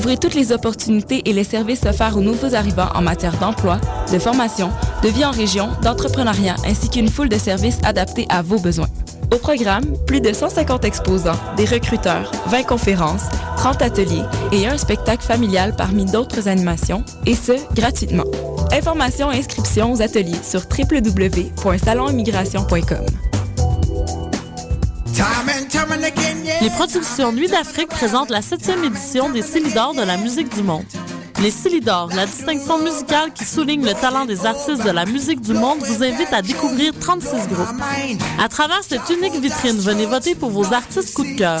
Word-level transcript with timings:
Découvrez 0.00 0.16
toutes 0.16 0.34
les 0.34 0.50
opportunités 0.50 1.28
et 1.28 1.34
les 1.34 1.44
services 1.44 1.84
offerts 1.84 2.16
aux 2.16 2.22
nouveaux 2.22 2.54
arrivants 2.54 2.88
en 2.94 3.02
matière 3.02 3.36
d'emploi, 3.36 3.78
de 4.10 4.18
formation, 4.18 4.70
de 5.02 5.10
vie 5.10 5.26
en 5.26 5.30
région, 5.30 5.68
d'entrepreneuriat 5.82 6.56
ainsi 6.64 6.88
qu'une 6.88 7.10
foule 7.10 7.28
de 7.28 7.36
services 7.36 7.78
adaptés 7.84 8.24
à 8.30 8.40
vos 8.40 8.58
besoins. 8.58 8.88
Au 9.30 9.36
programme, 9.36 9.84
plus 10.06 10.22
de 10.22 10.32
150 10.32 10.86
exposants, 10.86 11.38
des 11.58 11.66
recruteurs, 11.66 12.32
20 12.46 12.62
conférences, 12.62 13.24
30 13.58 13.82
ateliers 13.82 14.24
et 14.52 14.66
un 14.66 14.78
spectacle 14.78 15.22
familial 15.22 15.74
parmi 15.76 16.06
d'autres 16.06 16.48
animations, 16.48 17.04
et 17.26 17.34
ce, 17.34 17.52
gratuitement. 17.74 18.24
Informations 18.72 19.30
et 19.30 19.36
inscriptions 19.36 19.92
aux 19.92 20.00
ateliers 20.00 20.42
sur 20.42 20.62
www.salonimmigration.com. 20.62 23.29
Les 26.60 26.70
productions 26.70 27.32
Nuit 27.32 27.48
d'Afrique 27.48 27.88
présentent 27.88 28.30
la 28.30 28.42
septième 28.42 28.84
édition 28.84 29.28
des 29.28 29.42
Célidors 29.42 29.94
de 29.94 30.02
la 30.02 30.16
musique 30.16 30.54
du 30.54 30.62
monde. 30.62 30.84
Les 31.42 31.50
Célidors, 31.50 32.10
la 32.14 32.26
distinction 32.26 32.78
musicale 32.78 33.32
qui 33.32 33.44
souligne 33.44 33.84
le 33.84 33.94
talent 33.94 34.26
des 34.26 34.44
artistes 34.46 34.84
de 34.84 34.90
la 34.90 35.06
musique 35.06 35.40
du 35.40 35.54
monde, 35.54 35.78
vous 35.80 36.04
invite 36.04 36.32
à 36.32 36.42
découvrir 36.42 36.92
36 37.00 37.28
groupes. 37.48 37.80
À 38.42 38.48
travers 38.48 38.82
cette 38.82 39.08
unique 39.10 39.40
vitrine, 39.40 39.78
venez 39.78 40.06
voter 40.06 40.34
pour 40.34 40.50
vos 40.50 40.72
artistes 40.72 41.14
coup 41.14 41.24
de 41.24 41.36
cœur. 41.36 41.60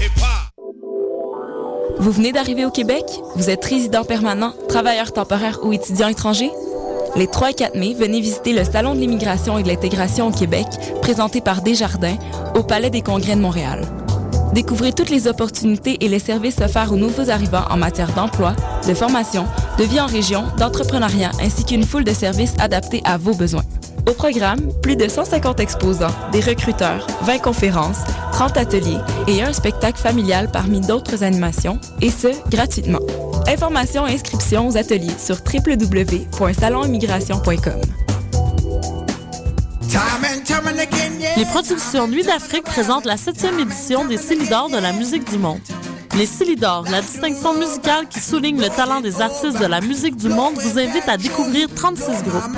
hip 0.00 0.12
hop. 0.18 0.52
Vous 1.98 2.12
venez 2.12 2.30
d'arriver 2.30 2.64
au 2.64 2.70
Québec? 2.70 3.04
Vous 3.34 3.50
êtes 3.50 3.64
résident 3.64 4.04
permanent, 4.04 4.52
travailleur 4.68 5.12
temporaire 5.12 5.58
ou 5.64 5.72
étudiant 5.72 6.06
étranger? 6.06 6.52
Les 7.16 7.26
3 7.26 7.50
et 7.50 7.54
4 7.54 7.74
mai, 7.74 7.96
venez 7.98 8.20
visiter 8.20 8.52
le 8.52 8.62
Salon 8.62 8.94
de 8.94 9.00
l'immigration 9.00 9.58
et 9.58 9.64
de 9.64 9.68
l'intégration 9.68 10.28
au 10.28 10.30
Québec, 10.30 10.68
présenté 11.02 11.40
par 11.40 11.62
Desjardins, 11.62 12.18
au 12.54 12.62
Palais 12.62 12.90
des 12.90 13.02
Congrès 13.02 13.34
de 13.34 13.40
Montréal. 13.40 13.84
Découvrez 14.52 14.92
toutes 14.92 15.10
les 15.10 15.26
opportunités 15.26 16.04
et 16.04 16.08
les 16.08 16.20
services 16.20 16.60
offerts 16.60 16.92
aux 16.92 16.96
nouveaux 16.96 17.30
arrivants 17.30 17.64
en 17.68 17.76
matière 17.76 18.12
d'emploi, 18.12 18.54
de 18.86 18.94
formation, 18.94 19.48
de 19.78 19.84
vie 19.84 20.00
en 20.00 20.06
région, 20.06 20.44
d'entrepreneuriat 20.58 21.30
ainsi 21.40 21.64
qu'une 21.64 21.84
foule 21.84 22.04
de 22.04 22.12
services 22.12 22.54
adaptés 22.58 23.00
à 23.04 23.16
vos 23.16 23.34
besoins. 23.34 23.64
Au 24.08 24.12
programme, 24.12 24.60
plus 24.82 24.96
de 24.96 25.08
150 25.08 25.60
exposants, 25.60 26.14
des 26.30 26.40
recruteurs, 26.40 27.06
20 27.22 27.38
conférences, 27.38 28.00
30 28.32 28.58
ateliers 28.58 28.98
et 29.26 29.42
un 29.42 29.52
spectacle 29.52 29.98
familial 29.98 30.50
parmi 30.52 30.80
d'autres 30.80 31.24
animations, 31.24 31.80
et 32.02 32.10
ce, 32.10 32.28
gratuitement. 32.50 33.00
Informations 33.46 34.06
et 34.06 34.12
inscriptions 34.12 34.68
aux 34.68 34.76
ateliers 34.76 35.16
sur 35.18 35.36
www.salonimmigration.com. 35.36 37.80
Les 41.36 41.44
productions 41.46 42.08
Nuit 42.08 42.24
d'Afrique 42.24 42.64
présentent 42.64 43.06
la 43.06 43.16
septième 43.16 43.60
édition 43.60 44.04
des 44.04 44.18
Célidors 44.18 44.68
de 44.68 44.78
la 44.78 44.92
musique 44.92 45.30
du 45.30 45.38
monde. 45.38 45.60
Les 46.16 46.26
Célidors, 46.26 46.84
la 46.92 47.00
distinction 47.00 47.54
musicale 47.54 48.08
qui 48.08 48.20
souligne 48.20 48.60
le 48.60 48.68
talent 48.68 49.00
des 49.00 49.20
artistes 49.20 49.58
de 49.58 49.66
la 49.66 49.80
musique 49.80 50.16
du 50.16 50.28
monde, 50.28 50.54
vous 50.54 50.78
invite 50.78 51.08
à 51.08 51.16
découvrir 51.16 51.66
36 51.74 52.22
groupes. 52.22 52.56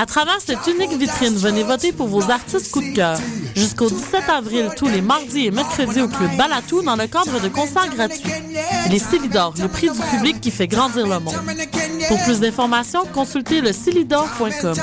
À 0.00 0.06
travers 0.06 0.40
cette 0.40 0.66
unique 0.66 0.98
vitrine, 0.98 1.34
venez 1.36 1.62
voter 1.62 1.92
pour 1.92 2.08
vos 2.08 2.30
artistes 2.30 2.72
coup 2.72 2.80
de 2.80 2.94
cœur 2.94 3.18
jusqu'au 3.56 3.88
17 3.88 4.28
avril 4.28 4.70
tous 4.76 4.86
les 4.86 5.00
mardis 5.00 5.46
et 5.46 5.50
mercredis 5.50 6.02
au 6.02 6.08
Club 6.08 6.36
Balatou 6.36 6.82
dans 6.82 6.96
le 6.96 7.06
cadre 7.06 7.40
de 7.40 7.48
concerts 7.48 7.88
gratuits. 7.88 8.30
Les 8.90 8.98
Silidor, 8.98 9.54
le 9.60 9.68
prix 9.68 9.88
du 9.90 9.98
public 9.98 10.40
qui 10.40 10.50
fait 10.50 10.68
grandir 10.68 11.06
le 11.06 11.18
monde. 11.18 11.34
Pour 12.08 12.22
plus 12.24 12.40
d'informations, 12.40 13.04
consultez 13.12 13.60
le 13.60 13.72
cilidor.com. 13.72 14.74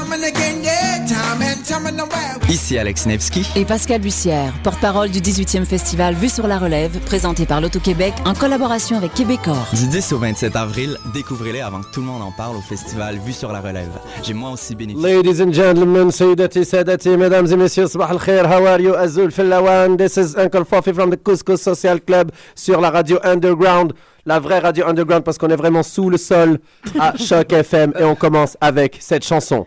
Ici 2.49 2.77
Alex 2.77 3.05
Nevsky 3.05 3.45
et 3.55 3.65
Pascal 3.65 4.01
Bussière, 4.01 4.51
porte-parole 4.63 5.09
du 5.09 5.19
18e 5.19 5.65
festival 5.65 6.15
Vue 6.15 6.29
sur 6.29 6.47
la 6.47 6.57
relève, 6.57 6.97
présenté 7.05 7.45
par 7.45 7.61
l'Auto-Québec 7.61 8.13
en 8.25 8.33
collaboration 8.33 8.97
avec 8.97 9.13
Québecor. 9.13 9.67
Du 9.73 9.87
10 9.87 10.13
au 10.13 10.17
27 10.17 10.55
avril, 10.55 10.97
découvrez-les 11.13 11.61
avant 11.61 11.81
que 11.81 11.91
tout 11.93 12.01
le 12.01 12.07
monde 12.07 12.21
en 12.21 12.31
parle 12.31 12.57
au 12.57 12.61
festival 12.61 13.19
Vue 13.25 13.33
sur 13.33 13.51
la 13.51 13.61
relève. 13.61 13.91
J'ai 14.23 14.33
moi 14.33 14.51
aussi 14.51 14.75
bénéficié. 14.75 15.21
Ladies 15.23 15.43
and 15.43 15.53
gentlemen, 15.53 16.11
mesdames 17.17 17.51
et 17.51 17.55
messieurs, 17.55 17.87
how 18.65 18.73
are 18.73 18.79
you? 18.81 18.95
Azul 18.95 19.27
Fillawan, 19.27 19.97
this 19.97 20.17
is 20.17 20.35
Uncle 20.35 20.63
Fofi 20.63 20.93
from 20.95 21.09
the 21.09 21.17
Couscous 21.17 21.61
Social 21.61 21.99
Club 21.99 22.31
sur 22.55 22.79
la 22.79 22.89
radio 22.91 23.19
Underground. 23.23 23.93
La 24.25 24.39
vraie 24.39 24.59
radio 24.59 24.85
Underground 24.87 25.23
parce 25.25 25.37
qu'on 25.37 25.49
est 25.49 25.55
vraiment 25.57 25.83
sous 25.83 26.09
le 26.09 26.17
sol 26.17 26.59
à 26.97 27.13
Choc 27.17 27.51
FM 27.51 27.93
et 27.99 28.03
on 28.05 28.15
commence 28.15 28.57
avec 28.61 28.97
cette 29.01 29.25
chanson. 29.25 29.65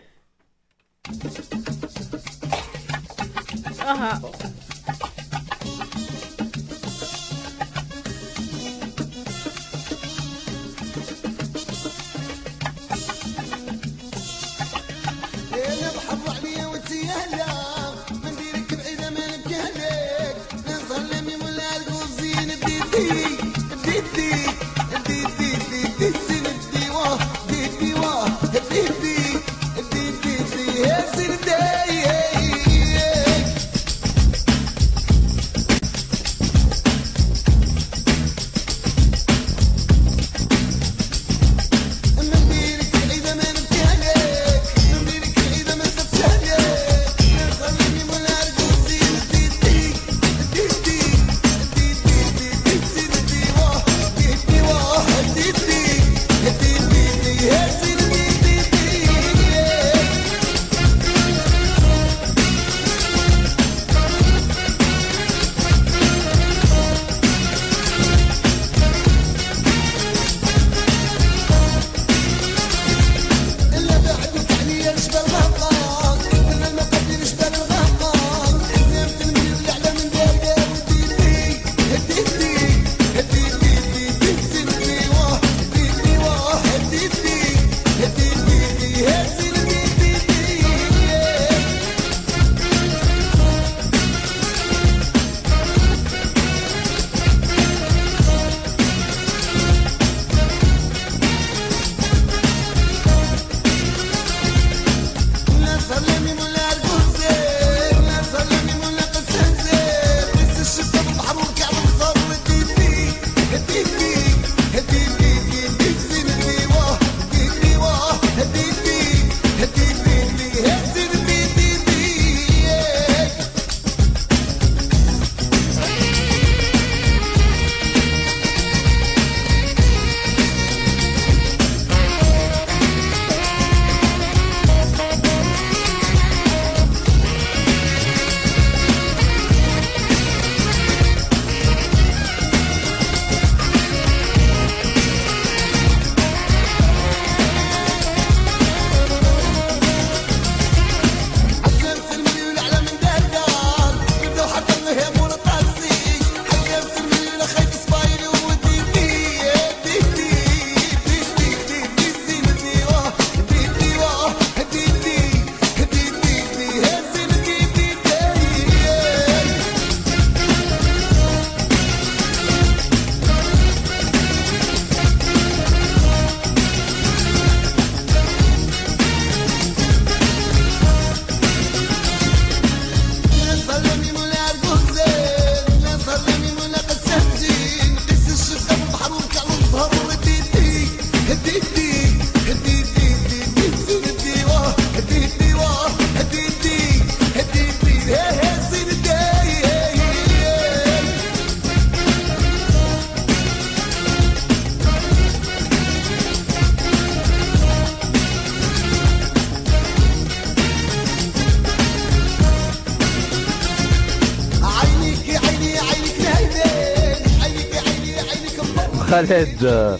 Khaled. 219.25 219.99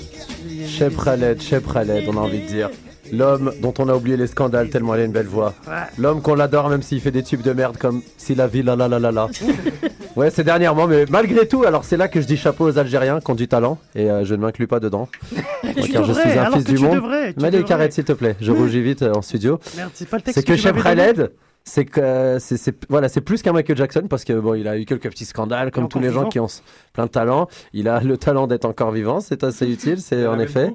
Cheb 0.67 0.93
Khaled, 0.95 1.41
Cheb 1.41 1.63
Khaled, 1.71 2.03
on 2.07 2.17
a 2.17 2.21
envie 2.21 2.41
de 2.41 2.47
dire. 2.47 2.69
L'homme 3.11 3.53
dont 3.61 3.73
on 3.79 3.87
a 3.87 3.93
oublié 3.95 4.17
les 4.17 4.27
scandales 4.27 4.69
tellement 4.69 4.93
elle 4.95 5.01
a 5.01 5.03
une 5.05 5.11
belle 5.13 5.27
voix. 5.27 5.53
L'homme 5.97 6.21
qu'on 6.21 6.35
l'adore 6.35 6.69
même 6.69 6.81
s'il 6.81 6.99
fait 6.99 7.09
des 7.11 7.23
tubes 7.23 7.41
de 7.41 7.53
merde 7.53 7.77
comme 7.77 8.01
Si 8.17 8.35
la 8.35 8.47
vie 8.47 8.61
la 8.63 8.75
la 8.75 8.87
la 8.89 8.99
la 8.99 9.11
la. 9.13 9.27
ouais, 10.17 10.29
c'est 10.29 10.43
dernièrement, 10.43 10.87
mais 10.87 11.05
malgré 11.09 11.47
tout, 11.47 11.63
alors 11.63 11.85
c'est 11.85 11.95
là 11.97 12.09
que 12.09 12.19
je 12.19 12.27
dis 12.27 12.35
chapeau 12.37 12.65
aux 12.69 12.77
Algériens 12.77 13.21
qui 13.21 13.31
ont 13.31 13.35
du 13.35 13.47
talent 13.47 13.77
et 13.95 14.11
euh, 14.11 14.25
je 14.25 14.35
ne 14.35 14.41
m'inclus 14.41 14.67
pas 14.67 14.79
dedans. 14.81 15.07
Tu 15.81 15.91
car 15.91 16.03
je 16.03 16.13
suis 16.13 16.21
un 16.29 16.41
alors 16.43 16.53
fils 16.55 16.63
que 16.65 16.69
du 16.71 16.75
tu 16.77 16.83
monde. 16.83 16.95
devrais, 16.95 17.33
tu 17.33 17.39
Mets 17.39 17.51
les 17.51 17.57
devrais. 17.57 17.67
carrettes 17.67 17.93
s'il 17.93 18.03
te 18.03 18.13
plaît, 18.13 18.35
je 18.41 18.51
rougis 18.51 18.81
vite 18.81 19.03
euh, 19.03 19.13
en 19.13 19.21
studio. 19.21 19.59
Merde, 19.75 19.91
c'est 19.93 20.07
pas 20.09 20.17
le 20.17 20.23
texte 20.23 20.39
C'est 20.39 20.45
que 20.45 20.55
Cheb 20.55 20.81
Khaled, 20.81 21.31
c'est 21.67 21.85
que 21.85 22.37
c'est 22.39 22.57
c'est- 22.57 22.85
voilà, 22.89 23.09
c'est 23.09 23.21
plus 23.21 23.41
qu'un 23.41 23.51
Michael 23.53 23.77
Jackson 23.77 24.03
parce 24.09 24.23
que 24.23 24.33
bon, 24.33 24.53
il 24.55 24.67
a 24.67 24.77
eu 24.77 24.85
quelques 24.85 25.09
petits 25.09 25.25
scandales 25.25 25.71
comme 25.71 25.87
tous 25.89 25.99
les 25.99 26.11
gens 26.11 26.29
qui 26.29 26.39
ont 26.39 26.47
plein 26.93 27.05
de 27.05 27.11
talent. 27.11 27.47
Il 27.73 27.87
a 27.89 27.99
le 28.01 28.17
talent 28.17 28.47
d'être 28.47 28.65
encore 28.65 28.91
vivant, 28.91 29.19
c'est 29.19 29.43
assez 29.43 29.67
utile, 29.71 29.99
c'est 29.99 30.25
en 30.25 30.39
effet. 30.39 30.73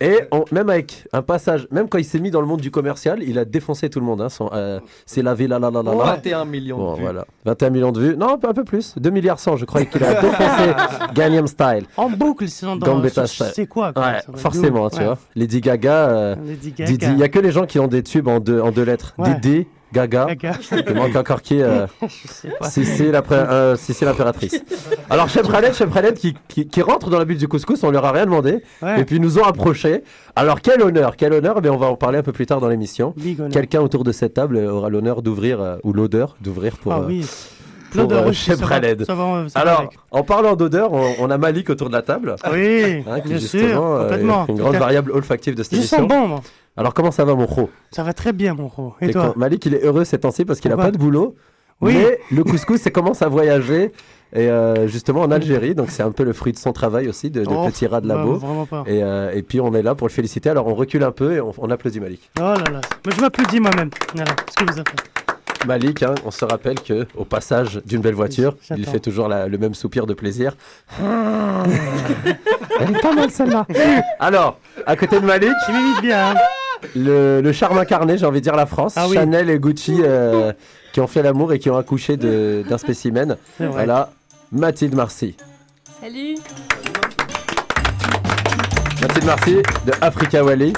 Et 0.00 0.20
on- 0.30 0.46
même 0.52 0.70
avec 0.70 1.04
un 1.12 1.20
passage, 1.20 1.68
même 1.70 1.86
quand 1.86 1.98
il 1.98 2.04
s'est 2.06 2.18
mis 2.18 2.30
dans 2.30 2.40
le 2.40 2.46
monde 2.46 2.62
du 2.62 2.70
commercial, 2.70 3.22
il 3.22 3.38
a 3.38 3.44
défoncé 3.44 3.90
tout 3.90 4.00
le 4.00 4.06
monde. 4.06 4.22
Hein, 4.22 4.30
son, 4.30 4.48
euh, 4.54 4.80
c'est 5.04 5.20
la 5.20 5.34
vie, 5.34 5.46
la 5.46 5.58
la 5.58 5.70
la 5.70 5.82
la 5.82 5.94
la. 5.94 6.04
21 6.04 6.46
millions 6.46 6.78
Bon, 6.78 6.92
de 6.92 6.96
vues. 6.96 7.02
voilà. 7.02 7.26
21 7.44 7.68
millions 7.70 7.92
de 7.92 8.00
vues. 8.00 8.16
Non, 8.16 8.32
un 8.34 8.38
peu, 8.38 8.48
un 8.48 8.54
peu 8.54 8.64
plus. 8.64 8.94
2 8.96 9.10
milliards 9.10 9.38
100, 9.38 9.58
je 9.58 9.66
crois 9.66 9.84
qu'il 9.84 10.02
a 10.02 10.14
défoncé 10.22 10.72
Gangnam 11.14 11.46
Style. 11.46 11.84
En 11.98 12.08
boucle, 12.08 12.48
sinon 12.48 12.76
dans. 12.76 13.02
C'est 13.26 13.66
quoi 13.66 13.92
quoi, 13.92 14.02
Ouais, 14.02 14.20
ça 14.24 14.32
va 14.32 14.38
forcément, 14.38 14.88
tu 14.88 14.96
ouais. 15.00 15.04
vois. 15.04 15.18
Lady 15.36 15.60
Gaga, 15.60 16.08
euh, 16.08 16.34
Lady 16.42 16.72
Didi. 16.72 16.96
Gaga. 16.98 17.12
Il 17.12 17.18
y 17.18 17.22
a 17.22 17.28
que 17.28 17.38
les 17.38 17.52
gens 17.52 17.66
qui 17.66 17.78
ont 17.78 17.86
des 17.86 18.02
tubes 18.02 18.28
en 18.28 18.40
deux, 18.40 18.60
en 18.62 18.70
deux 18.72 18.84
lettres. 18.84 19.12
Ouais. 19.18 19.34
Didi, 19.34 19.66
Gaga. 19.92 20.26
Gaga. 20.34 20.52
Il 20.88 20.94
manque 20.94 21.16
encore 21.16 21.42
qui 21.42 21.60
euh, 21.60 21.86
euh, 22.02 23.76
Sissi 23.76 24.04
l'impératrice. 24.04 24.62
Alors 25.10 25.28
Chef 25.28 25.50
Khaled, 25.50 25.74
Chef 25.74 25.92
Khaled 25.92 26.14
qui, 26.14 26.34
qui, 26.48 26.66
qui 26.66 26.82
rentre 26.82 27.10
dans 27.10 27.18
la 27.18 27.24
bulle 27.24 27.36
du 27.38 27.48
couscous, 27.48 27.82
on 27.84 27.90
leur 27.90 28.04
a 28.04 28.12
rien 28.12 28.24
demandé. 28.24 28.62
Ouais. 28.82 29.00
Et 29.00 29.04
puis 29.04 29.16
ils 29.16 29.22
nous 29.22 29.38
ont 29.38 29.44
approchés. 29.44 30.02
Alors 30.36 30.60
quel 30.60 30.82
honneur, 30.82 31.16
quel 31.16 31.32
honneur, 31.32 31.60
mais 31.62 31.68
on 31.68 31.76
va 31.76 31.86
en 31.88 31.96
parler 31.96 32.18
un 32.18 32.22
peu 32.22 32.32
plus 32.32 32.46
tard 32.46 32.60
dans 32.60 32.68
l'émission. 32.68 33.14
Quelqu'un 33.52 33.80
autour 33.80 34.04
de 34.04 34.12
cette 34.12 34.34
table 34.34 34.56
aura 34.58 34.88
l'honneur 34.88 35.22
d'ouvrir, 35.22 35.60
euh, 35.60 35.76
ou 35.84 35.92
l'odeur 35.92 36.36
d'ouvrir 36.40 36.76
pour, 36.76 36.92
Ah 36.92 37.00
euh, 37.00 37.06
oui. 37.06 37.26
pour 37.90 38.00
L'odeur 38.02 38.24
euh, 38.24 38.30
aussi, 38.30 38.44
Chef 38.46 38.58
ça 38.60 38.64
va- 38.66 38.80
Khaled. 38.80 39.04
ça 39.04 39.14
va- 39.14 39.44
ça 39.48 39.58
va 39.58 39.60
Alors, 39.60 39.80
avec. 39.80 39.98
en 40.10 40.22
parlant 40.22 40.56
d'odeur, 40.56 40.92
on, 40.92 41.14
on 41.18 41.30
a 41.30 41.36
Malik 41.36 41.68
autour 41.68 41.88
de 41.88 41.92
la 41.94 42.02
table. 42.02 42.36
Oui, 42.50 43.04
hein, 43.06 43.20
qui 43.20 43.28
bien 43.28 43.38
justement, 43.38 43.68
sûr, 43.68 43.84
euh, 43.84 44.02
complètement. 44.04 44.46
une 44.48 44.56
grande 44.56 44.76
variable 44.76 45.12
olfactive 45.12 45.54
de 45.54 45.62
cette 45.62 45.72
Je 45.72 45.76
émission. 45.78 45.98
sens 45.98 46.08
bon, 46.08 46.26
moi. 46.28 46.40
Alors 46.76 46.94
comment 46.94 47.10
ça 47.10 47.24
va 47.24 47.34
mon 47.34 47.46
pro 47.46 47.68
Ça 47.90 48.02
va 48.02 48.12
très 48.14 48.32
bien, 48.32 48.54
mon 48.54 48.66
gros. 48.66 48.94
Et 49.00 49.06
Et 49.08 49.12
toi? 49.12 49.34
Malik, 49.36 49.66
il 49.66 49.74
est 49.74 49.84
heureux 49.84 50.04
ces 50.04 50.18
temps-ci 50.18 50.44
parce 50.44 50.60
qu'il 50.60 50.70
n'a 50.70 50.76
pas 50.76 50.90
de 50.90 50.98
boulot. 50.98 51.34
Oui. 51.80 51.94
Mais 51.96 52.18
le 52.30 52.44
couscous, 52.44 52.80
c'est 52.80 52.92
commence 52.92 53.22
à 53.22 53.28
voyager. 53.28 53.92
Et 54.34 54.48
euh, 54.48 54.86
justement 54.86 55.20
en 55.20 55.30
Algérie, 55.30 55.74
donc 55.74 55.90
c'est 55.90 56.02
un 56.02 56.10
peu 56.12 56.22
le 56.24 56.32
fruit 56.32 56.52
de 56.52 56.56
son 56.56 56.72
travail 56.72 57.06
aussi, 57.08 57.30
de, 57.30 57.42
de 57.44 57.48
Oh, 57.50 57.66
petit 57.68 57.86
rat 57.86 58.00
de 58.00 58.08
bah, 58.08 58.14
labo. 58.14 58.36
Vraiment 58.36 58.64
pas. 58.64 58.84
Et, 58.86 59.02
euh, 59.02 59.30
et 59.34 59.42
puis 59.42 59.60
on 59.60 59.74
est 59.74 59.82
là 59.82 59.94
pour 59.94 60.06
le 60.06 60.12
féliciter. 60.12 60.48
Alors 60.48 60.68
on 60.68 60.74
recule 60.74 61.02
un 61.02 61.10
peu 61.10 61.34
et 61.34 61.40
on, 61.42 61.52
on 61.58 61.70
applaudit 61.70 62.00
Malik. 62.00 62.30
Oh 62.38 62.42
là 62.44 62.64
là. 62.72 62.80
Mais 63.04 63.12
je 63.14 63.20
m'applaudis 63.20 63.60
moi-même. 63.60 63.90
Voilà, 64.14 64.30
ce 64.48 64.54
que 64.64 64.72
vous 64.72 64.78
avez 64.78 64.88
fait. 64.90 65.11
Malik, 65.66 66.02
hein, 66.02 66.14
on 66.24 66.30
se 66.30 66.44
rappelle 66.44 66.80
que 66.80 67.06
au 67.16 67.24
passage 67.24 67.80
d'une 67.86 68.00
belle 68.00 68.14
voiture, 68.14 68.56
il 68.76 68.84
fait 68.86 68.98
toujours 69.00 69.28
la- 69.28 69.46
le 69.48 69.58
même 69.58 69.74
soupir 69.74 70.06
de 70.06 70.14
plaisir. 70.14 70.56
Elle 72.80 72.96
est 72.96 73.00
pas 73.00 73.12
mal 73.12 73.30
celle-là. 73.30 73.66
Alors, 74.18 74.58
à 74.86 74.96
côté 74.96 75.20
de 75.20 75.24
Malik, 75.26 75.52
bien. 76.02 76.30
hein. 76.30 76.34
le, 76.96 77.40
le 77.40 77.52
charme 77.52 77.78
incarné, 77.78 78.18
j'ai 78.18 78.26
envie 78.26 78.40
de 78.40 78.44
dire 78.44 78.56
la 78.56 78.66
France, 78.66 78.94
Ah 78.96 79.06
oui. 79.08 79.14
Chanel 79.14 79.50
et 79.50 79.58
Gucci 79.58 79.98
euh, 80.00 80.52
qui 80.92 81.00
ont 81.00 81.06
fait 81.06 81.22
l'amour 81.22 81.52
et 81.52 81.58
qui 81.60 81.70
ont 81.70 81.76
accouché 81.76 82.16
de- 82.16 82.64
d'un 82.68 82.78
spécimen. 82.78 83.36
Voilà, 83.60 84.10
Mathilde 84.50 84.94
Marcy. 84.96 85.36
Salut! 86.00 86.34
Mathilde 89.00 89.24
Marcy 89.26 89.54
de 89.86 89.92
Africa 90.00 90.42
Wally. 90.44 90.72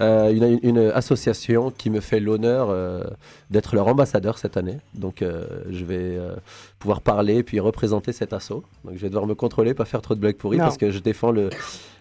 Euh, 0.00 0.30
une, 0.32 0.60
une 0.62 0.78
association 0.94 1.70
qui 1.70 1.90
me 1.90 2.00
fait 2.00 2.20
l'honneur 2.20 2.68
euh, 2.70 3.02
d'être 3.50 3.74
leur 3.74 3.88
ambassadeur 3.88 4.38
cette 4.38 4.56
année. 4.56 4.78
Donc 4.94 5.22
euh, 5.22 5.44
je 5.70 5.84
vais 5.84 6.16
euh, 6.16 6.36
pouvoir 6.78 7.00
parler 7.00 7.36
et 7.38 7.42
puis 7.42 7.58
représenter 7.58 8.12
cet 8.12 8.32
assaut. 8.32 8.62
Donc 8.84 8.94
je 8.94 9.00
vais 9.00 9.08
devoir 9.08 9.26
me 9.26 9.34
contrôler, 9.34 9.74
pas 9.74 9.84
faire 9.84 10.00
trop 10.02 10.14
de 10.14 10.20
blagues 10.20 10.36
pourries 10.36 10.58
Non. 10.58 10.64
parce 10.64 10.76
que 10.76 10.90
je 10.92 11.00
défends 11.00 11.32
le, 11.32 11.50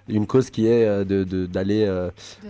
une 0.09 0.27
cause 0.27 0.51
qui 0.51 0.67
est 0.67 0.85
euh, 0.85 1.03
de- 1.05 1.23
de- 1.23 1.47
d'aller 1.47 1.89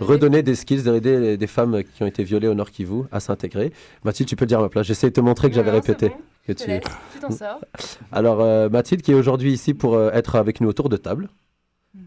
redonner 0.00 0.42
des 0.42 0.54
skills, 0.54 0.82
d'aider 0.82 1.36
des 1.38 1.46
femmes 1.46 1.82
qui 1.94 2.02
ont 2.02 2.06
été 2.06 2.24
violées 2.24 2.48
au 2.48 2.54
Nord 2.54 2.70
Kivu 2.70 3.04
à 3.10 3.18
s'intégrer. 3.20 3.72
Mathilde, 4.04 4.28
tu 4.28 4.36
peux 4.36 4.44
le 4.44 4.48
dire 4.48 4.58
à 4.58 4.62
ma 4.62 4.68
place. 4.68 4.86
J'essaie 4.86 5.08
de 5.08 5.14
te 5.14 5.20
montrer 5.22 5.48
que 5.48 5.54
j'avais 5.54 5.70
répété. 5.70 6.12
que 6.46 6.52
tu... 6.52 6.64
Tu 6.66 7.20
t'en 7.20 7.30
sors. 7.30 7.60
Alors 8.12 8.40
euh, 8.42 8.68
Mathilde 8.68 9.00
qui 9.02 9.12
est 9.12 9.14
aujourd'hui 9.14 9.52
ici 9.52 9.72
pour 9.72 9.94
euh, 9.94 10.10
être 10.12 10.36
avec 10.36 10.60
nous 10.60 10.68
autour 10.68 10.88
de 10.90 10.96
table 10.98 11.28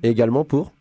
et 0.04 0.10
également 0.10 0.46
pour... 0.46 0.72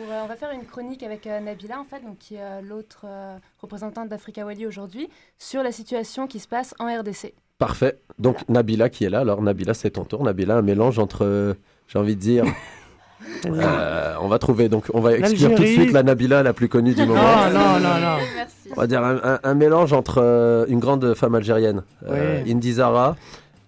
Pour, 0.00 0.10
euh, 0.10 0.20
on 0.24 0.26
va 0.28 0.36
faire 0.36 0.50
une 0.52 0.64
chronique 0.64 1.02
avec 1.02 1.26
euh, 1.26 1.40
Nabila, 1.40 1.78
en 1.78 1.84
fait, 1.84 2.00
donc, 2.02 2.16
qui 2.18 2.36
est 2.36 2.40
euh, 2.40 2.60
l'autre 2.62 3.02
euh, 3.04 3.36
représentante 3.60 4.08
d'Africa 4.08 4.46
Wali 4.46 4.66
aujourd'hui, 4.66 5.10
sur 5.38 5.62
la 5.62 5.72
situation 5.72 6.26
qui 6.26 6.38
se 6.38 6.48
passe 6.48 6.74
en 6.78 6.86
RDC. 6.86 7.34
Parfait. 7.58 7.98
Donc 8.18 8.48
Nabila 8.48 8.88
qui 8.88 9.04
est 9.04 9.10
là. 9.10 9.20
Alors 9.20 9.42
Nabila, 9.42 9.74
c'est 9.74 9.90
ton 9.90 10.04
tour. 10.04 10.24
Nabila, 10.24 10.56
un 10.56 10.62
mélange 10.62 10.98
entre, 10.98 11.26
euh, 11.26 11.52
j'ai 11.88 11.98
envie 11.98 12.16
de 12.16 12.20
dire, 12.20 12.44
euh, 13.46 14.14
on 14.22 14.28
va 14.28 14.38
trouver. 14.38 14.70
Donc 14.70 14.86
on 14.94 15.00
va 15.00 15.12
exclure 15.16 15.54
tout 15.54 15.62
de 15.62 15.66
suite 15.66 15.92
la 15.92 16.02
Nabila 16.02 16.42
la 16.42 16.54
plus 16.54 16.70
connue 16.70 16.94
du 16.94 17.02
Non, 17.02 17.08
moment. 17.08 17.50
non, 17.52 17.78
non, 17.80 17.98
non. 18.00 18.16
Merci. 18.36 18.54
On 18.74 18.80
va 18.80 18.86
dire 18.86 19.04
un, 19.04 19.20
un- 19.22 19.40
un 19.42 19.54
mélange 19.54 19.92
entre 19.92 20.22
euh, 20.22 20.64
une 20.68 20.78
grande 20.80 21.12
femme 21.14 21.34
algérienne, 21.34 21.82
euh, 22.08 22.42
Ouais 22.42 22.50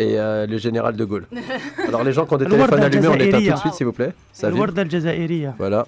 et 0.03 0.19
euh, 0.19 0.47
le 0.47 0.59
général 0.59 0.97
de 0.97 1.05
Gaulle. 1.05 1.27
Alors 1.89 2.05
les 2.05 2.13
gens 2.13 2.27
qui 2.27 2.35
ont 2.35 2.39
des 2.39 2.47
téléphones 2.47 2.83
allumés, 2.83 3.09
on 3.09 3.15
éteint 3.15 3.39
tout 3.39 3.53
de 3.53 3.57
suite 3.57 3.75
s'il 3.75 3.87
vous 3.87 3.93
plaît. 3.93 4.13
Voilà. 5.59 5.87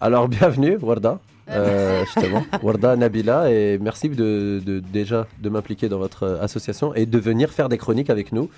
Alors 0.00 0.28
bienvenue 0.28 0.76
Warda, 0.80 1.18
euh, 1.48 1.54
euh, 1.56 2.04
justement. 2.04 2.44
Warda 2.62 2.96
Nabila 2.96 3.50
et 3.50 3.78
merci 3.78 4.08
de, 4.08 4.60
déjà 4.92 5.26
de 5.40 5.48
m'impliquer 5.48 5.88
dans 5.88 5.98
votre 5.98 6.38
association 6.42 6.94
et 6.94 7.06
de 7.06 7.18
venir 7.18 7.50
faire 7.50 7.68
des 7.68 7.78
chroniques 7.78 8.10
avec 8.10 8.32
nous 8.32 8.50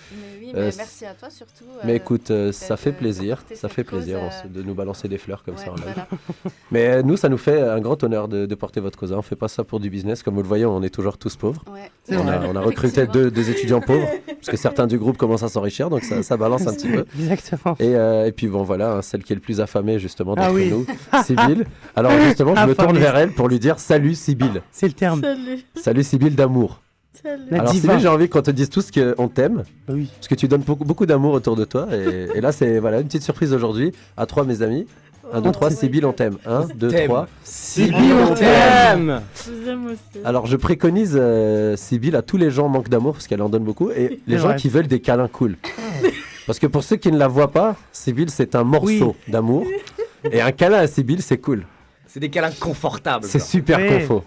oui, 0.55 0.61
Euh, 0.61 0.67
mais 0.71 0.76
merci 0.76 1.05
à 1.07 1.14
toi 1.14 1.31
surtout. 1.31 1.64
Mais 1.85 1.93
euh, 1.93 1.97
écoute, 1.97 2.31
euh, 2.31 2.52
ça 2.52 2.76
fait 2.76 2.93
plaisir, 2.93 3.43
ça 3.55 3.69
fait 3.69 3.85
cause, 3.85 4.05
plaisir 4.05 4.19
euh, 4.19 4.49
de 4.49 4.62
nous 4.62 4.75
balancer 4.75 5.09
des 5.09 5.19
fleurs 5.19 5.43
comme 5.45 5.57
ça 5.57 5.71
en 5.71 5.75
live. 5.75 5.85
voilà. 5.85 6.09
Mais 6.71 6.87
euh, 6.88 7.02
nous, 7.02 7.17
ça 7.17 7.28
nous 7.28 7.38
fait 7.38 7.61
un 7.61 7.81
grand 7.81 8.02
honneur 8.05 8.28
de, 8.28 8.47
de 8.47 8.55
porter 8.55 8.81
votre 8.81 8.99
cause. 8.99 9.12
hein. 9.12 9.17
On 9.19 9.23
fait 9.23 9.37
pas 9.37 9.49
ça 9.49 9.64
pour 9.64 9.81
du 9.81 9.90
business, 9.90 10.23
comme 10.23 10.35
vous 10.35 10.43
le 10.43 10.49
voyez, 10.49 10.67
on 10.67 10.83
est 10.83 10.90
toujours 10.90 11.19
tous 11.19 11.37
pauvres. 11.37 11.64
Ouais. 11.73 11.90
On 12.17 12.26
a, 12.28 12.40
on 12.47 12.57
a 12.57 12.61
recruté 12.61 13.07
deux, 13.07 13.31
deux 13.31 13.50
étudiants 13.50 13.81
pauvres, 13.81 14.09
parce 14.26 14.49
que 14.49 14.57
certains 14.57 14.87
du 14.87 14.99
groupe 14.99 15.17
commencent 15.19 15.43
à 15.43 15.49
s'enrichir, 15.49 15.90
donc 15.90 16.02
ça, 16.05 16.23
ça 16.23 16.37
balance 16.37 16.67
un 16.67 16.73
petit 16.75 16.88
peu. 16.88 17.05
Exactement. 17.19 17.76
Et, 17.78 17.95
euh, 17.97 18.26
et 18.26 18.33
puis 18.33 18.47
bon, 18.49 18.62
voilà, 18.62 18.93
hein, 18.97 19.02
celle 19.02 19.23
qui 19.25 19.33
est 19.33 19.37
le 19.37 19.43
plus 19.43 19.61
affamée 19.61 19.99
justement 19.99 20.35
Ah 20.37 20.43
d'entre 20.47 20.55
oui. 20.55 20.71
nous, 20.71 20.87
Sybille. 21.25 21.64
Alors 21.97 22.12
justement, 22.21 22.55
je 22.57 22.67
me 22.67 22.75
tourne 22.75 22.97
vers 22.99 23.17
elle 23.17 23.33
pour 23.33 23.49
lui 23.49 23.59
dire 23.59 23.78
salut 23.78 24.14
Sybille. 24.14 24.62
C'est 24.73 24.87
le 24.87 24.95
terme. 24.95 25.21
Salut. 25.21 25.59
Salut 25.75 26.02
Sybille 26.02 26.35
d'amour. 26.35 26.81
La 27.25 27.61
Alors 27.61 27.73
diva. 27.73 27.99
J'ai 27.99 28.09
envie 28.09 28.29
qu'on 28.29 28.43
te 28.43 28.51
dise 28.51 28.71
tous 28.71 28.91
qu'on 28.91 29.29
t'aime, 29.29 29.65
Oui. 29.89 30.09
parce 30.17 30.29
que 30.29 30.35
tu 30.35 30.49
donnes 30.49 30.63
beaucoup, 30.63 30.85
beaucoup 30.85 31.07
d'amour 31.07 31.33
autour 31.35 31.57
de 31.57 31.65
toi. 31.65 31.87
Et, 31.93 32.29
et 32.37 32.41
là, 32.41 32.53
c'est 32.53 32.79
voilà, 32.79 33.01
une 33.01 33.07
petite 33.07 33.23
surprise 33.23 33.53
aujourd'hui 33.53 33.93
à 34.17 34.27
trois, 34.27 34.45
mes 34.45 34.63
amis. 34.63 34.87
Un, 35.31 35.43
deux, 35.43 35.53
trois, 35.53 35.71
Sybille, 35.71 36.07
on 36.07 36.13
t'aime. 36.15 36.39
Un, 36.47 36.67
deux, 36.75 36.89
t'aime. 36.89 37.05
trois. 37.09 37.29
Sybille, 37.45 38.13
on 38.15 38.35
t'aime. 38.35 39.21
Je 39.47 39.51
vous 39.53 39.69
aime 39.69 39.87
aussi. 39.87 40.25
Alors, 40.25 40.47
je 40.47 40.57
préconise 40.57 41.19
euh, 41.21 41.77
Sybille 41.77 42.17
à 42.17 42.23
tous 42.23 42.39
les 42.39 42.51
gens 42.51 42.65
en 42.67 42.69
manque 42.71 42.89
d'amour, 42.89 43.13
parce 43.13 43.27
qu'elle 43.27 43.43
en 43.43 43.51
donne 43.51 43.65
beaucoup, 43.65 43.91
et 43.91 44.21
les 44.27 44.39
gens 44.39 44.49
vrai. 44.49 44.57
qui 44.57 44.71
veulent 44.71 44.87
des 44.87 45.01
câlins 45.01 45.29
cool. 45.29 45.57
Parce 46.47 46.59
que 46.59 46.67
pour 46.67 46.83
ceux 46.83 46.97
qui 46.97 47.13
ne 47.13 47.19
la 47.19 47.29
voient 47.29 47.51
pas, 47.51 47.77
Sybille, 47.93 48.31
c'est 48.31 48.55
un 48.55 48.65
morceau 48.65 49.15
d'amour. 49.29 49.67
Et 50.33 50.41
un 50.41 50.51
câlin 50.51 50.79
à 50.79 50.87
Sybille, 50.87 51.21
c'est 51.21 51.37
cool. 51.37 51.65
C'est 52.07 52.21
des 52.21 52.31
câlins 52.31 52.51
confortables. 52.59 53.27
C'est 53.27 53.39
super 53.39 53.79
Ouais. 53.79 54.01
confort. 54.01 54.25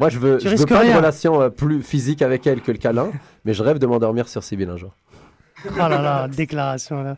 Moi, 0.00 0.08
je 0.08 0.18
veux, 0.18 0.38
Tu 0.38 0.48
je 0.48 0.56
veux 0.56 0.66
pas 0.66 0.78
de 0.80 0.86
rien. 0.86 0.96
relation 0.96 1.40
euh, 1.42 1.48
plus 1.50 1.82
physique 1.82 2.22
avec 2.22 2.46
elle 2.46 2.60
que 2.62 2.72
le 2.72 2.78
câlin, 2.78 3.10
mais 3.44 3.54
je 3.54 3.62
rêve 3.62 3.78
de 3.78 3.86
m'endormir 3.86 4.28
sur 4.28 4.42
Sybille 4.42 4.68
un 4.70 4.76
jour. 4.78 4.96
Oh 5.66 5.68
là 5.76 5.88
là, 6.00 6.26
déclaration 6.28 7.02
là. 7.02 7.16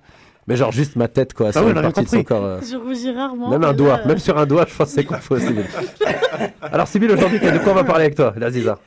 Mais 0.48 0.56
genre 0.56 0.72
juste 0.72 0.96
ma 0.96 1.06
tête, 1.06 1.32
quoi, 1.34 1.52
sur 1.52 1.62
oui, 1.64 1.70
une 1.70 1.80
partie 1.80 2.02
de 2.02 2.08
son 2.08 2.16
compris. 2.16 2.24
corps. 2.24 2.44
euh, 2.44 2.60
Je 2.68 2.76
rougis 2.76 3.12
rarement. 3.12 3.48
Même 3.48 3.62
un 3.62 3.72
doigt, 3.72 3.98
là, 3.98 4.06
même 4.06 4.18
sur 4.18 4.36
un 4.36 4.44
doigt, 4.46 4.66
je 4.68 4.74
pense 4.74 4.88
que 4.88 4.94
c'est 4.94 5.04
qu'on 5.04 5.14
faut 5.18 5.38
Sybille. 5.38 5.64
Alors 6.60 6.88
Sybille, 6.88 7.12
aujourd'hui, 7.12 7.38
de 7.38 7.58
quoi 7.58 7.70
on 7.70 7.76
va 7.76 7.84
parler 7.84 8.06
avec 8.06 8.16
toi, 8.16 8.34
la 8.36 8.50
Ziza 8.50 8.78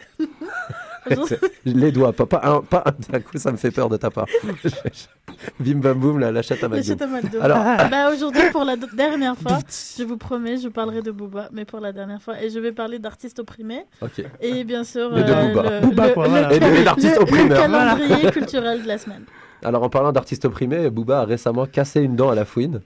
Les 1.65 1.91
doigts, 1.91 2.13
pas, 2.13 2.25
pas 2.25 2.41
un, 2.43 2.61
pas 2.61 2.83
un 2.85 2.91
d'un 3.11 3.19
coup, 3.19 3.37
ça 3.37 3.51
me 3.51 3.57
fait 3.57 3.71
peur 3.71 3.89
de 3.89 3.97
ta 3.97 4.09
part. 4.09 4.25
Bim 5.59 5.75
bam 5.79 5.99
boum, 5.99 6.19
la, 6.19 6.31
la 6.31 6.41
chatte 6.41 6.63
à 6.63 6.67
La 6.67 6.81
chatte 6.81 7.01
à 7.01 7.07
McDo. 7.07 7.39
Alors, 7.41 7.57
Bah, 7.89 8.09
aujourd'hui, 8.13 8.41
pour 8.51 8.63
la 8.63 8.75
dernière 8.77 9.35
fois, 9.37 9.59
je 9.97 10.03
vous 10.03 10.17
promets, 10.17 10.57
je 10.57 10.67
parlerai 10.69 11.01
de 11.01 11.11
Booba, 11.11 11.49
mais 11.51 11.65
pour 11.65 11.79
la 11.79 11.91
dernière 11.91 12.21
fois. 12.21 12.41
Et 12.41 12.49
je 12.49 12.59
vais 12.59 12.71
parler 12.71 12.99
d'artistes 12.99 13.39
opprimés. 13.39 13.85
ok. 14.01 14.23
Et 14.41 14.63
bien 14.63 14.83
sûr, 14.83 15.15
Et 15.17 15.23
de 15.23 15.33
Booba. 15.53 15.69
le, 15.69 15.79
Booba, 15.81 16.07
le- 16.07 16.13
quoi, 16.13 16.23
le- 16.25 16.29
voilà. 16.31 16.53
Et 16.53 16.83
d'artistes 16.83 17.17
opprimeurs. 17.19 17.67
Le 17.67 17.71
calendrier 17.73 18.31
culturel 18.31 18.83
de 18.83 18.87
la 18.87 18.97
semaine. 18.97 19.23
Alors 19.65 19.81
en 19.81 19.89
parlant 19.89 20.11
d'artistes 20.11 20.45
opprimés, 20.45 20.91
Booba 20.91 21.21
a 21.21 21.25
récemment 21.25 21.65
cassé 21.65 21.99
une 22.01 22.15
dent 22.15 22.29
à 22.29 22.35
la 22.35 22.45
fouine. 22.45 22.81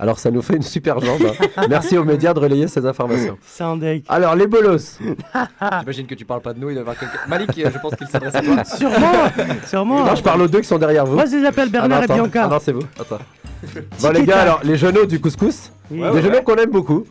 Alors 0.00 0.18
ça 0.18 0.32
nous 0.32 0.42
fait 0.42 0.56
une 0.56 0.62
super 0.62 0.98
jambe. 0.98 1.22
hein. 1.56 1.62
Merci 1.70 1.96
aux 1.96 2.02
médias 2.04 2.34
de 2.34 2.40
relayer 2.40 2.66
ces 2.66 2.84
informations. 2.84 3.38
C'est 3.46 3.62
un 3.62 3.76
deck. 3.76 4.04
Alors 4.08 4.34
les 4.34 4.48
bolos. 4.48 4.98
J'imagine 5.80 6.06
que 6.06 6.14
tu 6.16 6.24
parles 6.24 6.40
pas 6.40 6.52
de 6.52 6.58
nous, 6.58 6.70
il 6.70 6.74
doit 6.74 6.80
y 6.80 6.82
avoir 6.82 6.98
quelqu'un. 6.98 7.18
Malik, 7.28 7.50
euh, 7.58 7.70
je 7.72 7.78
pense 7.78 7.94
qu'il 7.94 8.08
s'adresse 8.08 8.34
à 8.34 8.40
toi. 8.42 8.64
Sûrement. 8.64 9.12
Sûrement. 9.66 10.04
Non, 10.04 10.14
je 10.16 10.22
parle 10.22 10.42
aux 10.42 10.48
deux 10.48 10.60
qui 10.60 10.66
sont 10.66 10.78
derrière 10.78 11.06
vous. 11.06 11.14
Moi, 11.14 11.26
je 11.26 11.36
les 11.36 11.46
appelle 11.46 11.68
Ah 11.72 11.82
non, 11.82 11.88
Bernard 11.88 12.02
et. 12.02 12.06
Bianca. 12.08 12.42
Ah 12.46 12.48
non, 12.48 12.58
c'est 12.60 12.72
vous. 12.72 12.82
Attends. 13.00 13.18
Bon 14.02 14.10
les 14.10 14.24
gars, 14.26 14.40
alors 14.40 14.60
les 14.62 14.76
genoux 14.76 15.06
du 15.06 15.18
couscous, 15.20 15.70
Oui. 15.90 16.00
des 16.12 16.20
genoux 16.22 16.42
qu'on 16.44 16.56
aime 16.56 16.70
beaucoup. 16.70 17.04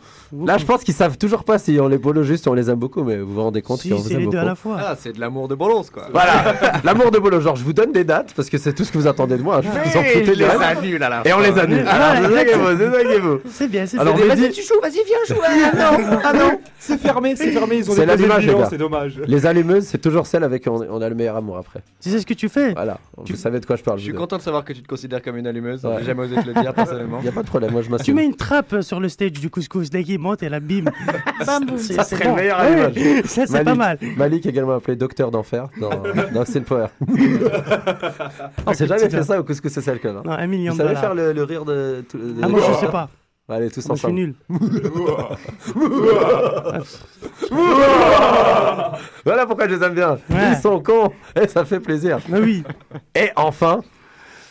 Là, 0.46 0.58
je 0.58 0.64
pense 0.64 0.82
qu'ils 0.84 0.94
savent 0.94 1.18
toujours 1.18 1.44
pas 1.44 1.58
si 1.58 1.78
on 1.80 1.88
les 1.88 1.98
bolo 1.98 2.22
juste, 2.22 2.44
si 2.44 2.48
on 2.48 2.54
les 2.54 2.70
aime 2.70 2.78
beaucoup, 2.78 3.04
mais 3.04 3.18
vous 3.18 3.34
vous 3.34 3.42
rendez 3.42 3.62
compte 3.62 3.80
Si, 3.80 3.90
qu'on 3.90 3.96
vous 3.96 4.12
aime 4.12 4.20
les 4.20 4.26
deux 4.26 4.38
à 4.38 4.44
la 4.44 4.54
fois. 4.54 4.76
Ah, 4.80 4.96
c'est 4.98 5.12
de 5.12 5.20
l'amour 5.20 5.48
de 5.48 5.54
Bolos, 5.54 5.84
quoi. 5.92 6.08
Voilà, 6.12 6.54
l'amour 6.84 7.10
de 7.10 7.18
Bolo. 7.18 7.40
Genre, 7.40 7.56
je 7.56 7.64
vous 7.64 7.72
donne 7.72 7.92
des 7.92 8.04
dates 8.04 8.32
parce 8.34 8.48
que 8.50 8.58
c'est 8.58 8.72
tout 8.72 8.84
ce 8.84 8.92
que 8.92 8.98
vous 8.98 9.06
attendez 9.06 9.36
de 9.36 9.42
moi. 9.42 9.60
Je 9.62 9.68
vous 9.68 9.76
en 9.76 10.02
foutez 10.02 10.44
à 10.44 11.08
la 11.08 11.22
Et 11.24 11.32
on 11.32 11.40
les 11.40 11.58
annule. 11.58 11.86
Alors, 11.86 12.28
désaguez-vous, 12.28 12.74
désaguez-vous. 12.74 13.40
C'est 13.50 13.68
bien, 13.68 13.86
c'est 13.86 13.98
Alors, 13.98 14.14
bien. 14.14 14.26
Vas-y, 14.26 14.50
tu 14.50 14.62
joues, 14.62 14.80
vas-y, 14.82 15.00
viens 15.04 15.24
jouer. 15.28 15.38
Ah 15.74 15.92
non, 15.98 16.18
ah 16.24 16.32
non. 16.32 16.60
C'est 16.78 16.98
fermé, 16.98 17.34
c'est 17.34 17.50
fermé, 17.50 17.76
ils 17.78 17.90
ont 17.90 17.94
l'allumage, 17.94 18.42
les 18.42 18.48
bilan, 18.48 18.58
gars. 18.60 18.66
c'est 18.68 18.76
dommage. 18.76 19.18
les 19.26 19.46
allumeuses, 19.46 19.84
c'est 19.84 19.96
toujours 19.98 20.26
celle 20.26 20.44
avec 20.44 20.64
qui 20.64 20.68
on, 20.68 21.00
a 21.00 21.08
le 21.08 21.14
meilleur 21.14 21.34
amour 21.34 21.56
après. 21.56 21.80
Tu 22.02 22.10
sais 22.10 22.20
ce 22.20 22.26
que 22.26 22.34
tu 22.34 22.50
fais? 22.50 22.74
Voilà, 22.74 22.98
Tu- 23.24 23.32
vous 23.32 23.38
savez 23.38 23.58
de 23.58 23.64
quoi 23.64 23.76
je 23.76 23.82
parle. 23.82 23.98
Je 23.98 24.04
suis 24.04 24.12
content 24.12 24.36
de 24.36 24.42
savoir 24.42 24.66
que 24.66 24.74
tu 24.74 24.82
te 24.82 24.86
considères 24.86 25.22
comme 25.22 25.38
une 25.38 25.46
allumeuse. 25.46 25.80
J'ai 26.00 26.04
jamais 26.04 26.24
osé 26.24 26.34
te 26.34 26.46
le 26.46 26.52
dire 26.52 26.74
personnellement. 26.74 27.20
Il 27.22 27.24
y 27.26 27.28
a 27.28 27.32
pas 27.32 27.42
de 27.42 27.46
problème, 27.46 27.72
moi 27.72 27.80
je 27.80 27.86
Tu 27.86 27.92
m'assume. 27.92 28.16
mets 28.16 28.26
une 28.26 28.36
trappe 28.36 28.82
sur 28.82 29.00
le 29.00 29.08
stage 29.08 29.32
du 29.32 29.48
couscous, 29.48 29.88
qu'il 29.88 30.18
monte 30.24 30.42
et. 30.42 30.48
Bam, 30.50 31.64
boum. 31.66 31.78
Ça 31.78 32.04
serait 32.04 32.24
le 32.28 32.34
meilleur 32.34 32.58
allumage. 32.58 32.94
Ça, 33.26 33.46
c'est 33.46 33.64
pas 33.64 33.74
mal. 33.74 33.98
Malik 34.16 34.46
également 34.46 34.74
appelé 34.74 34.96
Docteur 34.96 35.30
d'Enfer 35.30 35.68
dans, 35.80 35.90
dans 36.34 36.44
Sin 36.44 36.62
Power. 36.62 36.86
on 38.66 38.72
s'est 38.74 38.86
jamais 38.86 39.08
fait 39.08 39.22
ça 39.22 39.38
au 39.38 39.44
couscous 39.44 39.72
social 39.72 39.98
club. 40.00 40.16
hein. 40.16 40.22
Non, 40.24 40.32
un 40.32 40.46
million 40.46 40.72
Vous 40.72 40.78
de 40.78 40.82
savez 40.82 40.94
dollars. 40.94 41.02
faire 41.02 41.14
le, 41.14 41.32
le 41.32 41.42
rire 41.44 41.64
de. 41.64 42.04
tout- 42.08 42.18
de- 42.18 42.34
Ah, 42.42 42.48
moi, 42.48 42.60
je 42.66 42.72
sais 42.86 42.90
pas. 42.90 43.08
Allez, 43.48 43.70
tous 43.70 43.86
Moi, 43.86 43.96
je 43.96 43.98
suis 43.98 44.06
ensemble. 44.06 44.14
nul. 44.14 44.34
Voilà 49.24 49.46
pourquoi 49.46 49.68
je 49.68 49.74
les 49.74 49.84
aime 49.84 49.94
bien. 49.94 50.12
Ouais. 50.30 50.52
Ils 50.52 50.56
sont 50.60 50.80
cons 50.80 51.10
et 51.40 51.48
ça 51.48 51.64
fait 51.64 51.80
plaisir. 51.80 52.18
Ah 52.32 52.36
oui. 52.40 52.62
Et 53.14 53.30
enfin, 53.36 53.80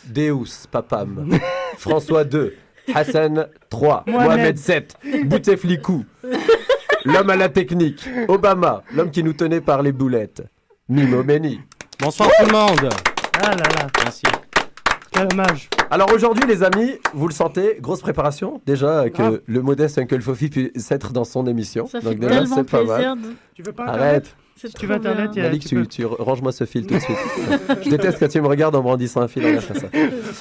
Deus, 0.06 0.66
Papam, 0.70 1.28
François 1.78 2.22
II, 2.22 2.50
Hassan 2.92 3.46
III, 3.72 3.80
Mohamed. 4.06 4.06
Mohamed 4.08 4.58
VII, 4.58 5.24
Bouteflikou, 5.24 6.04
l'homme 7.04 7.30
à 7.30 7.36
la 7.36 7.48
technique, 7.48 8.06
Obama, 8.28 8.82
l'homme 8.94 9.10
qui 9.10 9.22
nous 9.22 9.32
tenait 9.32 9.60
par 9.60 9.82
les 9.82 9.92
boulettes, 9.92 10.42
Mimo 10.88 11.22
Meni. 11.22 11.60
Bonsoir 12.00 12.28
tout 12.38 12.46
le 12.46 12.52
monde. 12.52 12.88
Ah 13.40 13.50
là 13.50 13.56
là. 13.56 13.86
Merci. 14.02 14.22
Quel 15.10 15.28
hommage. 15.32 15.68
Alors 15.90 16.12
aujourd'hui, 16.12 16.44
les 16.46 16.62
amis, 16.64 16.98
vous 17.14 17.28
le 17.28 17.32
sentez, 17.32 17.78
grosse 17.80 18.00
préparation. 18.00 18.60
Déjà 18.66 19.08
que 19.10 19.22
Ah. 19.22 19.30
le 19.46 19.62
modeste 19.62 19.98
Uncle 19.98 20.20
Fofi 20.20 20.48
puisse 20.48 20.90
être 20.90 21.12
dans 21.12 21.24
son 21.24 21.46
émission. 21.46 21.86
Ça 21.86 22.00
fait 22.00 22.10
Donc 22.10 22.18
déjà, 22.18 22.40
tellement 22.40 22.56
c'est 22.56 22.70
pas 22.70 22.84
mal. 22.84 23.18
de- 23.20 23.28
Tu 23.54 23.62
veux 23.62 23.72
pas 23.72 23.84
Arrête. 23.86 24.34
C'est 24.56 24.68
Si 24.68 24.74
tu 24.74 24.86
veux 24.86 24.94
Internet, 24.94 25.30
il 25.34 25.38
y 25.38 25.40
a- 25.40 25.44
Malik, 25.44 25.62
tu 25.62 25.68
tu, 25.68 25.74
peux. 25.74 25.86
tu 25.86 26.04
range-moi 26.06 26.52
ce 26.52 26.64
fil 26.64 26.86
tout 26.86 26.94
de 26.94 27.00
suite. 27.00 27.16
Je 27.84 27.90
déteste 27.90 28.18
quand 28.20 28.28
tu 28.28 28.40
me 28.40 28.46
regardes 28.46 28.76
en 28.76 28.82
brandissant 28.82 29.20
un 29.20 29.28
fil. 29.28 29.42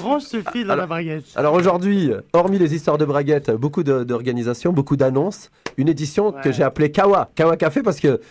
Range 0.01 0.21
ce 0.21 0.41
fil 0.51 0.67
dans 0.67 0.75
la 0.75 0.85
baguette. 0.85 1.25
Alors 1.35 1.53
aujourd'hui, 1.53 2.11
hormis 2.33 2.59
les 2.59 2.75
histoires 2.75 2.97
de 2.97 3.05
braguettes, 3.05 3.51
beaucoup 3.51 3.83
d'organisations, 3.83 4.71
beaucoup 4.73 4.95
d'annonces, 4.95 5.49
une 5.77 5.89
édition 5.89 6.31
que 6.31 6.51
j'ai 6.51 6.63
appelée 6.63 6.91
Kawa, 6.91 7.29
Kawa 7.35 7.57
Café 7.57 7.81
parce 7.81 7.99
que 7.99 8.21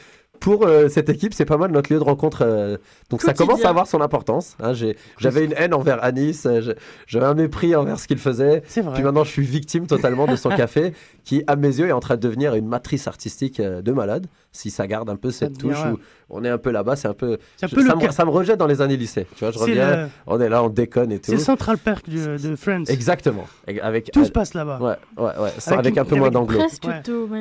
pour 0.40 0.66
euh, 0.66 0.88
cette 0.88 1.08
équipe, 1.08 1.34
c'est 1.34 1.44
pas 1.44 1.56
mal 1.56 1.70
notre 1.70 1.92
lieu 1.92 2.00
de 2.00 2.04
rencontre. 2.04 2.42
euh, 2.44 2.76
donc 3.10 3.22
ça 3.22 3.32
commence 3.32 3.64
à 3.64 3.68
avoir 3.68 3.86
son 3.86 4.00
importance. 4.00 4.56
hein. 4.60 4.72
J'avais 5.18 5.44
une 5.44 5.54
haine 5.56 5.72
envers 5.72 6.02
Anis, 6.02 6.46
euh, 6.46 6.60
je- 6.60 6.72
j'avais 7.06 7.26
un 7.26 7.34
mépris 7.34 7.76
envers 7.76 8.00
ce 8.00 8.08
qu'il 8.08 8.18
faisait. 8.18 8.62
C'est 8.66 8.80
vrai. 8.80 8.94
Puis 8.94 9.04
maintenant, 9.04 9.22
je 9.22 9.30
suis 9.30 9.44
victime 9.46 9.86
totalement 9.86 10.26
de 10.26 10.34
son 10.34 10.48
café 10.56 10.94
qui, 11.24 11.44
à 11.46 11.54
mes 11.54 11.68
yeux, 11.78 11.86
est 11.86 11.92
en 11.92 12.00
train 12.00 12.16
de 12.16 12.20
devenir 12.20 12.54
une 12.56 12.66
matrice 12.66 13.06
artistique 13.06 13.60
euh, 13.60 13.82
de 13.82 13.92
malade. 13.92 14.26
Si 14.54 14.70
ça 14.70 14.86
garde 14.86 15.08
un 15.08 15.16
peu 15.16 15.30
cette 15.30 15.52
devient, 15.56 15.74
touche 15.74 15.84
ouais. 15.84 15.90
où 15.92 15.98
on 16.28 16.44
est 16.44 16.48
un 16.50 16.58
peu 16.58 16.70
là-bas, 16.70 16.94
c'est 16.94 17.08
un 17.08 17.14
peu. 17.14 17.38
Je- 17.62 17.66
ça, 17.66 17.94
me, 17.96 18.00
ca- 18.00 18.12
ça 18.12 18.24
me 18.26 18.30
rejette 18.30 18.58
dans 18.58 18.66
les 18.66 18.82
années 18.82 18.98
lycée. 18.98 19.26
Tu 19.36 19.44
vois, 19.44 19.50
je 19.50 19.58
reviens, 19.58 19.96
le- 20.04 20.08
on 20.26 20.38
est 20.40 20.48
là, 20.50 20.62
on 20.62 20.68
déconne 20.68 21.10
et 21.10 21.16
tout. 21.18 21.30
C'est 21.30 21.32
le 21.32 21.38
Central 21.38 21.78
Park 21.78 22.08
du- 22.08 22.18
de 22.18 22.54
Friends. 22.56 22.84
Exactement. 22.88 23.44
Avec, 23.82 24.10
Tout 24.12 24.24
se 24.26 24.30
passe 24.30 24.52
là-bas. 24.52 24.78
Ouais, 24.80 25.24
ouais, 25.24 25.30
ouais. 25.40 25.72
Avec 25.74 25.96
un 25.96 26.04
peu 26.04 26.16
moins 26.16 26.30
d'anglo. 26.30 26.60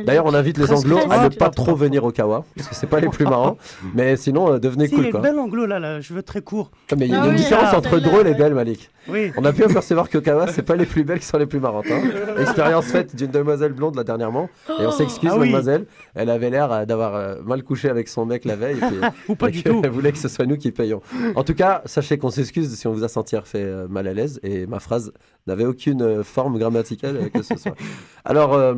D'ailleurs, 0.06 0.26
on 0.26 0.34
invite 0.34 0.58
les 0.58 0.72
anglos 0.72 1.00
à 1.10 1.26
ne 1.26 1.30
pas 1.36 1.50
trop 1.50 1.76
venir 1.76 2.04
au 2.04 2.12
Kawa, 2.12 2.46
parce 2.56 2.70
que 2.70 2.76
c'est 2.76 2.88
pas 2.88 3.00
les 3.00 3.10
plus 3.10 3.26
marrants. 3.26 3.58
Mais 3.94 4.16
sinon, 4.16 4.54
euh, 4.54 4.60
devenez 4.60 4.88
Si, 4.88 4.96
il 4.96 5.04
y 5.04 5.08
a 5.08 5.12
cool, 5.12 5.22
belle 5.22 5.40
anglo 5.40 5.66
là, 5.66 5.80
là, 5.80 6.02
cheveux 6.02 6.24
très 6.24 6.42
courts. 6.42 6.72
Ah, 6.92 6.96
Mais 6.98 7.06
il 7.08 7.12
y 7.12 7.16
a 7.16 7.24
Ah 7.24 7.28
une 7.28 7.36
différence 7.36 7.70
ah, 7.74 7.78
entre 7.78 8.00
drôle 8.00 8.28
et 8.28 8.34
belle, 8.34 8.54
Malik. 8.54 8.90
On 9.38 9.44
a 9.46 9.52
pu 9.54 9.64
apercevoir 9.66 10.10
qu'au 10.10 10.22
Kawa, 10.22 10.48
c'est 10.48 10.62
pas 10.62 10.76
les 10.76 10.86
plus 10.86 11.04
belles 11.04 11.20
qui 11.20 11.26
sont 11.26 11.38
les 11.38 11.46
plus 11.46 11.60
marrantes. 11.60 11.86
hein. 11.92 12.02
Expérience 12.40 12.86
faite 12.86 13.16
d'une 13.16 13.32
demoiselle 13.32 13.74
blonde 13.74 13.96
là 13.96 14.04
dernièrement. 14.04 14.50
Et 14.80 14.86
on 14.86 14.92
s'excuse, 14.92 15.32
Ah 15.34 15.38
mademoiselle. 15.38 15.86
Elle 16.16 16.30
avait 16.30 16.50
l'air 16.50 16.72
euh, 16.72 16.86
euh, 17.10 17.42
mal 17.44 17.64
couché 17.64 17.90
avec 17.90 18.08
son 18.08 18.26
mec 18.26 18.46
la 18.46 18.56
veille. 18.56 18.78
Puis, 18.78 18.98
Ou 19.30 19.36
pas 19.36 19.50
du 19.50 19.64
tout. 19.64 19.82
Elle 19.84 19.90
voulait 19.90 20.12
que 20.12 20.18
ce 20.18 20.28
soit 20.28 20.46
nous 20.46 20.58
qui 20.58 20.72
payons. 20.72 21.02
En 21.36 21.44
tout 21.44 21.54
cas, 21.54 21.82
sachez 21.86 22.18
qu'on 22.18 22.30
s'excuse 22.30 22.74
si 22.76 22.88
on 22.88 22.94
vous 22.94 23.04
a 23.04 23.08
senti 23.08 23.36
fait 23.44 23.64
euh, 23.64 23.88
mal 23.88 24.08
à 24.08 24.14
l'aise. 24.14 24.40
Et 24.44 24.68
ma 24.68 24.80
phrase 24.80 25.12
n'avait 25.48 25.66
aucune 25.66 26.02
euh, 26.02 26.24
forme 26.24 26.58
grammaticale 26.58 27.30
que 27.32 27.42
ce 27.42 27.58
soit. 27.58 27.76
Alors, 28.26 28.76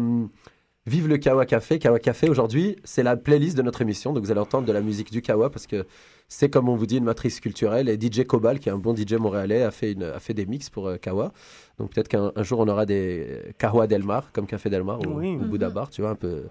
vive 0.85 1.07
le 1.07 1.17
Kawa 1.17 1.45
Café. 1.45 1.79
Kawa 1.79 1.99
Café, 1.99 2.29
aujourd'hui, 2.29 2.75
c'est 2.83 3.03
la 3.03 3.15
playlist 3.15 3.55
de 3.57 3.61
notre 3.61 3.81
émission. 3.81 4.13
Donc, 4.13 4.23
vous 4.23 4.31
allez 4.31 4.39
entendre 4.39 4.65
de 4.67 4.71
la 4.73 4.81
musique 4.81 5.11
du 5.11 5.21
Kawa 5.21 5.49
parce 5.49 5.67
que 5.67 5.85
c'est, 6.27 6.49
comme 6.49 6.67
on 6.69 6.75
vous 6.75 6.85
dit, 6.85 6.97
une 6.97 7.03
matrice 7.03 7.39
culturelle. 7.39 7.89
Et 7.89 7.97
DJ 7.99 8.23
Cobal, 8.25 8.59
qui 8.59 8.69
est 8.69 8.71
un 8.71 8.77
bon 8.77 8.95
DJ 8.95 9.13
montréalais, 9.13 9.63
a 9.63 9.71
fait, 9.71 9.93
une, 9.93 10.03
a 10.03 10.19
fait 10.19 10.33
des 10.33 10.45
mix 10.45 10.69
pour 10.69 10.87
euh, 10.87 10.97
Kawa. 10.97 11.31
Donc, 11.79 11.91
peut-être 11.91 12.07
qu'un 12.07 12.31
un 12.35 12.43
jour, 12.43 12.59
on 12.59 12.67
aura 12.67 12.85
des 12.85 13.53
Kawa 13.57 13.87
Del 13.87 14.03
Mar, 14.03 14.31
comme 14.33 14.45
Café 14.47 14.69
Del 14.69 14.83
Mar 14.83 14.99
ou, 15.01 15.19
Oui. 15.19 15.29
ou 15.35 15.45
Bouddha 15.45 15.69
Bar, 15.69 15.89
tu 15.89 16.01
vois, 16.01 16.11
un 16.11 16.15
peu, 16.15 16.43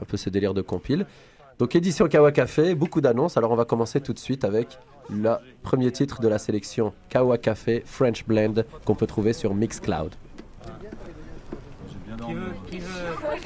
un 0.00 0.04
peu 0.04 0.16
ce 0.16 0.30
délire 0.30 0.54
de 0.54 0.62
compile. 0.62 1.06
Donc 1.58 1.76
édition 1.76 2.08
Kawa 2.08 2.32
Café, 2.32 2.74
beaucoup 2.74 3.00
d'annonces. 3.00 3.36
Alors 3.36 3.52
on 3.52 3.56
va 3.56 3.64
commencer 3.66 4.00
tout 4.00 4.12
de 4.14 4.18
suite 4.18 4.42
avec 4.44 4.78
le 5.10 5.34
premier 5.62 5.92
titre 5.92 6.20
de 6.20 6.26
la 6.26 6.38
sélection 6.38 6.92
Kawa 7.08 7.38
Café 7.38 7.82
French 7.86 8.24
Blend 8.26 8.64
qu'on 8.84 8.94
peut 8.96 9.06
trouver 9.06 9.32
sur 9.32 9.54
Mixcloud. 9.54 10.12
Aidez-moi, 12.72 13.42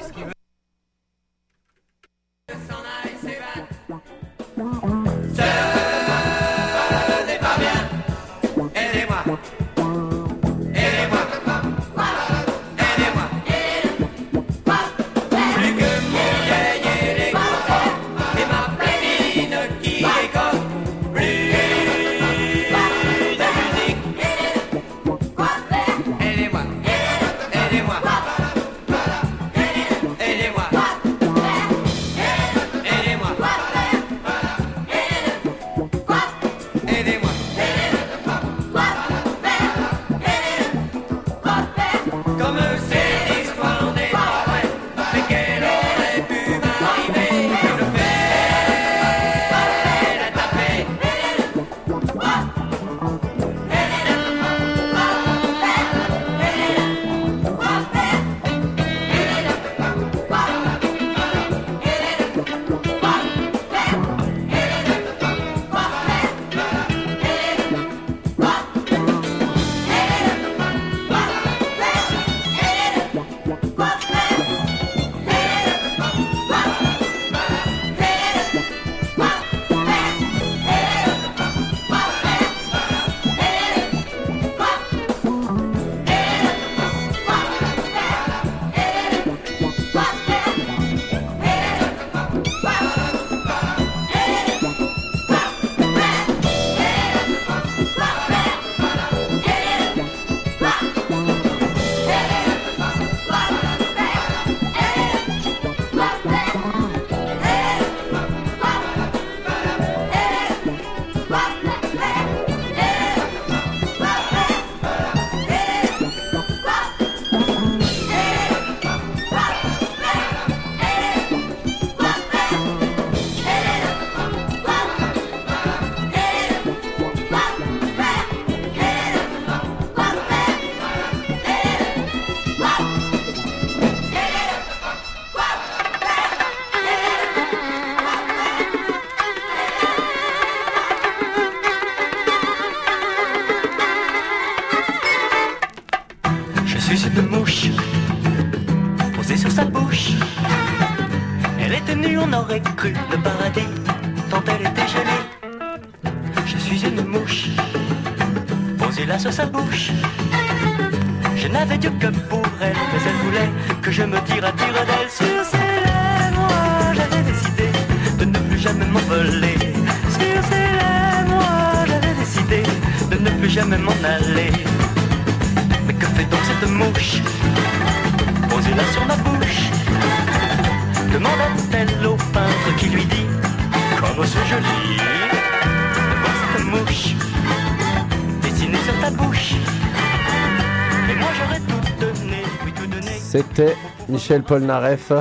Michel 194.37 194.43
Polnareff 194.43 195.11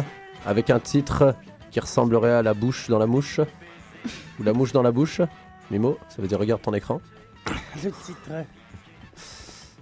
avec 0.45 0.69
un 0.69 0.79
titre 0.79 1.35
qui 1.71 1.81
ressemblerait 1.81 2.33
à 2.33 2.43
la 2.43 2.53
bouche 2.53 2.91
dans 2.91 2.99
la 2.99 3.07
mouche. 3.07 3.41
Ou 4.39 4.43
la 4.43 4.53
mouche 4.53 4.73
dans 4.73 4.83
la 4.83 4.93
bouche. 4.93 5.23
Mimo, 5.71 5.97
ça 6.11 6.21
veut 6.21 6.29
dire 6.29 6.39
regarde 6.39 6.61
ton 6.61 6.75
écran. 6.75 7.01
Le 7.83 7.91
titre. 7.91 8.45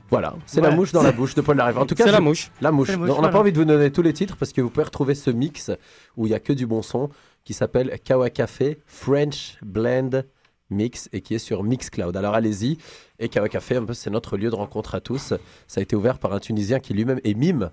Voilà, 0.08 0.36
c'est 0.46 0.60
Ouais. 0.60 0.68
la 0.70 0.76
mouche 0.76 0.92
dans 0.92 1.02
la 1.02 1.10
bouche 1.10 1.34
de 1.34 1.40
Paul 1.40 1.56
Larrive. 1.56 1.78
En 1.78 1.86
tout 1.86 1.96
cas, 1.96 2.04
C'est 2.04 2.12
la 2.12 2.20
mouche. 2.20 2.52
La 2.60 2.70
mouche. 2.70 2.90
La 2.90 2.96
mouche, 2.96 3.08
Non, 3.08 3.18
on 3.18 3.22
n'a 3.22 3.28
pas 3.30 3.40
envie 3.40 3.50
de 3.50 3.58
vous 3.58 3.64
donner 3.64 3.90
tous 3.90 4.02
les 4.02 4.12
titres 4.12 4.36
parce 4.36 4.52
que 4.52 4.60
vous 4.60 4.70
pouvez 4.70 4.84
retrouver 4.84 5.16
ce 5.16 5.30
mix 5.30 5.72
où 6.16 6.26
il 6.26 6.30
y 6.30 6.34
a 6.34 6.38
que 6.40 6.52
du 6.52 6.66
bon 6.66 6.82
son 6.82 7.10
qui 7.42 7.54
s'appelle 7.54 7.98
Kawa 8.04 8.30
Café 8.30 8.78
French 8.86 9.58
Blend 9.62 10.22
Mix 10.70 11.08
et 11.12 11.22
qui 11.22 11.34
est 11.34 11.38
sur 11.40 11.64
Mixcloud. 11.64 12.16
Alors 12.16 12.34
allez-y. 12.34 12.78
Et 13.18 13.28
Kawa 13.28 13.48
Café, 13.48 13.80
c'est 13.94 14.10
notre 14.10 14.36
lieu 14.36 14.50
de 14.50 14.54
rencontre 14.54 14.94
à 14.94 15.00
tous. 15.00 15.34
Ça 15.66 15.80
a 15.80 15.82
été 15.82 15.96
ouvert 15.96 16.18
par 16.20 16.32
un 16.32 16.38
Tunisien 16.38 16.78
qui 16.78 16.94
lui-même 16.94 17.20
est 17.24 17.34
mime 17.34 17.70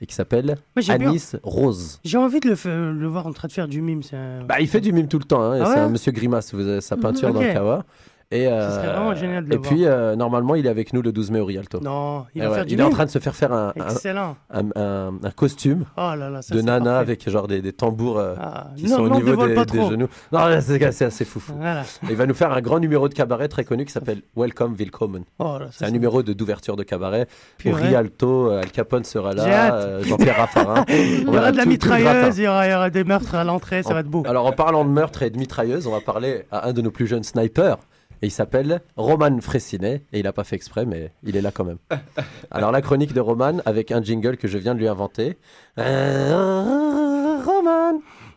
et 0.00 0.06
qui 0.06 0.14
s'appelle 0.14 0.56
bien- 0.76 0.94
Anis 0.94 1.36
Rose. 1.42 2.00
J'ai 2.04 2.18
envie 2.18 2.40
de 2.40 2.48
le, 2.68 3.06
voir 3.06 3.26
en 3.26 3.32
train 3.32 3.48
de 3.48 3.52
faire 3.52 3.68
du 3.68 3.80
mime. 3.80 4.02
c'est 4.02 4.16
un- 4.16 4.42
Bah, 4.44 4.56
il 4.60 4.68
fait 4.68 4.80
du 4.80 4.92
mime 4.92 5.08
tout 5.08 5.18
le 5.18 5.24
temps. 5.24 5.42
hein, 5.42 5.58
Ah 5.60 5.64
c'est 5.66 5.72
ouais? 5.72 5.78
un 5.78 5.88
monsieur 5.88 6.12
Grimace. 6.12 6.52
Vous 6.54 6.66
avez 6.66 6.80
sa 6.80 6.96
peinture 6.96 7.32
dans 7.32 7.40
le 7.40 7.52
Kawa. 7.52 7.84
Et, 8.32 8.48
euh, 8.48 9.14
génial 9.14 9.44
de 9.44 9.50
le 9.50 9.54
et 9.54 9.58
puis, 9.58 9.84
euh, 9.84 10.16
normalement, 10.16 10.56
il 10.56 10.66
est 10.66 10.68
avec 10.68 10.92
nous 10.92 11.00
le 11.00 11.12
12 11.12 11.30
mai 11.30 11.38
au 11.38 11.44
Rialto. 11.44 11.78
Non, 11.80 12.26
il 12.34 12.42
va 12.42 12.48
ouais, 12.48 12.54
faire 12.56 12.66
du 12.66 12.74
il 12.74 12.80
est 12.80 12.82
en 12.82 12.90
train 12.90 13.04
de 13.04 13.10
se 13.10 13.20
faire 13.20 13.36
faire 13.36 13.52
un, 13.52 13.72
un- 13.78 13.88
Excellent. 13.88 14.36
un, 14.50 15.30
costume 15.36 15.84
Oh 15.96 16.12
là 16.16 16.28
là, 16.28 16.42
ça, 16.42 16.52
de 16.52 16.60
nana 16.60 16.84
parfait. 16.84 17.00
avec 17.02 17.30
genre 17.30 17.46
des, 17.46 17.62
des 17.62 17.72
tambours 17.72 18.18
euh, 18.18 18.34
Ah, 18.40 18.70
qui 18.76 18.86
non, 18.86 18.96
sont 18.96 19.02
au 19.04 19.10
niveau 19.10 19.46
des, 19.46 19.54
genoux. 19.88 20.08
Non, 20.32 20.40
c'est 20.60 21.04
assez 21.04 21.24
fou. 21.24 21.38
fou. 21.38 21.52
Voilà. 21.56 21.82
Et 21.82 22.10
Il 22.10 22.16
va 22.16 22.26
nous 22.26 22.34
faire 22.34 22.52
un 22.52 22.60
grand 22.60 22.80
numéro 22.80 23.08
de 23.08 23.14
cabaret 23.14 23.46
très 23.46 23.64
connu 23.64 23.84
qui 23.84 23.92
s'appelle 23.92 24.22
Welcome 24.36 24.74
Willkommen. 24.74 25.22
Oh 25.38 25.58
C'est 25.70 25.84
un 25.84 25.90
numéro 25.92 26.24
d'ouverture 26.24 26.74
de 26.74 26.82
cabaret. 26.82 27.28
Au. 27.64 27.72
Rialto, 27.72 28.50
euh, 28.50 28.60
Al 28.60 28.72
Capone 28.72 29.04
sera 29.04 29.34
là, 29.34 30.02
Jean-Pierre 30.02 30.36
Raffarin. 30.36 30.84
Il 30.88 31.22
y 31.22 31.26
aura 31.28 31.52
de 31.52 31.56
la 31.56 31.64
mitrailleuse, 31.64 32.38
il 32.38 32.44
y, 32.44 32.48
aura, 32.48 32.90
des 32.90 33.04
meurtres 33.04 33.36
à 33.36 33.44
l'entrée, 33.44 33.84
ça 33.84 33.94
va 33.94 34.00
être 34.00 34.08
beau. 34.08 34.24
Alors 34.26 34.46
en 34.46 34.52
parlant 34.52 34.84
de 34.84 34.90
meurtre 34.90 35.22
et 35.22 35.30
de 35.30 35.38
mitrailleuse, 35.38 35.86
on 35.86 35.92
va 35.92 36.00
parler 36.00 36.44
à 36.50 36.68
un 36.68 36.72
de 36.72 36.82
nos 36.82 36.90
plus 36.90 37.06
jeunes 37.06 37.22
snipers. 37.22 37.76
Et 38.22 38.26
il 38.26 38.30
s'appelle 38.30 38.80
Roman 38.96 39.40
Fressinet. 39.40 40.02
Et 40.12 40.20
il 40.20 40.24
n'a 40.24 40.32
pas 40.32 40.44
fait 40.44 40.56
exprès, 40.56 40.86
mais 40.86 41.12
il 41.22 41.36
est 41.36 41.42
là 41.42 41.50
quand 41.50 41.64
même. 41.64 41.78
Alors 42.50 42.72
la 42.72 42.82
chronique 42.82 43.12
de 43.12 43.20
Roman 43.20 43.58
avec 43.64 43.92
un 43.92 44.02
jingle 44.02 44.36
que 44.36 44.48
je 44.48 44.58
viens 44.58 44.74
de 44.74 44.80
lui 44.80 44.88
inventer. 44.88 45.36
Euh, 45.78 47.38
Roman 47.44 48.00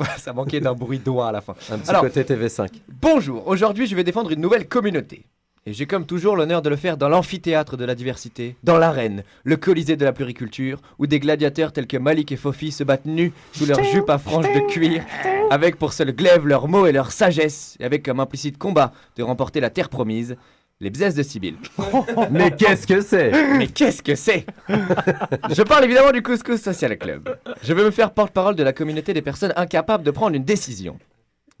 Ça 0.18 0.32
manquait 0.32 0.60
d'un 0.60 0.74
bruit 0.74 0.98
doigt 0.98 1.28
à 1.28 1.32
la 1.32 1.40
fin. 1.40 1.54
Un 1.70 1.78
petit 1.78 1.90
Alors, 1.90 2.02
côté 2.02 2.22
TV5. 2.24 2.68
Bonjour, 3.00 3.46
aujourd'hui 3.46 3.86
je 3.86 3.94
vais 3.94 4.04
défendre 4.04 4.30
une 4.30 4.40
nouvelle 4.40 4.68
communauté. 4.68 5.26
Et 5.66 5.74
j'ai 5.74 5.84
comme 5.84 6.06
toujours 6.06 6.36
l'honneur 6.36 6.62
de 6.62 6.70
le 6.70 6.76
faire 6.76 6.96
dans 6.96 7.10
l'amphithéâtre 7.10 7.76
de 7.76 7.84
la 7.84 7.94
diversité, 7.94 8.56
dans 8.64 8.78
l'arène, 8.78 9.24
le 9.44 9.58
colisée 9.58 9.96
de 9.96 10.06
la 10.06 10.14
pluriculture, 10.14 10.80
où 10.98 11.06
des 11.06 11.20
gladiateurs 11.20 11.72
tels 11.72 11.86
que 11.86 11.98
Malik 11.98 12.32
et 12.32 12.36
Fofi 12.36 12.72
se 12.72 12.82
battent 12.82 13.04
nus 13.04 13.34
sous 13.52 13.66
leurs 13.66 13.84
jupes 13.84 14.08
à 14.08 14.16
franges 14.16 14.50
de 14.54 14.60
cuir, 14.72 15.04
avec 15.50 15.76
pour 15.76 15.92
seul 15.92 16.12
glaive 16.12 16.46
leurs 16.46 16.66
mots 16.66 16.86
et 16.86 16.92
leur 16.92 17.12
sagesse, 17.12 17.76
et 17.78 17.84
avec 17.84 18.02
comme 18.02 18.20
implicite 18.20 18.56
combat 18.56 18.92
de 19.16 19.22
remporter 19.22 19.60
la 19.60 19.68
terre 19.68 19.90
promise, 19.90 20.34
les 20.80 20.88
bzesses 20.88 21.14
de 21.14 21.22
Sibylle. 21.22 21.58
Mais 22.30 22.52
qu'est-ce 22.52 22.86
que 22.86 23.02
c'est? 23.02 23.30
Mais 23.58 23.66
qu'est-ce 23.66 24.02
que 24.02 24.14
c'est? 24.14 24.46
Je 24.66 25.62
parle 25.62 25.84
évidemment 25.84 26.12
du 26.12 26.22
Couscous 26.22 26.58
Social 26.58 26.96
Club. 26.96 27.36
Je 27.62 27.74
veux 27.74 27.84
me 27.84 27.90
faire 27.90 28.12
porte-parole 28.12 28.56
de 28.56 28.62
la 28.62 28.72
communauté 28.72 29.12
des 29.12 29.20
personnes 29.20 29.52
incapables 29.56 30.04
de 30.04 30.10
prendre 30.10 30.34
une 30.34 30.44
décision. 30.44 30.98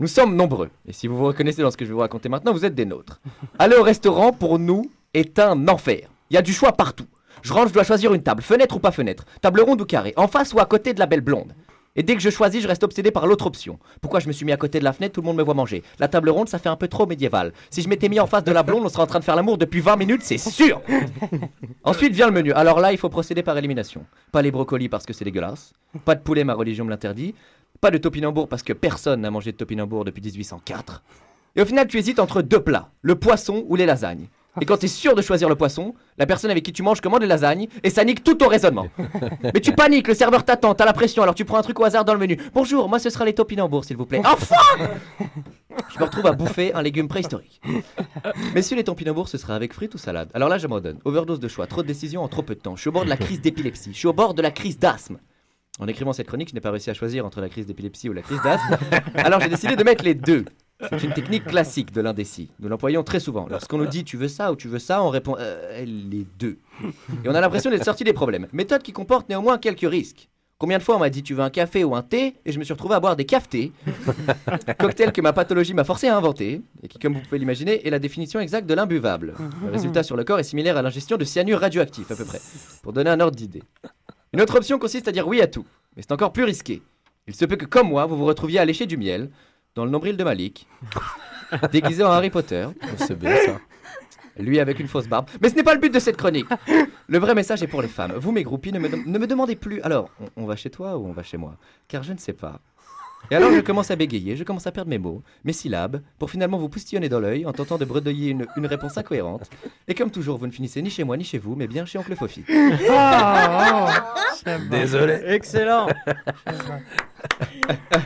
Nous 0.00 0.06
sommes 0.06 0.34
nombreux, 0.34 0.70
et 0.88 0.94
si 0.94 1.06
vous 1.08 1.18
vous 1.18 1.26
reconnaissez 1.26 1.60
dans 1.60 1.70
ce 1.70 1.76
que 1.76 1.84
je 1.84 1.90
vais 1.90 1.94
vous 1.94 2.00
raconter 2.00 2.30
maintenant, 2.30 2.54
vous 2.54 2.64
êtes 2.64 2.74
des 2.74 2.86
nôtres. 2.86 3.20
Aller 3.58 3.76
au 3.76 3.82
restaurant, 3.82 4.32
pour 4.32 4.58
nous, 4.58 4.90
est 5.12 5.38
un 5.38 5.68
enfer. 5.68 6.08
Il 6.30 6.34
y 6.34 6.38
a 6.38 6.42
du 6.42 6.54
choix 6.54 6.72
partout. 6.72 7.04
Je 7.42 7.52
rentre, 7.52 7.68
je 7.68 7.74
dois 7.74 7.84
choisir 7.84 8.14
une 8.14 8.22
table, 8.22 8.42
fenêtre 8.42 8.76
ou 8.76 8.78
pas 8.78 8.92
fenêtre, 8.92 9.26
table 9.42 9.60
ronde 9.60 9.82
ou 9.82 9.84
carrée, 9.84 10.14
en 10.16 10.26
face 10.26 10.54
ou 10.54 10.58
à 10.58 10.64
côté 10.64 10.94
de 10.94 11.00
la 11.00 11.04
belle 11.04 11.20
blonde. 11.20 11.52
Et 11.96 12.02
dès 12.02 12.14
que 12.14 12.22
je 12.22 12.30
choisis, 12.30 12.62
je 12.62 12.68
reste 12.68 12.82
obsédé 12.82 13.10
par 13.10 13.26
l'autre 13.26 13.46
option. 13.46 13.78
Pourquoi 14.00 14.20
je 14.20 14.28
me 14.28 14.32
suis 14.32 14.46
mis 14.46 14.52
à 14.52 14.56
côté 14.56 14.78
de 14.78 14.84
la 14.84 14.94
fenêtre, 14.94 15.12
tout 15.12 15.20
le 15.20 15.26
monde 15.26 15.36
me 15.36 15.42
voit 15.42 15.52
manger. 15.52 15.82
La 15.98 16.08
table 16.08 16.30
ronde, 16.30 16.48
ça 16.48 16.58
fait 16.58 16.70
un 16.70 16.76
peu 16.76 16.88
trop 16.88 17.04
médiéval. 17.04 17.52
Si 17.68 17.82
je 17.82 17.88
m'étais 17.88 18.08
mis 18.08 18.20
en 18.20 18.26
face 18.26 18.44
de 18.44 18.52
la 18.52 18.62
blonde, 18.62 18.84
on 18.86 18.88
serait 18.88 19.02
en 19.02 19.06
train 19.06 19.18
de 19.18 19.24
faire 19.24 19.36
l'amour 19.36 19.58
depuis 19.58 19.80
20 19.80 19.96
minutes, 19.96 20.22
c'est 20.22 20.38
sûr 20.38 20.80
Ensuite 21.84 22.14
vient 22.14 22.26
le 22.26 22.32
menu. 22.32 22.52
Alors 22.52 22.80
là, 22.80 22.92
il 22.92 22.96
faut 22.98 23.10
procéder 23.10 23.42
par 23.42 23.58
élimination. 23.58 24.06
Pas 24.32 24.40
les 24.40 24.50
brocolis 24.50 24.88
parce 24.88 25.04
que 25.04 25.12
c'est 25.12 25.24
dégueulasse. 25.24 25.74
Pas 26.04 26.14
de 26.14 26.20
poulet, 26.20 26.44
ma 26.44 26.54
religion 26.54 26.84
me 26.84 26.90
l'interdit. 26.90 27.34
Pas 27.80 27.90
de 27.90 27.96
topinambour 27.96 28.46
parce 28.46 28.62
que 28.62 28.74
personne 28.74 29.22
n'a 29.22 29.30
mangé 29.30 29.52
de 29.52 29.56
topinambour 29.56 30.04
depuis 30.04 30.20
1804. 30.20 31.02
Et 31.56 31.62
au 31.62 31.64
final, 31.64 31.86
tu 31.86 31.98
hésites 31.98 32.18
entre 32.18 32.42
deux 32.42 32.60
plats, 32.60 32.90
le 33.00 33.14
poisson 33.14 33.64
ou 33.68 33.76
les 33.76 33.86
lasagnes. 33.86 34.28
Et 34.60 34.66
quand 34.66 34.76
tu 34.76 34.84
es 34.84 34.88
sûr 34.88 35.14
de 35.14 35.22
choisir 35.22 35.48
le 35.48 35.54
poisson, 35.54 35.94
la 36.18 36.26
personne 36.26 36.50
avec 36.50 36.62
qui 36.62 36.74
tu 36.74 36.82
manges 36.82 37.00
commande 37.00 37.22
les 37.22 37.26
lasagnes 37.26 37.68
et 37.82 37.88
ça 37.88 38.04
nique 38.04 38.22
tout 38.22 38.34
ton 38.34 38.48
raisonnement. 38.48 38.88
Mais 39.54 39.60
tu 39.60 39.72
paniques, 39.72 40.08
le 40.08 40.14
serveur 40.14 40.44
t'attend, 40.44 40.74
t'as 40.74 40.84
la 40.84 40.92
pression, 40.92 41.22
alors 41.22 41.34
tu 41.34 41.46
prends 41.46 41.56
un 41.56 41.62
truc 41.62 41.80
au 41.80 41.84
hasard 41.84 42.04
dans 42.04 42.12
le 42.12 42.18
menu. 42.18 42.36
Bonjour, 42.52 42.86
moi 42.86 42.98
ce 42.98 43.08
sera 43.08 43.24
les 43.24 43.32
topinambours, 43.32 43.86
s'il 43.86 43.96
vous 43.96 44.04
plaît. 44.06 44.20
Enfin 44.24 44.56
Je 45.88 45.98
me 45.98 46.04
retrouve 46.04 46.26
à 46.26 46.32
bouffer 46.32 46.74
un 46.74 46.82
légume 46.82 47.08
préhistorique. 47.08 47.62
Messieurs 48.54 48.76
les 48.76 48.84
topinambours, 48.84 49.28
ce 49.28 49.38
sera 49.38 49.54
avec 49.54 49.72
frites 49.72 49.94
ou 49.94 49.98
salade 49.98 50.28
Alors 50.34 50.50
là, 50.50 50.58
je 50.58 50.66
m'ordonne. 50.66 50.98
Overdose 51.06 51.40
de 51.40 51.48
choix, 51.48 51.66
trop 51.66 51.82
de 51.82 51.88
décisions 51.88 52.22
en 52.22 52.28
trop 52.28 52.42
peu 52.42 52.56
de 52.56 52.60
temps. 52.60 52.76
Je 52.76 52.82
suis 52.82 52.88
au 52.88 52.92
bord 52.92 53.04
de 53.04 53.08
la 53.08 53.16
crise 53.16 53.40
d'épilepsie, 53.40 53.92
je 53.94 53.98
suis 53.98 54.08
au 54.08 54.12
bord 54.12 54.34
de 54.34 54.42
la 54.42 54.50
crise 54.50 54.78
d'asthme. 54.78 55.18
En 55.80 55.86
écrivant 55.88 56.12
cette 56.12 56.26
chronique, 56.26 56.50
je 56.50 56.54
n'ai 56.54 56.60
pas 56.60 56.70
réussi 56.70 56.90
à 56.90 56.94
choisir 56.94 57.24
entre 57.24 57.40
la 57.40 57.48
crise 57.48 57.66
d'épilepsie 57.66 58.08
ou 58.08 58.12
la 58.12 58.20
crise 58.22 58.40
d'asthme. 58.42 58.76
Alors 59.14 59.40
j'ai 59.40 59.48
décidé 59.48 59.76
de 59.76 59.82
mettre 59.82 60.04
les 60.04 60.14
deux. 60.14 60.44
C'est 60.90 61.02
une 61.04 61.12
technique 61.12 61.44
classique 61.44 61.92
de 61.92 62.00
l'indécis. 62.00 62.50
Nous 62.60 62.68
l'employons 62.68 63.02
très 63.02 63.20
souvent. 63.20 63.46
Lorsqu'on 63.50 63.78
nous 63.78 63.86
dit 63.86 64.04
tu 64.04 64.16
veux 64.16 64.28
ça 64.28 64.52
ou 64.52 64.56
tu 64.56 64.68
veux 64.68 64.78
ça, 64.78 65.02
on 65.02 65.08
répond 65.08 65.36
Euh, 65.38 65.84
les 65.84 66.26
deux. 66.38 66.58
Et 67.24 67.28
on 67.28 67.34
a 67.34 67.40
l'impression 67.40 67.70
d'être 67.70 67.84
sorti 67.84 68.04
des 68.04 68.12
problèmes. 68.12 68.46
Méthode 68.52 68.82
qui 68.82 68.92
comporte 68.92 69.28
néanmoins 69.28 69.58
quelques 69.58 69.88
risques. 69.90 70.28
Combien 70.58 70.76
de 70.76 70.82
fois 70.82 70.96
on 70.96 70.98
m'a 70.98 71.08
dit 71.08 71.22
tu 71.22 71.32
veux 71.32 71.42
un 71.42 71.48
café 71.48 71.84
ou 71.84 71.94
un 71.96 72.02
thé 72.02 72.34
et 72.44 72.52
je 72.52 72.58
me 72.58 72.64
suis 72.64 72.74
retrouvé 72.74 72.94
à 72.94 73.00
boire 73.00 73.16
des 73.16 73.24
cafetés. 73.24 73.72
Cocktail 74.78 75.10
que 75.12 75.22
ma 75.22 75.32
pathologie 75.32 75.72
m'a 75.72 75.84
forcé 75.84 76.08
à 76.08 76.16
inventer 76.16 76.60
et 76.82 76.88
qui, 76.88 76.98
comme 76.98 77.14
vous 77.14 77.20
pouvez 77.20 77.38
l'imaginer, 77.38 77.86
est 77.86 77.90
la 77.90 77.98
définition 77.98 78.40
exacte 78.40 78.66
de 78.68 78.74
l'imbuvable. 78.74 79.34
Le 79.64 79.72
résultat 79.72 80.02
sur 80.02 80.16
le 80.16 80.24
corps 80.24 80.38
est 80.38 80.42
similaire 80.44 80.76
à 80.76 80.82
l'ingestion 80.82 81.16
de 81.16 81.24
cyanure 81.24 81.60
radioactif 81.60 82.10
à 82.10 82.16
peu 82.16 82.26
près. 82.26 82.40
Pour 82.82 82.92
donner 82.92 83.08
un 83.08 83.20
ordre 83.20 83.36
d'idée. 83.36 83.62
Une 84.32 84.40
autre 84.40 84.56
option 84.56 84.78
consiste 84.78 85.08
à 85.08 85.12
dire 85.12 85.26
oui 85.26 85.40
à 85.40 85.46
tout, 85.46 85.66
mais 85.96 86.02
c'est 86.02 86.12
encore 86.12 86.32
plus 86.32 86.44
risqué. 86.44 86.82
Il 87.26 87.34
se 87.34 87.44
peut 87.44 87.56
que, 87.56 87.64
comme 87.64 87.88
moi, 87.88 88.06
vous 88.06 88.16
vous 88.16 88.24
retrouviez 88.24 88.58
à 88.58 88.64
lécher 88.64 88.86
du 88.86 88.96
miel 88.96 89.30
dans 89.74 89.84
le 89.84 89.90
nombril 89.90 90.16
de 90.16 90.24
Malik, 90.24 90.66
déguisé 91.72 92.04
en 92.04 92.10
Harry 92.10 92.30
Potter. 92.30 92.66
C'est 92.96 93.18
bien 93.18 93.36
ça. 93.44 93.60
Lui 94.38 94.60
avec 94.60 94.78
une 94.78 94.86
fausse 94.88 95.06
barbe. 95.08 95.28
Mais 95.42 95.48
ce 95.50 95.54
n'est 95.54 95.62
pas 95.62 95.74
le 95.74 95.80
but 95.80 95.92
de 95.92 95.98
cette 95.98 96.16
chronique. 96.16 96.46
Le 97.08 97.18
vrai 97.18 97.34
message 97.34 97.62
est 97.62 97.66
pour 97.66 97.82
les 97.82 97.88
femmes. 97.88 98.12
Vous, 98.12 98.32
mes 98.32 98.44
groupies, 98.44 98.72
ne 98.72 98.78
me, 98.78 98.88
ne 98.88 99.18
me 99.18 99.26
demandez 99.26 99.56
plus. 99.56 99.82
Alors, 99.82 100.08
on, 100.20 100.42
on 100.44 100.46
va 100.46 100.56
chez 100.56 100.70
toi 100.70 100.96
ou 100.96 101.06
on 101.06 101.12
va 101.12 101.22
chez 101.22 101.36
moi? 101.36 101.56
Car 101.88 102.02
je 102.04 102.12
ne 102.12 102.18
sais 102.18 102.32
pas. 102.32 102.60
Et 103.30 103.36
alors 103.36 103.52
je 103.52 103.60
commence 103.60 103.90
à 103.90 103.96
bégayer, 103.96 104.36
je 104.36 104.44
commence 104.44 104.66
à 104.66 104.72
perdre 104.72 104.90
mes 104.90 104.98
mots, 104.98 105.22
mes 105.44 105.52
syllabes, 105.52 106.00
pour 106.18 106.30
finalement 106.30 106.58
vous 106.58 106.68
poustillonner 106.68 107.08
dans 107.08 107.20
l'œil 107.20 107.46
en 107.46 107.52
tentant 107.52 107.78
de 107.78 107.84
bredouiller 107.84 108.30
une, 108.30 108.46
une 108.56 108.66
réponse 108.66 108.98
incohérente. 108.98 109.48
Et 109.88 109.94
comme 109.94 110.10
toujours, 110.10 110.38
vous 110.38 110.46
ne 110.46 110.52
finissez 110.52 110.82
ni 110.82 110.90
chez 110.90 111.04
moi 111.04 111.16
ni 111.16 111.24
chez 111.24 111.38
vous, 111.38 111.54
mais 111.54 111.66
bien 111.66 111.84
chez 111.84 111.98
Oncle 111.98 112.16
Fofi. 112.16 112.44
Ah, 112.88 113.88
oh, 114.46 114.50
Désolé. 114.70 115.20
Excellent. 115.26 115.86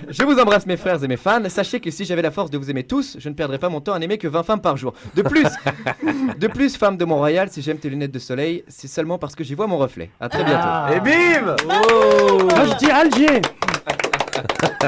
Je 0.08 0.24
vous 0.24 0.38
embrasse 0.38 0.66
mes 0.66 0.76
frères 0.76 1.02
et 1.02 1.08
mes 1.08 1.16
fans. 1.16 1.48
Sachez 1.48 1.80
que 1.80 1.90
si 1.90 2.04
j'avais 2.04 2.22
la 2.22 2.30
force 2.30 2.50
de 2.50 2.58
vous 2.58 2.70
aimer 2.70 2.84
tous, 2.84 3.16
je 3.18 3.28
ne 3.28 3.34
perdrais 3.34 3.58
pas 3.58 3.68
mon 3.68 3.80
temps 3.80 3.92
à 3.92 3.98
n'aimer 3.98 4.18
que 4.18 4.28
20 4.28 4.42
femmes 4.42 4.60
par 4.60 4.76
jour. 4.76 4.94
De 5.14 5.22
plus, 5.22 5.46
de 6.38 6.46
plus, 6.48 6.76
femme 6.76 6.96
de 6.96 7.04
Mont-Royal, 7.04 7.50
si 7.50 7.62
j'aime 7.62 7.78
tes 7.78 7.88
lunettes 7.88 8.12
de 8.12 8.18
soleil, 8.18 8.64
c'est 8.68 8.88
seulement 8.88 9.18
parce 9.18 9.34
que 9.34 9.44
j'y 9.44 9.54
vois 9.54 9.66
mon 9.66 9.78
reflet. 9.78 10.10
À 10.20 10.28
très 10.28 10.44
bientôt. 10.44 10.60
Ah. 10.62 10.90
Et 10.94 11.00
bim 11.00 11.56
Moi, 11.66 12.64
je 12.66 12.76
dis 12.78 12.90
Alger. 12.90 13.40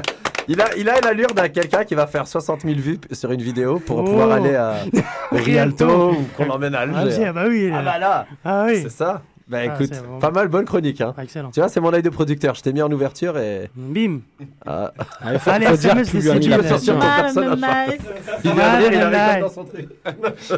Il 0.48 0.60
a, 0.60 0.66
il 0.76 0.88
a 0.88 1.00
l'allure 1.00 1.34
d'un 1.34 1.48
quelqu'un 1.48 1.82
qui 1.82 1.96
va 1.96 2.06
faire 2.06 2.28
60 2.28 2.60
000 2.62 2.74
vues 2.78 3.00
sur 3.10 3.32
une 3.32 3.42
vidéo 3.42 3.80
pour 3.80 3.98
Oh. 3.98 4.04
pouvoir 4.04 4.30
aller 4.30 4.54
à 4.54 4.74
Rialto 5.32 6.12
ou 6.12 6.28
qu'on 6.36 6.44
l'emmène 6.44 6.74
à 6.76 6.80
Alger. 6.82 6.96
Alger, 6.98 7.24
ah 7.26 7.32
bah 7.32 7.44
oui. 7.48 7.70
Ah 7.74 7.82
bah 7.82 7.98
là, 7.98 8.26
Ah 8.44 8.64
oui. 8.68 8.80
c'est 8.82 8.90
ça. 8.92 9.22
Bah 9.48 9.58
Ah, 9.60 9.64
écoute, 9.66 9.92
pas 10.20 10.32
mal, 10.32 10.48
bonne 10.48 10.64
chronique. 10.64 11.00
Hein. 11.00 11.14
Ah, 11.16 11.22
excellent. 11.22 11.50
Tu 11.52 11.60
vois, 11.60 11.68
c'est 11.68 11.80
mon 11.80 11.92
œil 11.92 12.02
de 12.02 12.10
producteur. 12.10 12.56
Je 12.56 12.62
t'ai 12.62 12.72
mis 12.72 12.82
en 12.82 12.90
ouverture 12.90 13.38
et. 13.38 13.70
Bim. 13.76 14.18
Ah. 14.66 14.92
Allez, 15.20 15.38
faut- 15.38 15.50
Allez, 15.50 15.66
faut 15.66 15.76
dire 15.76 15.94
plus 15.94 16.12
lui 16.20 16.30
animer 16.30 16.62
sortir 16.68 16.94
ton 16.98 17.00
Ah. 17.02 17.28
Il 17.28 18.50
de 18.50 18.56
rire, 18.56 18.92
il 18.92 18.98
Ah, 18.98 19.06
a 19.28 19.34
nice. 19.34 19.42
dans 19.42 19.48
son 19.48 19.64
truc. 19.64 19.88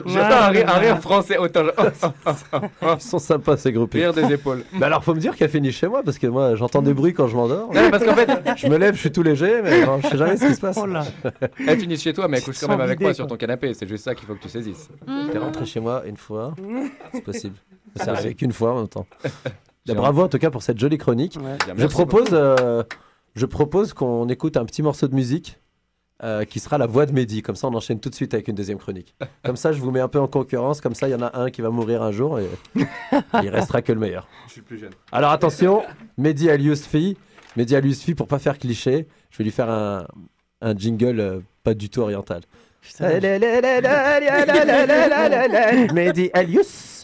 J'ai 0.06 0.12
fait 0.14 0.20
un 0.20 0.48
rire, 0.48 0.68
un 0.74 0.78
rire 0.78 0.98
français 1.00 1.36
autant. 1.36 1.64
Ils 2.82 3.00
sont 3.00 3.18
sympas 3.18 3.56
ces 3.58 3.72
groupes. 3.72 3.92
Rire 3.92 4.14
des 4.14 4.32
épaules. 4.32 4.64
Mais 4.72 4.86
alors, 4.86 5.04
faut 5.04 5.14
me 5.14 5.20
dire 5.20 5.36
qu'elle 5.36 5.50
finit 5.50 5.72
chez 5.72 5.86
moi 5.88 6.02
parce 6.02 6.18
que 6.18 6.26
moi, 6.26 6.54
j'entends 6.54 6.80
des 6.82 6.94
bruits 6.94 7.12
quand 7.14 7.28
je 7.28 7.36
m'endors. 7.36 7.72
Non, 7.72 7.90
parce 7.90 8.04
qu'en 8.04 8.14
fait- 8.14 8.30
je 8.56 8.66
me 8.68 8.76
lève, 8.78 8.94
je 8.94 9.00
suis 9.00 9.12
tout 9.12 9.22
léger, 9.22 9.60
mais 9.62 9.82
je 10.02 10.08
sais 10.08 10.16
jamais 10.16 10.36
ce 10.38 10.46
qui 10.46 10.54
se 10.54 10.60
passe. 10.60 10.78
Oh. 10.80 10.86
Elle 11.66 11.78
finit 11.78 11.96
chez 11.98 12.12
toi, 12.12 12.26
mais 12.28 12.38
elle 12.38 12.42
couche 12.44 12.58
quand 12.60 12.68
même 12.68 12.80
avec 12.80 13.00
moi 13.00 13.12
sur 13.12 13.26
ton 13.26 13.36
canapé. 13.36 13.74
C'est 13.74 13.88
juste 13.88 14.04
ça 14.04 14.14
qu'il 14.14 14.26
faut 14.26 14.34
que 14.34 14.42
tu 14.42 14.48
saisisses. 14.48 14.88
T'es 15.30 15.38
rentré 15.38 15.66
chez 15.66 15.80
moi 15.80 16.02
une 16.06 16.16
fois, 16.16 16.54
c'est 17.12 17.20
possible. 17.22 17.56
Ah, 17.98 18.04
Ça 18.04 18.12
arrive 18.12 18.34
qu'une 18.34 18.52
fois 18.52 18.72
en 18.72 18.76
même 18.78 18.88
temps. 18.88 19.06
Bah, 19.86 19.94
bravo 19.94 20.22
en 20.22 20.28
tout 20.28 20.38
cas 20.38 20.50
pour 20.50 20.62
cette 20.62 20.78
jolie 20.78 20.98
chronique. 20.98 21.38
Je 21.76 21.86
propose, 21.86 22.28
euh, 22.32 22.82
je 23.34 23.46
propose 23.46 23.92
qu'on 23.94 24.28
écoute 24.28 24.56
un 24.56 24.64
petit 24.64 24.82
morceau 24.82 25.08
de 25.08 25.14
musique 25.14 25.58
euh, 26.22 26.44
qui 26.44 26.58
sera 26.60 26.78
la 26.78 26.86
voix 26.86 27.06
de 27.06 27.12
Mehdi. 27.12 27.42
Comme 27.42 27.56
ça, 27.56 27.68
on 27.68 27.74
enchaîne 27.74 28.00
tout 28.00 28.10
de 28.10 28.14
suite 28.14 28.34
avec 28.34 28.48
une 28.48 28.54
deuxième 28.54 28.78
chronique. 28.78 29.14
Comme 29.44 29.56
ça, 29.56 29.72
je 29.72 29.80
vous 29.80 29.90
mets 29.90 30.00
un 30.00 30.08
peu 30.08 30.18
en 30.20 30.26
concurrence. 30.26 30.80
Comme 30.80 30.94
ça, 30.94 31.08
il 31.08 31.12
y 31.12 31.14
en 31.14 31.22
a 31.22 31.38
un 31.38 31.50
qui 31.50 31.62
va 31.62 31.70
mourir 31.70 32.02
un 32.02 32.10
jour 32.12 32.38
et 32.40 32.46
il 33.42 33.48
restera 33.48 33.80
que 33.82 33.92
le 33.92 34.00
meilleur. 34.00 34.26
Je 34.46 34.52
suis 34.52 34.60
le 34.60 34.66
plus 34.66 34.78
jeune. 34.78 34.92
Alors 35.12 35.30
attention, 35.30 35.82
Mehdi 36.18 36.50
alias 36.50 36.84
Fi. 36.88 37.16
Mehdi 37.56 37.76
alias 37.76 38.00
Fi, 38.04 38.14
pour 38.14 38.26
pas 38.26 38.38
faire 38.38 38.58
cliché, 38.58 39.06
je 39.30 39.38
vais 39.38 39.44
lui 39.44 39.50
faire 39.52 39.70
un, 39.70 40.06
un 40.60 40.76
jingle 40.76 41.20
euh, 41.20 41.40
pas 41.62 41.74
du 41.74 41.88
tout 41.88 42.00
oriental. 42.00 42.42
Mehdi 45.92 46.30
alias 46.32 46.97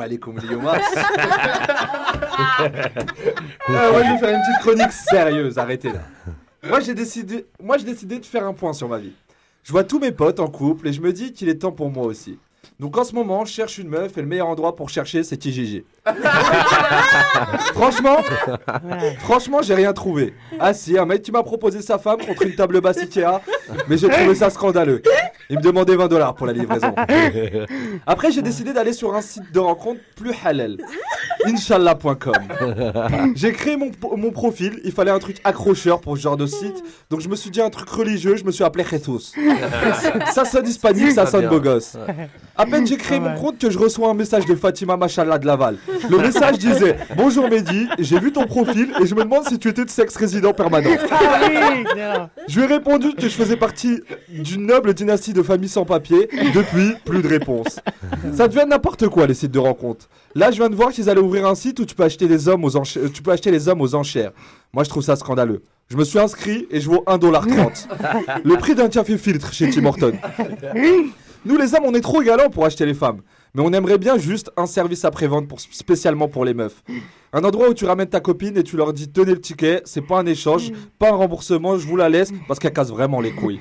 Alaikum, 0.00 0.38
Liomas. 0.38 0.78
ah, 0.96 2.68
moi, 3.68 4.02
je 4.02 4.12
vais 4.12 4.18
faire 4.18 4.34
une 4.34 4.40
petite 4.42 4.60
chronique 4.60 4.92
sérieuse, 4.92 5.58
arrêtez 5.58 5.88
là. 5.88 6.02
Moi, 6.62 6.80
j'ai 6.80 6.94
décidé, 6.94 7.46
moi, 7.62 7.76
j'ai 7.78 7.84
décidé 7.84 8.18
de 8.18 8.24
faire 8.24 8.44
un 8.44 8.52
point 8.52 8.72
sur 8.72 8.88
ma 8.88 8.98
vie. 8.98 9.12
Je 9.62 9.72
vois 9.72 9.84
tous 9.84 9.98
mes 9.98 10.12
potes 10.12 10.40
en 10.40 10.48
couple 10.48 10.88
et 10.88 10.92
je 10.92 11.00
me 11.00 11.12
dis 11.12 11.32
qu'il 11.32 11.48
est 11.48 11.56
temps 11.56 11.72
pour 11.72 11.90
moi 11.90 12.04
aussi. 12.04 12.38
Donc 12.80 12.96
en 12.98 13.04
ce 13.04 13.14
moment, 13.14 13.44
je 13.44 13.52
cherche 13.52 13.78
une 13.78 13.88
meuf 13.88 14.16
et 14.18 14.20
le 14.20 14.26
meilleur 14.26 14.48
endroit 14.48 14.74
pour 14.74 14.90
chercher, 14.90 15.22
c'est 15.22 15.36
Kijiji. 15.36 15.84
franchement, 17.74 18.16
franchement, 19.20 19.62
j'ai 19.62 19.74
rien 19.74 19.92
trouvé. 19.92 20.34
Ah 20.58 20.74
si, 20.74 20.98
un 20.98 21.06
mec 21.06 21.22
qui 21.22 21.30
m'a 21.30 21.42
proposé 21.42 21.82
sa 21.82 21.98
femme 21.98 22.18
contre 22.26 22.42
une 22.42 22.54
table 22.54 22.80
basse 22.80 22.98
Ikea, 22.98 23.40
mais 23.88 23.96
j'ai 23.96 24.08
trouvé 24.08 24.34
ça 24.34 24.50
scandaleux. 24.50 25.02
Il 25.50 25.58
me 25.58 25.62
demandait 25.62 25.96
20 25.96 26.08
dollars 26.08 26.34
pour 26.34 26.46
la 26.46 26.52
livraison. 26.52 26.94
Après, 28.06 28.30
j'ai 28.32 28.42
décidé 28.42 28.72
d'aller 28.72 28.92
sur 28.92 29.14
un 29.14 29.20
site 29.20 29.52
de 29.52 29.58
rencontre 29.58 30.00
plus 30.16 30.32
halal. 30.44 30.78
Inch'Allah.com. 31.46 32.32
J'ai 33.34 33.52
créé 33.52 33.76
mon, 33.76 33.90
mon 34.16 34.30
profil, 34.30 34.80
il 34.84 34.92
fallait 34.92 35.10
un 35.10 35.18
truc 35.18 35.40
accrocheur 35.44 36.00
pour 36.00 36.16
ce 36.16 36.22
genre 36.22 36.36
de 36.36 36.46
site, 36.46 36.82
donc 37.10 37.20
je 37.20 37.28
me 37.28 37.36
suis 37.36 37.50
dit 37.50 37.60
un 37.60 37.70
truc 37.70 37.88
religieux, 37.88 38.36
je 38.36 38.44
me 38.44 38.50
suis 38.50 38.64
appelé 38.64 38.84
Jesus. 38.88 39.32
ça 40.32 40.44
sonne 40.44 40.66
hispanique, 40.66 41.10
ça 41.12 41.26
Ça 41.26 41.32
sonne 41.32 41.48
beau 41.48 41.60
gosse. 41.60 41.96
À 42.56 42.66
peine 42.66 42.86
j'ai 42.86 42.96
créé 42.96 43.20
mon 43.20 43.34
compte 43.34 43.58
que 43.58 43.68
je 43.70 43.78
reçois 43.78 44.08
un 44.08 44.14
message 44.14 44.46
de 44.46 44.54
Fatima 44.54 44.96
Machallah 44.96 45.38
de 45.38 45.46
Laval. 45.46 45.76
Le 46.08 46.18
message 46.18 46.58
disait 46.58 46.96
Bonjour 47.16 47.48
Mehdi, 47.48 47.88
j'ai 47.98 48.18
vu 48.18 48.32
ton 48.32 48.46
profil 48.46 48.92
et 49.02 49.06
je 49.06 49.14
me 49.14 49.24
demande 49.24 49.46
si 49.46 49.58
tu 49.58 49.68
étais 49.68 49.84
de 49.84 49.90
sexe 49.90 50.16
résident 50.16 50.52
permanent. 50.52 50.90
Ah. 51.10 52.28
Je 52.48 52.56
lui 52.58 52.64
ai 52.64 52.68
répondu 52.68 53.14
que 53.14 53.22
je 53.22 53.34
faisais 53.34 53.56
partie 53.56 54.00
d'une 54.28 54.66
noble 54.66 54.94
dynastie 54.94 55.32
de 55.34 55.42
familles 55.42 55.68
sans 55.68 55.84
papier. 55.84 56.28
Depuis, 56.54 56.94
plus 57.04 57.22
de 57.22 57.28
réponse. 57.28 57.80
Ça 58.32 58.48
devient 58.48 58.64
n'importe 58.68 59.08
quoi 59.08 59.26
les 59.26 59.34
sites 59.34 59.50
de 59.50 59.58
rencontres. 59.58 60.08
Là, 60.34 60.50
je 60.50 60.56
viens 60.56 60.70
de 60.70 60.74
voir 60.74 60.90
qu'ils 60.90 61.10
allaient 61.10 61.20
ouvrir 61.20 61.46
un 61.46 61.54
site 61.54 61.78
où 61.80 61.84
tu 61.84 61.94
peux 61.94 62.04
acheter 62.04 62.26
des 62.26 62.48
hommes 62.48 62.64
aux 62.64 62.76
enchères. 62.76 63.02
Tu 63.12 63.22
peux 63.22 63.30
acheter 63.30 63.50
les 63.50 63.68
hommes 63.68 63.80
aux 63.80 63.94
enchères. 63.94 64.32
Moi, 64.72 64.84
je 64.84 64.88
trouve 64.88 65.02
ça 65.02 65.16
scandaleux. 65.16 65.62
Je 65.88 65.96
me 65.96 66.04
suis 66.04 66.18
inscrit 66.18 66.66
et 66.70 66.80
je 66.80 66.88
vaux 66.88 67.04
1,30$. 67.06 67.86
Le 68.44 68.56
prix 68.56 68.74
d'un 68.74 68.88
café 68.88 69.18
filtre 69.18 69.52
chez 69.52 69.68
Tim 69.70 69.84
Horton. 69.84 70.12
Nous, 71.44 71.58
les 71.58 71.74
hommes, 71.74 71.84
on 71.84 71.94
est 71.94 72.00
trop 72.00 72.22
galants 72.22 72.48
pour 72.48 72.64
acheter 72.64 72.86
les 72.86 72.94
femmes. 72.94 73.20
Mais 73.54 73.62
on 73.64 73.72
aimerait 73.72 73.98
bien 73.98 74.18
juste 74.18 74.50
un 74.56 74.66
service 74.66 75.04
après-vente 75.04 75.46
pour, 75.46 75.60
spécialement 75.60 76.26
pour 76.26 76.44
les 76.44 76.54
meufs. 76.54 76.82
Un 77.32 77.42
endroit 77.42 77.68
où 77.68 77.74
tu 77.74 77.84
ramènes 77.84 78.08
ta 78.08 78.20
copine 78.20 78.56
et 78.56 78.62
tu 78.62 78.76
leur 78.76 78.92
dis 78.92 79.08
tenez 79.08 79.32
le 79.32 79.40
ticket, 79.40 79.82
c'est 79.84 80.00
pas 80.00 80.18
un 80.18 80.26
échange, 80.26 80.70
pas 81.00 81.10
un 81.10 81.14
remboursement, 81.16 81.76
je 81.78 81.86
vous 81.86 81.96
la 81.96 82.08
laisse 82.08 82.32
parce 82.46 82.60
qu'elle 82.60 82.72
casse 82.72 82.90
vraiment 82.90 83.20
les 83.20 83.32
couilles. 83.32 83.60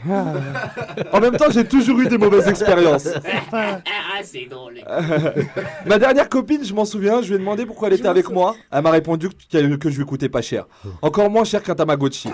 En 1.12 1.20
même 1.20 1.38
temps, 1.38 1.50
j'ai 1.52 1.66
toujours 1.66 2.00
eu 2.00 2.08
des 2.08 2.18
mauvaises 2.18 2.48
expériences. 2.48 3.08
Ah, 4.16 4.22
c'est 4.24 4.46
drôle. 4.46 4.76
Ma 5.88 5.98
dernière 5.98 6.30
copine, 6.30 6.64
je 6.64 6.74
m'en 6.74 6.86
souviens, 6.86 7.22
je 7.22 7.30
lui 7.30 7.36
ai 7.36 7.38
demandé 7.40 7.66
pourquoi 7.66 7.88
elle 7.88 7.96
était 7.96 8.08
avec 8.08 8.30
moi. 8.30 8.56
Elle 8.72 8.84
m'a 8.84 8.92
répondu 8.92 9.30
que, 9.30 9.76
que 9.76 9.90
je 9.90 9.98
lui 9.98 10.06
coûtais 10.06 10.30
pas 10.30 10.42
cher. 10.42 10.66
Encore 11.02 11.30
moins 11.32 11.44
cher 11.44 11.64
qu'un 11.64 11.74
Tamagotchi. 11.74 12.30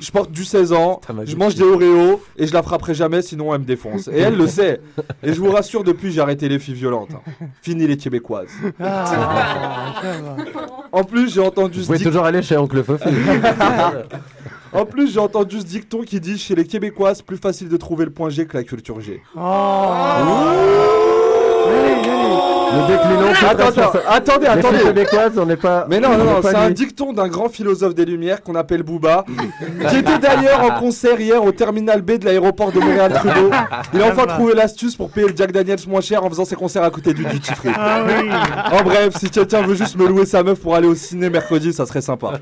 Je 0.00 0.10
porte 0.10 0.32
du 0.32 0.44
16 0.44 0.72
ans, 0.72 1.00
je 1.24 1.36
mange 1.36 1.54
des 1.54 1.62
Oreos 1.62 2.20
et 2.36 2.46
je 2.48 2.52
la 2.52 2.62
frapperai 2.62 2.94
jamais 2.94 3.22
sinon 3.22 3.54
elle 3.54 3.60
me 3.60 3.64
défonce. 3.64 4.08
Et 4.08 4.18
elle 4.18 4.36
le 4.36 4.48
sait. 4.48 4.80
Et 5.22 5.32
je 5.32 5.40
vous 5.40 5.50
rassure, 5.50 5.84
depuis 5.84 6.10
j'ai 6.12 6.20
arrêté 6.20 6.48
les 6.48 6.58
filles 6.58 6.74
violentes. 6.74 6.99
Hein. 7.12 7.46
Fini 7.62 7.86
les 7.86 7.96
Québécoises. 7.96 8.50
Ah. 8.80 9.94
En 10.92 11.04
plus, 11.04 11.32
j'ai 11.32 11.40
entendu 11.40 11.78
Vous 11.78 11.84
ce 11.84 11.86
pouvez 11.92 12.04
toujours 12.04 12.24
aller 12.24 12.42
chez 12.42 12.56
Oncle 12.56 12.82
Fofi. 12.82 13.04
En 14.72 14.86
plus, 14.86 15.12
j'ai 15.12 15.18
entendu 15.18 15.58
ce 15.60 15.64
dicton 15.64 16.02
qui 16.02 16.20
dit 16.20 16.38
chez 16.38 16.54
les 16.54 16.64
Québécoises, 16.64 17.22
plus 17.22 17.38
facile 17.38 17.68
de 17.68 17.76
trouver 17.76 18.04
le 18.04 18.12
point 18.12 18.30
G 18.30 18.46
que 18.46 18.56
la 18.56 18.62
culture 18.62 19.00
G. 19.00 19.20
Nous 22.72 22.86
déclinons 22.86 23.32
Attends, 23.32 23.64
responsabilité. 23.66 23.98
attendez, 24.08 24.44
Les 24.46 24.50
attendez. 24.50 24.76
filles 24.78 24.86
québécoises, 24.86 25.38
on 25.38 25.46
n'est 25.46 25.56
pas. 25.56 25.86
Mais 25.88 25.98
non, 26.00 26.08
on 26.08 26.18
non, 26.18 26.24
n'est 26.24 26.30
non, 26.32 26.40
pas 26.40 26.50
c'est 26.50 26.56
un 26.56 26.68
liés. 26.68 26.74
dicton 26.74 27.12
d'un 27.12 27.28
grand 27.28 27.48
philosophe 27.48 27.94
des 27.94 28.04
Lumières 28.04 28.42
qu'on 28.42 28.54
appelle 28.54 28.82
Booba, 28.82 29.24
qui 29.88 29.96
était 29.96 30.18
d'ailleurs 30.18 30.62
en 30.62 30.78
concert 30.78 31.20
hier 31.20 31.42
au 31.42 31.52
terminal 31.52 32.02
B 32.02 32.12
de 32.18 32.24
l'aéroport 32.26 32.70
de 32.72 32.78
Montréal-Trudeau. 32.80 33.50
Il 33.94 34.02
a 34.02 34.06
enfin 34.06 34.26
trouvé 34.26 34.54
l'astuce 34.54 34.94
pour 34.96 35.10
payer 35.10 35.28
le 35.28 35.36
Jack 35.36 35.52
Daniels 35.52 35.78
moins 35.88 36.00
cher 36.00 36.24
en 36.24 36.28
faisant 36.30 36.44
ses 36.44 36.56
concerts 36.56 36.84
à 36.84 36.90
côté 36.90 37.12
du 37.14 37.24
duty 37.24 37.52
free. 37.54 37.70
Ah 37.74 38.00
oui. 38.06 38.30
En 38.72 38.82
bref, 38.82 39.14
si 39.18 39.30
quelqu'un 39.30 39.62
veut 39.62 39.74
juste 39.74 39.96
me 39.96 40.06
louer 40.06 40.26
sa 40.26 40.42
meuf 40.42 40.60
pour 40.60 40.74
aller 40.74 40.88
au 40.88 40.94
ciné 40.94 41.30
mercredi, 41.30 41.72
ça 41.72 41.86
serait 41.86 42.00
sympa. 42.02 42.32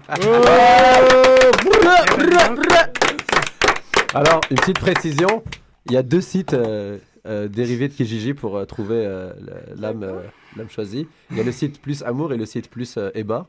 Alors, 4.14 4.40
une 4.50 4.56
petite 4.56 4.78
précision 4.80 5.42
il 5.90 5.94
y 5.94 5.96
a 5.96 6.02
deux 6.02 6.20
sites 6.20 6.52
euh, 6.52 6.98
euh, 7.28 7.48
dérivés 7.48 7.88
de 7.88 7.92
Kijiji 7.94 8.34
pour 8.34 8.56
euh, 8.56 8.64
trouver 8.64 9.04
euh, 9.04 9.32
l'âme 9.76 10.02
euh, 10.02 10.20
l'âme 10.56 10.70
choisie. 10.70 11.06
Il 11.30 11.36
y 11.36 11.40
a 11.40 11.44
le 11.44 11.52
site 11.52 11.80
plus 11.80 12.02
amour 12.02 12.32
et 12.32 12.36
le 12.36 12.46
site 12.46 12.68
plus 12.70 12.96
euh, 12.96 13.10
Eba. 13.14 13.46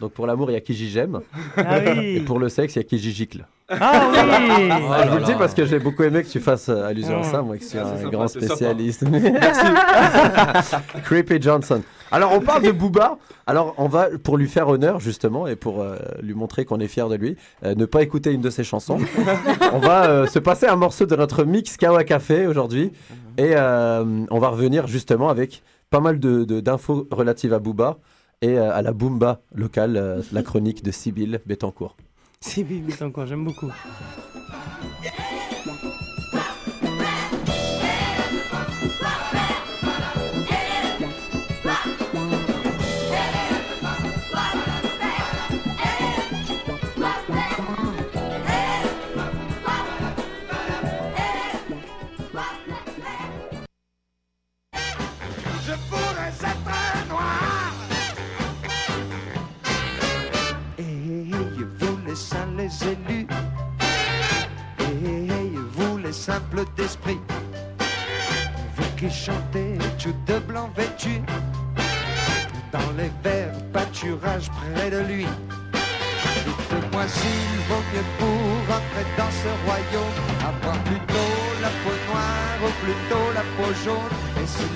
Donc 0.00 0.12
pour 0.12 0.26
l'amour, 0.26 0.50
il 0.50 0.54
y 0.54 0.56
a 0.56 0.60
Kijijem. 0.60 1.20
Ah 1.56 1.78
oui. 1.94 2.16
Et 2.16 2.20
pour 2.20 2.38
le 2.38 2.48
sexe, 2.48 2.74
il 2.76 2.78
y 2.78 2.80
a 2.80 2.84
Kijigicle. 2.84 3.46
Ah 3.68 4.08
oui. 4.10 4.18
Ah, 4.92 5.04
je 5.04 5.10
vous 5.10 5.18
le 5.18 5.24
dis 5.24 5.34
parce 5.38 5.54
que 5.54 5.64
j'ai 5.64 5.78
beaucoup 5.78 6.02
aimé 6.02 6.22
que 6.22 6.28
tu 6.28 6.40
fasses 6.40 6.68
allusion 6.68 7.20
à 7.20 7.22
ça, 7.22 7.42
moi 7.42 7.56
qui 7.56 7.64
suis 7.64 7.78
Ah, 7.78 7.86
un 7.86 7.96
sympa, 7.98 8.10
grand 8.10 8.28
spécialiste. 8.28 9.04
Merci. 9.08 9.66
Creepy 11.04 11.40
Johnson. 11.40 11.82
Alors 12.10 12.32
on 12.32 12.40
parle 12.40 12.62
de 12.64 12.72
Booba. 12.72 13.18
Alors 13.46 13.74
on 13.78 13.86
va, 13.88 14.08
pour 14.22 14.36
lui 14.36 14.48
faire 14.48 14.68
honneur 14.68 15.00
justement 15.00 15.46
et 15.46 15.56
pour 15.56 15.80
euh, 15.80 15.96
lui 16.22 16.34
montrer 16.34 16.64
qu'on 16.64 16.80
est 16.80 16.88
fier 16.88 17.08
de 17.08 17.16
lui, 17.16 17.36
euh, 17.64 17.74
ne 17.74 17.84
pas 17.84 18.02
écouter 18.02 18.32
une 18.32 18.40
de 18.40 18.50
ses 18.50 18.64
chansons. 18.64 18.98
on 19.72 19.78
va 19.78 20.06
euh, 20.06 20.26
se 20.26 20.38
passer 20.38 20.66
un 20.66 20.76
morceau 20.76 21.06
de 21.06 21.14
notre 21.16 21.44
mix 21.44 21.76
Kawa 21.76 22.04
Café 22.04 22.46
aujourd'hui 22.46 22.92
et 23.40 23.52
euh, 23.56 24.26
on 24.30 24.38
va 24.38 24.48
revenir 24.48 24.86
justement 24.86 25.28
avec 25.30 25.62
pas 25.88 26.00
mal 26.00 26.20
de- 26.20 26.44
de- 26.44 26.60
d'infos 26.60 27.06
relatives 27.10 27.54
à 27.54 27.58
Booba 27.58 27.98
et 28.42 28.58
euh, 28.58 28.70
à 28.72 28.82
la 28.82 28.92
Boomba 28.92 29.40
locale, 29.54 29.96
euh, 29.96 30.22
la 30.32 30.42
chronique 30.42 30.82
de 30.84 30.90
Sibylle 30.90 31.40
Bettencourt. 31.46 31.96
Bibi 32.56 32.94
encore, 33.02 33.26
j'aime 33.26 33.44
beaucoup. 33.44 33.70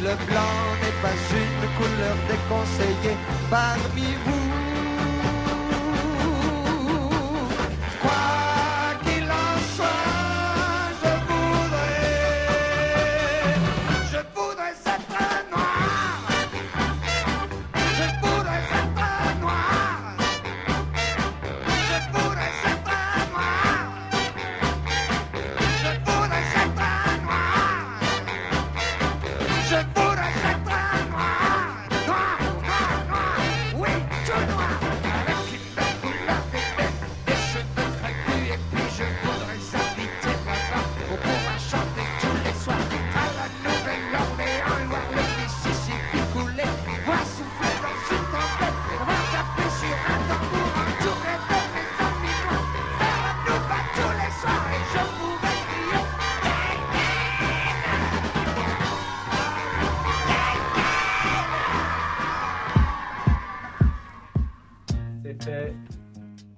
Le 0.02 0.14
blanc 0.26 0.56
n'est 0.80 0.98
pas 1.02 1.16
une 1.42 1.68
couleur 1.76 2.16
déconseillée 2.28 3.16
parmi 3.50 4.08
vous. 4.24 4.33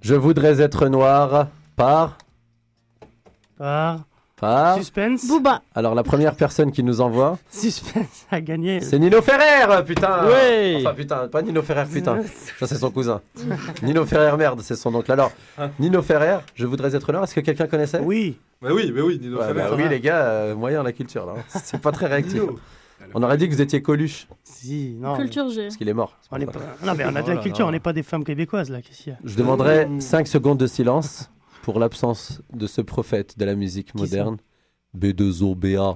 Je 0.07 0.15
voudrais 0.15 0.61
être 0.61 0.87
noir 0.87 1.47
par. 1.75 2.17
Par. 3.57 3.99
Par. 4.39 4.77
Suspense. 4.77 5.27
Booba. 5.27 5.61
Alors, 5.75 5.95
la 5.95 6.03
première 6.03 6.33
personne 6.35 6.71
qui 6.71 6.81
nous 6.81 7.01
envoie, 7.01 7.37
Suspense 7.49 8.25
a 8.31 8.39
gagné. 8.39 8.79
c'est 8.79 8.99
Nino 8.99 9.21
Ferrer, 9.21 9.83
putain 9.83 10.25
Ouais. 10.27 10.77
Enfin, 10.79 10.93
putain, 10.93 11.27
pas 11.27 11.41
Nino 11.41 11.61
Ferrer, 11.61 11.83
putain. 11.91 12.19
Ça, 12.57 12.67
c'est 12.67 12.75
son 12.77 12.89
cousin. 12.89 13.19
Nino 13.83 14.05
Ferrer, 14.05 14.37
merde, 14.37 14.61
c'est 14.63 14.77
son 14.77 14.95
oncle. 14.95 15.11
Alors, 15.11 15.33
Nino 15.77 16.01
Ferrer, 16.01 16.37
je 16.55 16.65
voudrais 16.65 16.95
être 16.95 17.11
noir. 17.11 17.25
Est-ce 17.25 17.35
que 17.35 17.41
quelqu'un 17.41 17.67
connaissait? 17.67 17.99
Oui. 18.01 18.37
Bah 18.61 18.69
oui, 18.71 18.89
mais 18.95 19.01
oui, 19.01 19.19
Nino 19.21 19.39
Ouais, 19.39 19.47
Ferrer. 19.47 19.59
bah 19.71 19.75
oui, 19.75 19.89
les 19.89 19.99
gars, 19.99 20.21
euh, 20.23 20.55
moyen 20.55 20.83
la 20.83 20.93
culture, 20.93 21.25
là. 21.25 21.33
hein. 21.37 21.59
C'est 21.61 21.81
pas 21.81 21.91
très 21.91 22.05
réactif. 22.05 22.43
On 23.13 23.23
aurait 23.23 23.37
dit 23.37 23.47
que 23.47 23.53
vous 23.53 23.61
étiez 23.61 23.81
Coluche. 23.81 24.27
Si, 24.43 24.95
non. 24.99 25.15
Culture 25.17 25.49
G. 25.49 25.63
Parce 25.63 25.77
qu'il 25.77 25.87
est 25.89 25.93
mort. 25.93 26.17
On 26.31 26.39
est 26.39 26.45
pas... 26.45 26.59
Non, 26.85 26.93
mais 26.95 27.05
on 27.05 27.15
a 27.15 27.21
de 27.21 27.31
la 27.31 27.37
culture, 27.37 27.65
là. 27.65 27.69
on 27.69 27.71
n'est 27.71 27.79
pas 27.79 27.93
des 27.93 28.03
femmes 28.03 28.23
québécoises, 28.23 28.69
là. 28.69 28.81
Qu'est-ce 28.81 29.03
qu'il 29.03 29.13
y 29.13 29.15
a 29.15 29.19
Je 29.23 29.35
demanderais 29.35 29.87
5 29.99 30.27
secondes 30.27 30.57
de 30.57 30.67
silence 30.67 31.29
pour 31.63 31.79
l'absence 31.79 32.41
de 32.53 32.67
ce 32.67 32.81
prophète 32.81 33.37
de 33.37 33.45
la 33.45 33.55
musique 33.55 33.95
moderne, 33.95 34.37
B2OBA, 34.97 35.95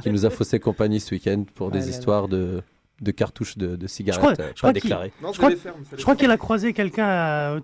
qui 0.02 0.10
nous 0.10 0.24
a 0.26 0.30
faussé 0.30 0.60
compagnie 0.60 1.00
ce 1.00 1.14
week-end 1.14 1.44
pour 1.54 1.68
Ah 1.68 1.72
des 1.72 1.78
là 1.80 1.84
là. 1.84 1.90
histoires 1.90 2.28
de, 2.28 2.62
de 3.02 3.10
cartouches 3.10 3.58
de, 3.58 3.76
de 3.76 3.86
Je 3.86 3.92
cigarettes 3.92 4.20
crois, 4.20 4.32
euh, 4.32 4.34
je 4.36 4.62
pas 4.62 4.68
crois 4.68 4.72
qu'il 4.72 4.82
déclarées. 4.82 5.12
je 5.20 6.02
crois- 6.02 6.16
qu'il 6.16 6.30
a 6.30 6.36
croisé 6.36 6.72
quelqu'un 6.72 7.04
à, 7.06 7.56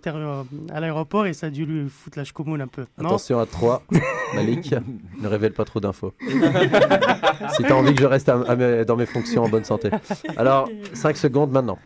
à 0.73 0.81
l'aéroport 0.81 1.27
et 1.27 1.33
ça 1.33 1.47
a 1.47 1.51
dû 1.51 1.65
lui 1.65 1.89
foutre 1.89 2.19
la 2.19 2.25
choucoumoune 2.25 2.61
un 2.61 2.67
peu. 2.67 2.87
Non 2.99 3.07
Attention 3.07 3.39
à 3.39 3.47
3, 3.47 3.83
Malik, 4.35 4.75
ne 5.21 5.29
révèle 5.29 5.53
pas 5.53 5.65
trop 5.65 5.81
d'infos. 5.81 6.13
si 6.21 7.63
t'as 7.63 7.75
envie 7.75 7.95
que 7.95 8.01
je 8.03 8.07
reste 8.07 8.29
à- 8.29 8.41
à 8.49 8.57
mes- 8.57 8.85
dans 8.85 8.97
mes 8.97 9.07
fonctions 9.07 9.45
en 9.45 9.49
bonne 9.49 9.65
santé. 9.65 9.91
Alors, 10.37 10.69
5 10.93 11.17
secondes 11.17 11.53
maintenant. 11.53 11.79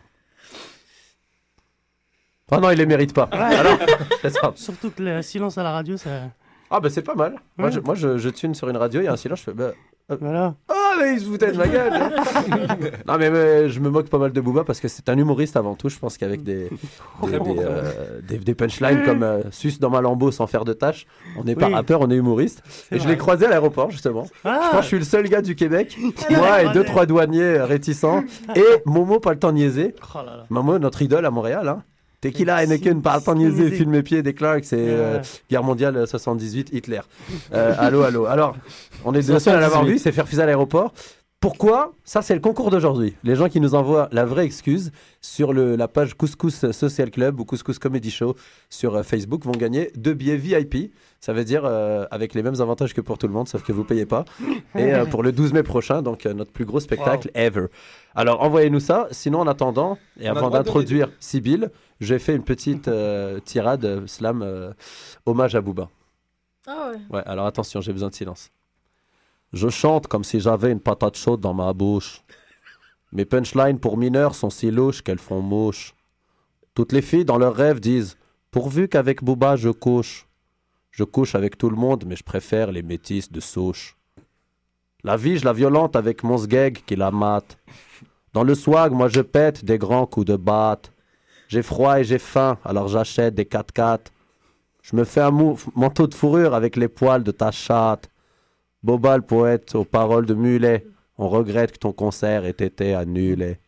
Oh 2.51 2.57
non, 2.59 2.69
il 2.71 2.77
les 2.77 2.85
mérite 2.85 3.13
pas. 3.13 3.29
Ouais. 3.31 3.39
Alors. 3.39 3.79
Surtout 4.55 4.91
que 4.91 5.01
le 5.01 5.21
silence 5.21 5.57
à 5.57 5.63
la 5.63 5.71
radio, 5.71 5.97
ça. 5.97 6.09
Ah 6.69 6.79
bah 6.79 6.89
c'est 6.89 7.01
pas 7.03 7.15
mal. 7.15 7.35
Moi, 7.57 7.69
je, 7.69 7.79
moi 7.79 7.95
je, 7.95 8.17
je 8.17 8.29
tune 8.29 8.53
sur 8.55 8.67
une 8.69 8.77
radio, 8.77 9.01
il 9.01 9.05
y 9.05 9.07
a 9.07 9.13
un 9.13 9.17
silence, 9.17 9.39
je 9.39 9.43
fais 9.45 9.53
bah... 9.53 9.73
euh, 10.11 10.17
Voilà. 10.19 10.55
Oh 10.69 10.73
mais 10.99 11.13
il 11.13 11.19
se 11.19 11.25
foutait 11.25 11.51
de 11.51 11.57
ma 11.57 11.67
gueule 11.67 11.93
Non 13.07 13.17
mais, 13.17 13.29
mais 13.29 13.69
je 13.69 13.79
me 13.79 13.89
moque 13.89 14.07
pas 14.09 14.17
mal 14.17 14.31
de 14.31 14.41
Booba 14.41 14.63
parce 14.63 14.79
que 14.79 14.87
c'est 14.87 15.07
un 15.09 15.17
humoriste 15.17 15.55
avant 15.57 15.75
tout, 15.75 15.89
je 15.89 15.97
pense 15.99 16.17
qu'avec 16.17 16.43
des, 16.43 16.69
euh, 17.23 18.19
des- 18.27 18.37
des 18.37 18.55
punchlines 18.55 19.03
comme 19.03 19.23
euh, 19.23 19.41
Sus 19.51 19.73
dans 19.79 19.89
ma 19.89 20.01
lambeau 20.01 20.31
sans 20.31 20.47
faire 20.47 20.65
de 20.65 20.73
tâches, 20.73 21.05
on 21.37 21.43
n'est 21.43 21.55
pas 21.55 21.67
Oui. 21.67 21.73
rappeur, 21.73 22.01
on 22.01 22.09
est 22.09 22.15
humoriste. 22.15 22.63
Et 22.91 22.99
je 22.99 23.07
l'ai 23.07 23.17
croisé 23.17 23.45
à 23.45 23.49
l'aéroport 23.49 23.91
justement. 23.91 24.25
Ah. 24.43 24.61
Je 24.65 24.69
pense 24.71 24.77
que 24.77 24.81
je 24.83 24.87
suis 24.87 24.99
le 24.99 25.05
seul 25.05 25.27
gars 25.29 25.41
du 25.41 25.55
Québec, 25.55 25.97
Ah, 26.29 26.33
moi 26.33 26.63
et 26.63 26.69
deux 26.73 26.83
trois 26.83 27.05
douaniers 27.05 27.57
réticents 27.61 28.23
et 28.55 28.63
Momo 28.85 29.19
pas 29.19 29.33
le 29.33 29.39
temps 29.39 29.49
de 29.51 29.57
niaiser. 29.57 29.95
Oh 30.15 30.19
là 30.19 30.23
là. 30.37 30.45
Momo 30.49 30.79
notre 30.79 31.01
idole 31.01 31.25
à 31.25 31.31
Montréal 31.31 31.67
hein. 31.67 31.83
Tequila, 32.23 32.63
Heineken, 32.63 33.01
de 33.01 33.33
niaiser, 33.33 33.71
filme 33.71 33.91
mes 33.91 34.01
pieds, 34.01 34.23
des 34.23 34.33
Clarks, 34.33 34.63
c'est 34.63 34.77
euh, 34.79 35.17
Ouais. 35.17 35.21
Guerre 35.49 35.63
mondiale 35.63 35.97
euh, 35.97 36.05
78, 36.05 36.69
Hitler. 36.71 37.01
Euh, 37.53 37.75
allô, 37.77 38.03
allô. 38.03 38.25
Alors, 38.27 38.55
on 39.03 39.13
est 39.13 39.27
deux 39.27 39.39
seuls 39.39 39.57
à 39.57 39.59
l'avoir 39.59 39.81
78. 39.81 39.91
vu, 39.91 39.99
c'est 39.99 40.13
fait 40.13 40.21
refuser 40.21 40.41
à 40.41 40.45
l'aéroport. 40.45 40.93
Pourquoi? 41.43 41.91
Ça, 42.05 42.21
c'est 42.21 42.33
le 42.33 42.39
concours 42.39 42.69
d'aujourd'hui. 42.69 43.17
Les 43.25 43.35
gens 43.35 43.49
qui 43.49 43.59
nous 43.59 43.75
envoient 43.75 44.07
la 44.13 44.23
vraie 44.23 44.45
excuse 44.45 44.93
sur 45.19 45.51
le, 45.51 45.75
la 45.75 45.89
page 45.89 46.13
Couscous 46.13 46.71
Social 46.71 47.11
Club 47.11 47.37
ou 47.41 47.43
Couscous 47.43 47.79
Comedy 47.79 48.11
Show 48.11 48.37
sur 48.69 48.95
euh, 48.95 49.03
Facebook 49.03 49.43
vont 49.43 49.51
gagner 49.51 49.91
deux 49.97 50.13
billets 50.13 50.37
VIP. 50.37 50.93
Ça 51.19 51.33
veut 51.33 51.43
dire 51.43 51.63
euh, 51.65 52.05
avec 52.11 52.33
les 52.33 52.43
mêmes 52.43 52.61
avantages 52.61 52.93
que 52.93 53.01
pour 53.01 53.17
tout 53.17 53.27
le 53.27 53.33
monde, 53.33 53.49
sauf 53.49 53.61
que 53.61 53.73
vous 53.73 53.83
payez 53.83 54.05
pas. 54.05 54.23
Et 54.75 54.93
euh, 54.93 55.03
pour 55.03 55.21
le 55.21 55.33
12 55.33 55.51
mai 55.51 55.63
prochain, 55.63 56.01
donc 56.01 56.25
euh, 56.25 56.33
notre 56.33 56.51
plus 56.53 56.63
gros 56.63 56.79
spectacle 56.79 57.29
ever. 57.33 57.65
Alors 58.15 58.41
envoyez-nous 58.41 58.79
ça. 58.79 59.07
Sinon, 59.11 59.39
en 59.39 59.47
attendant, 59.47 59.97
et 60.21 60.29
On 60.29 60.35
avant 60.37 60.49
d'introduire 60.49 61.09
Sibyl, 61.19 61.71
j'ai 61.99 62.19
fait 62.19 62.35
une 62.35 62.43
petite 62.43 62.87
euh, 62.87 63.39
tirade 63.39 63.85
euh, 63.85 64.07
slam 64.07 64.41
euh, 64.41 64.73
hommage 65.25 65.55
à 65.55 65.61
Booba. 65.61 65.89
Ah 66.67 66.91
ouais. 66.91 66.99
Ouais, 67.09 67.23
alors 67.25 67.45
attention, 67.45 67.81
j'ai 67.81 67.93
besoin 67.93 68.09
de 68.09 68.15
silence. 68.15 68.51
Je 69.51 69.69
chante 69.69 70.07
comme 70.07 70.23
si 70.23 70.39
j'avais 70.39 70.71
une 70.71 70.79
patate 70.79 71.17
chaude 71.17 71.41
dans 71.41 71.53
ma 71.53 71.71
bouche. 71.73 72.23
Mes 73.11 73.25
punchlines 73.25 73.79
pour 73.79 73.97
mineurs 73.97 74.33
sont 74.33 74.49
si 74.49 74.71
louches 74.71 75.03
qu'elles 75.03 75.19
font 75.19 75.41
mouche. 75.41 75.93
Toutes 76.73 76.91
les 76.91 77.03
filles 77.03 77.25
dans 77.25 77.37
leurs 77.37 77.55
rêves 77.55 77.79
disent 77.79 78.17
Pourvu 78.49 78.87
qu'avec 78.87 79.23
Booba 79.23 79.55
je 79.55 79.69
couche. 79.69 80.27
Je 80.89 81.03
couche 81.03 81.35
avec 81.35 81.57
tout 81.57 81.69
le 81.69 81.75
monde, 81.75 82.05
mais 82.07 82.15
je 82.15 82.23
préfère 82.23 82.71
les 82.71 82.81
métis 82.81 83.31
de 83.31 83.39
souche. 83.39 83.97
La 85.03 85.17
vie, 85.17 85.37
je 85.37 85.43
la 85.43 85.53
violente 85.53 85.95
avec 85.95 86.23
mon 86.23 86.37
sgeg 86.37 86.83
qui 86.85 86.95
la 86.95 87.11
mate. 87.11 87.57
Dans 88.31 88.43
le 88.43 88.55
swag, 88.55 88.93
moi 88.93 89.09
je 89.09 89.21
pète 89.21 89.65
des 89.65 89.77
grands 89.77 90.05
coups 90.05 90.27
de 90.27 90.35
batte. 90.37 90.92
J'ai 91.53 91.61
froid 91.61 91.99
et 91.99 92.03
j'ai 92.03 92.17
faim, 92.17 92.57
alors 92.65 92.87
j'achète 92.87 93.35
des 93.35 93.43
4x4. 93.45 93.99
Je 94.81 94.95
me 94.95 95.03
fais 95.03 95.21
un 95.21 95.29
mou- 95.29 95.55
manteau 95.75 96.07
de 96.07 96.15
fourrure 96.15 96.55
avec 96.55 96.75
les 96.75 96.87
poils 96.87 97.21
de 97.23 97.29
ta 97.29 97.51
chatte. 97.51 98.09
Boba 98.81 99.17
le 99.17 99.21
poète 99.21 99.75
aux 99.75 99.83
paroles 99.85 100.25
de 100.25 100.33
Mulet. 100.33 100.83
On 101.19 101.29
regrette 101.29 101.73
que 101.73 101.77
ton 101.77 101.91
concert 101.91 102.45
ait 102.45 102.49
été 102.57 102.95
annulé. 102.95 103.59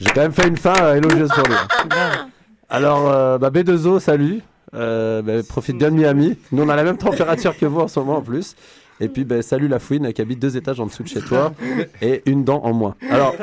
J'ai 0.00 0.10
quand 0.10 0.20
même 0.20 0.32
fait 0.32 0.48
une 0.48 0.58
fin 0.58 0.74
euh, 0.82 0.96
élogieuse 0.96 1.30
pour 1.30 1.48
lui. 1.48 1.54
Alors, 2.68 3.10
euh, 3.10 3.38
bah, 3.38 3.48
B2O, 3.48 4.00
salut. 4.00 4.42
Euh, 4.74 5.22
bah, 5.22 5.32
profite 5.48 5.78
bien 5.78 5.90
de 5.90 5.96
Miami. 5.96 6.38
Nous, 6.52 6.62
on 6.62 6.68
a 6.68 6.76
la 6.76 6.84
même 6.84 6.98
température 6.98 7.56
que 7.56 7.64
vous 7.64 7.80
en 7.80 7.88
ce 7.88 7.98
moment 8.00 8.16
en 8.18 8.22
plus. 8.22 8.54
Et 8.98 9.08
puis, 9.08 9.24
bah, 9.24 9.42
salut 9.42 9.68
la 9.68 9.78
fouine 9.78 10.10
qui 10.12 10.22
habite 10.22 10.38
deux 10.40 10.56
étages 10.56 10.80
en 10.80 10.86
dessous 10.86 11.02
de 11.02 11.08
chez 11.08 11.20
toi 11.20 11.52
et 12.00 12.22
une 12.26 12.44
dent 12.44 12.62
en 12.64 12.72
moins. 12.72 12.94
Alors, 13.10 13.34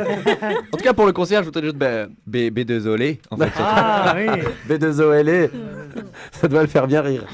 En 0.72 0.78
tout 0.78 0.84
cas, 0.84 0.94
pour 0.94 1.06
le 1.06 1.12
concert, 1.14 1.42
je 1.42 1.46
voudrais 1.46 1.62
juste 1.64 1.76
bah, 1.78 2.08
B, 2.26 2.38
B2 2.50 2.88
Olé. 2.88 3.20
En 3.30 3.38
fait. 3.38 3.52
Ah 3.58 4.16
oui. 4.18 4.26
B2OLE, 4.70 5.50
ça 6.32 6.48
doit 6.48 6.62
le 6.62 6.68
faire 6.68 6.88
bien 6.88 7.02
rire. 7.02 7.26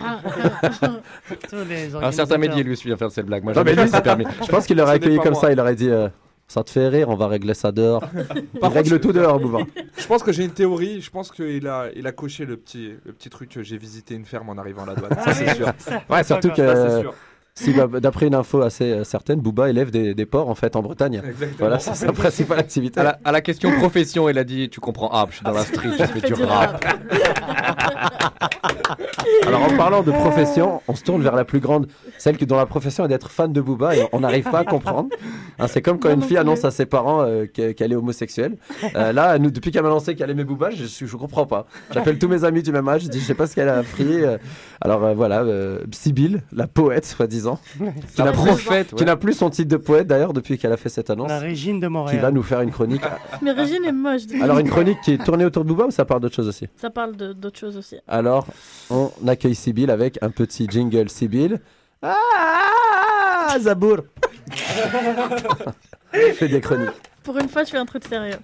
Tous 1.50 1.56
les 1.68 1.96
Un 1.96 2.12
certain 2.12 2.38
Mehdi, 2.38 2.64
lui, 2.64 2.76
vient 2.86 2.98
faire 2.98 3.12
cette 3.12 3.26
blague. 3.26 3.44
Moi, 3.44 3.54
Non, 3.54 3.64
mais 3.64 3.74
lui, 3.76 3.88
c'est 3.90 4.04
permis. 4.04 4.26
Je 4.46 4.48
pense 4.48 4.66
qu'il 4.66 4.78
l'aurait 4.78 4.94
accueilli 4.96 5.18
comme 5.20 5.34
moi. 5.34 5.42
ça. 5.42 5.52
Il 5.52 5.60
aurait 5.60 5.76
dit 5.76 5.90
euh, 5.90 6.10
Ça 6.48 6.64
te 6.64 6.70
fait 6.70 6.88
rire, 6.88 7.10
on 7.10 7.16
va 7.16 7.28
régler 7.28 7.54
ça 7.54 7.72
dehors. 7.72 8.04
Par 8.60 8.72
règle 8.74 8.90
contre, 8.92 9.02
tout 9.02 9.14
dehors, 9.14 9.40
Bouba. 9.40 9.60
Je 9.98 10.08
pense 10.08 10.24
que 10.24 10.32
j'ai 10.32 10.44
une 10.44 10.52
théorie. 10.52 11.02
Je 11.02 11.10
pense 11.10 11.32
qu'il 11.32 11.68
a, 11.68 11.88
il 11.96 12.06
a 12.08 12.12
coché 12.12 12.46
le 12.46 12.58
petit, 12.58 12.94
le 13.06 13.14
petit 13.14 13.30
truc. 13.30 13.50
que 13.50 13.64
J'ai 13.64 13.78
visité 13.78 14.16
une 14.16 14.26
ferme 14.26 14.50
en 14.50 14.58
arrivant 14.58 14.84
à 14.84 14.88
la 14.88 14.96
douane. 14.96 15.12
Ça, 15.24 15.34
c'est 15.34 15.56
sûr. 15.56 15.72
Ouais, 16.10 16.24
surtout 16.24 16.50
que 16.50 16.56
Ça, 16.68 16.90
c'est 16.90 17.02
sûr. 17.02 17.14
Si, 17.60 17.74
bah, 17.74 17.88
d'après 18.00 18.28
une 18.28 18.36
info 18.36 18.62
assez 18.62 18.86
euh, 18.92 19.04
certaine, 19.04 19.42
Booba 19.42 19.70
élève 19.70 19.92
des, 19.92 20.14
des 20.14 20.26
porcs 20.26 20.48
en 20.50 20.56
fait 20.56 20.76
en 20.76 20.82
Bretagne. 20.82 21.22
Voilà, 21.58 21.80
c'est 21.80 21.94
sa 21.94 22.14
principale 22.14 22.60
activité. 22.60 23.00
À 23.00 23.04
la, 23.04 23.20
à 23.26 23.32
la 23.32 23.42
question 23.42 23.72
profession, 23.78 24.30
il 24.30 24.38
a 24.38 24.44
dit 24.44 24.70
Tu 24.70 24.80
comprends, 24.80 25.10
ah, 25.12 25.28
je 25.30 25.36
suis 25.36 25.44
dans 25.44 25.52
la 25.52 25.64
street, 25.66 25.90
je 26.00 26.06
fais 26.06 26.22
du 26.22 26.34
rap. 26.34 26.86
Alors 29.46 29.64
en 29.64 29.78
parlant 29.78 30.04
de 30.04 30.12
profession, 30.12 30.82
on 30.88 30.96
se 30.96 31.04
tourne 31.04 31.22
vers 31.22 31.36
la 31.36 31.46
plus 31.46 31.60
grande, 31.60 31.88
celle 32.18 32.38
que, 32.38 32.46
dont 32.46 32.58
la 32.58 32.66
profession 32.66 33.06
est 33.06 33.08
d'être 33.08 33.30
fan 33.30 33.52
de 33.52 33.62
Booba 33.62 33.96
et 33.96 34.08
on 34.14 34.22
n'arrive 34.22 34.50
pas 34.50 34.60
à 34.60 34.64
comprendre. 34.64 35.10
Hein, 35.60 35.68
c'est 35.68 35.82
comme 35.82 36.00
quand 36.00 36.12
une 36.12 36.22
fille 36.22 36.38
annonce 36.38 36.66
à 36.66 36.72
ses 36.72 36.86
parents 36.86 37.22
euh, 37.22 37.46
qu'elle 37.46 37.92
est 37.92 37.96
homosexuelle. 37.96 38.58
Euh, 38.96 39.12
là, 39.12 39.38
nous, 39.38 39.52
depuis 39.52 39.72
qu'elle 39.72 39.84
m'a 39.84 39.90
annoncé 39.90 40.16
qu'elle 40.16 40.30
aimait 40.30 40.44
Booba, 40.44 40.70
je 40.72 40.84
ne 40.84 41.12
comprends 41.12 41.46
pas. 41.46 41.66
J'appelle 41.92 42.18
tous 42.20 42.28
mes 42.28 42.44
amis 42.44 42.64
du 42.64 42.72
même 42.72 42.88
âge, 42.88 43.04
je 43.04 43.10
dis 43.10 43.20
je 43.20 43.26
sais 43.26 43.34
pas 43.34 43.48
ce 43.48 43.56
qu'elle 43.56 43.70
a 43.70 43.78
appris. 43.78 44.24
alors 44.82 45.04
euh, 45.04 45.14
voilà, 45.14 45.42
euh, 45.42 45.80
Sibylle, 45.92 46.42
la 46.52 46.68
poète 46.68 47.06
soi-disant, 47.06 47.49
qui 47.78 47.84
La 48.18 48.26
n'a 48.26 48.32
plus- 48.32 48.42
prophète, 48.46 48.96
qui 48.96 49.06
n'a 49.06 49.16
plus 49.16 49.34
son 49.34 49.50
titre 49.50 49.70
de 49.70 49.78
poète 49.78 50.08
d'ailleurs 50.08 50.34
depuis 50.34 50.58
qu'elle 50.58 50.72
a 50.72 50.78
fait 50.78 50.90
cette 50.90 51.10
annonce. 51.10 51.30
La 51.30 51.40
Régine 51.40 51.80
de 51.80 51.88
Qui 51.88 51.92
Montréal. 51.94 52.22
va 52.22 52.32
nous 52.32 52.44
faire 52.44 52.62
une 52.62 52.72
chronique. 52.72 53.02
Mais 53.42 53.52
Régine 53.52 53.84
est 53.86 53.92
moche. 53.92 54.22
Alors 54.42 54.60
une 54.60 54.70
chronique 54.70 55.00
qui 55.04 55.14
est 55.14 55.24
tournée 55.24 55.46
autour 55.46 55.64
de 55.64 55.70
Booba 55.70 55.86
ou 55.86 55.92
ça 55.92 56.06
parle 56.06 56.22
d'autre 56.22 56.36
chose 56.36 56.48
aussi? 56.48 56.68
Ça 56.76 56.90
parle 56.90 57.16
d'autres 57.16 57.60
choses 57.60 57.78
aussi. 57.78 57.98
Alors, 58.08 58.46
on 58.90 59.12
accueille 59.28 59.56
Sibyl 59.56 59.90
avec 59.92 60.18
un 60.22 60.30
petit 60.30 60.68
jingle 60.70 61.10
Sibyl. 61.10 61.60
Ah, 62.02 63.56
Zabour 63.60 63.98
fait 66.12 66.48
des 66.48 66.62
chroniques. 66.62 66.90
Pour 67.24 67.38
une 67.38 67.50
fois, 67.50 67.64
je 67.64 67.70
fais 67.72 67.78
un 67.78 67.86
truc 67.86 68.06
sérieux. 68.06 68.36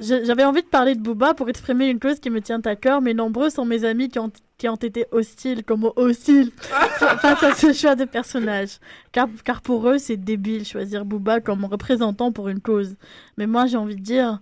J'avais 0.00 0.44
envie 0.44 0.62
de 0.62 0.66
parler 0.66 0.94
de 0.94 1.00
Booba 1.00 1.34
pour 1.34 1.48
exprimer 1.48 1.88
une 1.88 1.98
cause 2.00 2.18
qui 2.20 2.30
me 2.30 2.40
tient 2.40 2.60
à 2.64 2.76
cœur, 2.76 3.00
mais 3.00 3.14
nombreux 3.14 3.50
sont 3.50 3.64
mes 3.64 3.84
amis 3.84 4.08
qui 4.08 4.18
ont, 4.18 4.30
qui 4.60 4.68
ont 4.68 4.76
été 4.76 5.06
hostiles, 5.10 5.64
comme 5.64 5.90
hostiles, 5.96 6.52
fa- 6.60 7.16
face 7.16 7.42
à 7.42 7.54
ce 7.54 7.72
choix 7.72 7.96
de 7.96 8.04
personnage. 8.04 8.78
Car, 9.10 9.26
car 9.42 9.62
pour 9.62 9.88
eux, 9.88 9.96
c'est 9.96 10.18
débile 10.18 10.66
choisir 10.66 11.06
Booba 11.06 11.40
comme 11.40 11.64
représentant 11.64 12.30
pour 12.30 12.48
une 12.48 12.60
cause. 12.60 12.94
Mais 13.38 13.46
moi, 13.46 13.64
j'ai 13.66 13.78
envie 13.78 13.96
de 13.96 14.02
dire, 14.02 14.38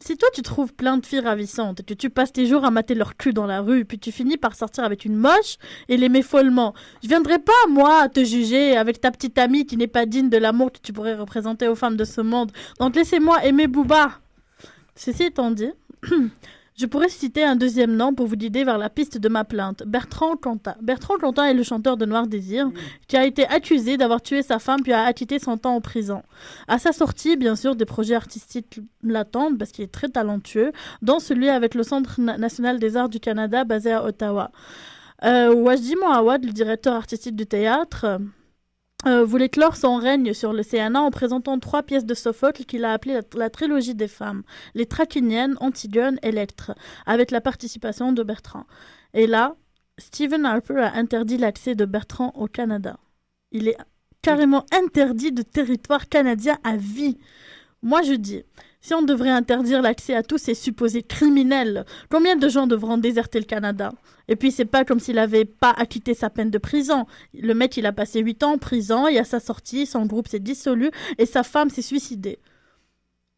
si 0.00 0.16
toi 0.16 0.28
tu 0.32 0.40
trouves 0.40 0.72
plein 0.72 0.96
de 0.96 1.04
filles 1.04 1.20
ravissantes 1.20 1.80
et 1.80 1.82
que 1.82 1.92
tu 1.92 2.08
passes 2.08 2.32
tes 2.32 2.46
jours 2.46 2.64
à 2.64 2.70
mater 2.70 2.94
leur 2.94 3.14
cul 3.18 3.34
dans 3.34 3.44
la 3.46 3.60
rue, 3.60 3.84
puis 3.84 3.98
tu 3.98 4.10
finis 4.10 4.38
par 4.38 4.54
sortir 4.54 4.84
avec 4.84 5.04
une 5.04 5.16
moche 5.16 5.56
et 5.90 5.98
l'aimer 5.98 6.22
follement, 6.22 6.72
je 7.02 7.08
viendrai 7.08 7.38
pas, 7.38 7.52
moi, 7.68 8.08
te 8.08 8.24
juger 8.24 8.74
avec 8.74 9.02
ta 9.02 9.10
petite 9.10 9.36
amie 9.36 9.66
qui 9.66 9.76
n'est 9.76 9.86
pas 9.86 10.06
digne 10.06 10.30
de 10.30 10.38
l'amour 10.38 10.72
que 10.72 10.78
tu 10.82 10.94
pourrais 10.94 11.14
représenter 11.14 11.68
aux 11.68 11.74
femmes 11.74 11.96
de 11.98 12.04
ce 12.04 12.22
monde. 12.22 12.52
Donc 12.80 12.96
laissez-moi 12.96 13.44
aimer 13.44 13.66
Booba. 13.66 14.12
Ceci 14.96 15.24
étant 15.24 15.50
dit, 15.50 15.70
je 16.78 16.86
pourrais 16.86 17.08
citer 17.08 17.42
un 17.44 17.56
deuxième 17.56 17.96
nom 17.96 18.14
pour 18.14 18.26
vous 18.26 18.36
guider 18.36 18.62
vers 18.62 18.78
la 18.78 18.88
piste 18.88 19.18
de 19.18 19.28
ma 19.28 19.44
plainte. 19.44 19.82
Bertrand 19.84 20.36
Cantat. 20.36 20.76
Bertrand 20.80 21.16
Cantat 21.18 21.50
est 21.50 21.54
le 21.54 21.64
chanteur 21.64 21.96
de 21.96 22.06
Noir 22.06 22.28
Désir 22.28 22.70
qui 23.08 23.16
a 23.16 23.26
été 23.26 23.44
accusé 23.48 23.96
d'avoir 23.96 24.22
tué 24.22 24.42
sa 24.42 24.60
femme 24.60 24.82
puis 24.82 24.92
a 24.92 25.02
acquitté 25.02 25.40
son 25.40 25.56
temps 25.56 25.74
en 25.74 25.80
prison. 25.80 26.22
À 26.68 26.78
sa 26.78 26.92
sortie, 26.92 27.36
bien 27.36 27.56
sûr, 27.56 27.74
des 27.74 27.84
projets 27.84 28.14
artistiques 28.14 28.80
l'attendent 29.02 29.58
parce 29.58 29.72
qu'il 29.72 29.84
est 29.84 29.92
très 29.92 30.08
talentueux, 30.08 30.70
dont 31.02 31.18
celui 31.18 31.48
avec 31.48 31.74
le 31.74 31.82
Centre 31.82 32.20
na- 32.20 32.38
national 32.38 32.78
des 32.78 32.96
arts 32.96 33.08
du 33.08 33.18
Canada 33.18 33.64
basé 33.64 33.90
à 33.90 34.04
Ottawa. 34.04 34.52
Euh, 35.24 35.52
Wajdi 35.52 35.96
Mouawad, 35.96 36.44
le 36.44 36.52
directeur 36.52 36.94
artistique 36.94 37.34
du 37.34 37.46
théâtre, 37.46 38.20
euh, 39.06 39.24
voulait 39.24 39.48
clore 39.48 39.76
son 39.76 39.96
règne 39.96 40.34
sur 40.34 40.52
le 40.52 40.64
CNA 40.64 41.00
en 41.00 41.10
présentant 41.10 41.58
trois 41.60 41.84
pièces 41.84 42.04
de 42.04 42.14
Sophocle 42.14 42.64
qu'il 42.64 42.84
a 42.84 42.92
appelées 42.92 43.20
la, 43.34 43.48
trilogie 43.48 43.94
des 43.94 44.08
femmes, 44.08 44.42
les 44.74 44.86
Trachiniennes, 44.86 45.56
Antigone 45.60 46.18
et 46.22 46.28
Electre, 46.28 46.72
avec 47.06 47.30
la 47.30 47.40
participation 47.40 48.12
de 48.12 48.24
Bertrand. 48.24 48.66
Et 49.14 49.28
là, 49.28 49.54
Stephen 49.98 50.44
Harper 50.44 50.78
a 50.78 50.94
interdit 50.94 51.38
l'accès 51.38 51.76
de 51.76 51.84
Bertrand 51.84 52.32
au 52.34 52.48
Canada. 52.48 52.98
Il 53.52 53.68
est 53.68 53.76
carrément 54.20 54.66
interdit 54.72 55.30
de 55.30 55.42
territoire 55.42 56.08
canadien 56.08 56.58
à 56.64 56.76
vie. 56.76 57.18
Moi, 57.82 58.02
je 58.02 58.14
dis, 58.14 58.42
si 58.80 58.94
on 58.94 59.02
devrait 59.02 59.30
interdire 59.30 59.82
l'accès 59.82 60.14
à 60.14 60.22
tous 60.22 60.38
ces 60.38 60.54
supposés 60.54 61.02
criminels, 61.02 61.84
combien 62.10 62.36
de 62.36 62.48
gens 62.48 62.66
devront 62.66 62.98
déserter 62.98 63.38
le 63.38 63.44
Canada? 63.44 63.92
Et 64.28 64.36
puis, 64.36 64.50
c'est 64.52 64.64
pas 64.64 64.84
comme 64.84 65.00
s'il 65.00 65.18
avait 65.18 65.44
pas 65.44 65.70
acquitté 65.70 66.14
sa 66.14 66.30
peine 66.30 66.50
de 66.50 66.58
prison. 66.58 67.06
Le 67.34 67.54
mec, 67.54 67.76
il 67.76 67.86
a 67.86 67.92
passé 67.92 68.20
8 68.20 68.42
ans 68.44 68.52
en 68.52 68.58
prison 68.58 69.08
et 69.08 69.18
à 69.18 69.24
sa 69.24 69.40
sortie, 69.40 69.86
son 69.86 70.06
groupe 70.06 70.28
s'est 70.28 70.38
dissolu 70.38 70.90
et 71.18 71.26
sa 71.26 71.42
femme 71.42 71.70
s'est 71.70 71.82
suicidée. 71.82 72.38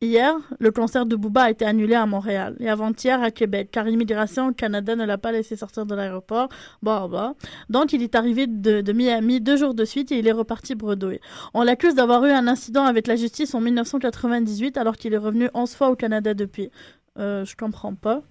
Hier, 0.02 0.34
le 0.58 0.70
concert 0.70 1.04
de 1.04 1.14
Booba 1.14 1.42
a 1.42 1.50
été 1.50 1.66
annulé 1.66 1.94
à 1.94 2.06
Montréal 2.06 2.56
et 2.58 2.70
avant-hier 2.70 3.22
à 3.22 3.30
Québec, 3.30 3.68
car 3.70 3.86
Immigration 3.86 4.48
au 4.48 4.52
Canada 4.54 4.96
ne 4.96 5.04
l'a 5.04 5.18
pas 5.18 5.30
laissé 5.30 5.56
sortir 5.56 5.84
de 5.84 5.94
l'aéroport. 5.94 6.48
Bah, 6.82 7.06
bah. 7.06 7.34
Donc, 7.68 7.92
il 7.92 8.02
est 8.02 8.14
arrivé 8.14 8.46
de, 8.46 8.80
de 8.80 8.92
Miami 8.94 9.42
deux 9.42 9.58
jours 9.58 9.74
de 9.74 9.84
suite 9.84 10.10
et 10.10 10.18
il 10.18 10.26
est 10.26 10.32
reparti 10.32 10.74
bredouille. 10.74 11.20
On 11.52 11.62
l'accuse 11.62 11.94
d'avoir 11.94 12.24
eu 12.24 12.30
un 12.30 12.48
incident 12.48 12.84
avec 12.84 13.06
la 13.06 13.16
justice 13.16 13.54
en 13.54 13.60
1998 13.60 14.78
alors 14.78 14.96
qu'il 14.96 15.12
est 15.12 15.18
revenu 15.18 15.50
11 15.52 15.74
fois 15.74 15.90
au 15.90 15.96
Canada 15.96 16.32
depuis. 16.32 16.70
Euh, 17.18 17.44
je 17.44 17.54
comprends 17.54 17.94
pas. 17.94 18.22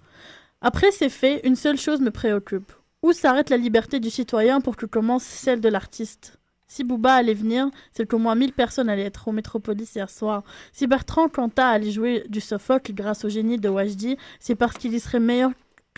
Après 0.61 0.89
ces 0.89 1.09
faits, 1.09 1.39
une 1.43 1.55
seule 1.55 1.77
chose 1.77 2.01
me 2.01 2.09
préoccupe. 2.09 2.71
Où 3.03 3.13
s'arrête 3.13 3.51
la 3.51 3.57
liberté 3.57 3.99
du 3.99 4.09
citoyen 4.09 4.59
pour 4.59 4.75
que 4.75 4.87
commence 4.87 5.23
celle 5.23 5.61
de 5.61 5.69
l'artiste? 5.69 6.38
Si 6.71 6.83
Booba 6.83 7.15
allait 7.15 7.33
venir, 7.33 7.69
c'est 7.91 8.07
qu'au 8.07 8.19
moins 8.19 8.35
1000 8.35 8.53
personnes 8.53 8.89
allaient 8.89 9.05
être 9.05 9.27
au 9.27 9.31
Métropolis 9.31 9.95
hier 9.95 10.07
soir. 10.07 10.43
Si 10.71 10.85
Bertrand 10.85 11.27
Cantat 11.27 11.67
allait 11.67 11.89
jouer 11.89 12.25
du 12.29 12.39
Sophocle 12.39 12.93
grâce 12.93 13.25
au 13.25 13.29
génie 13.29 13.57
de 13.57 13.67
Wajdi, 13.67 14.17
c'est 14.39 14.53
parce 14.53 14.77
qu'il 14.77 14.93
y 14.93 14.99
serait 14.99 15.19
meilleur 15.19 15.49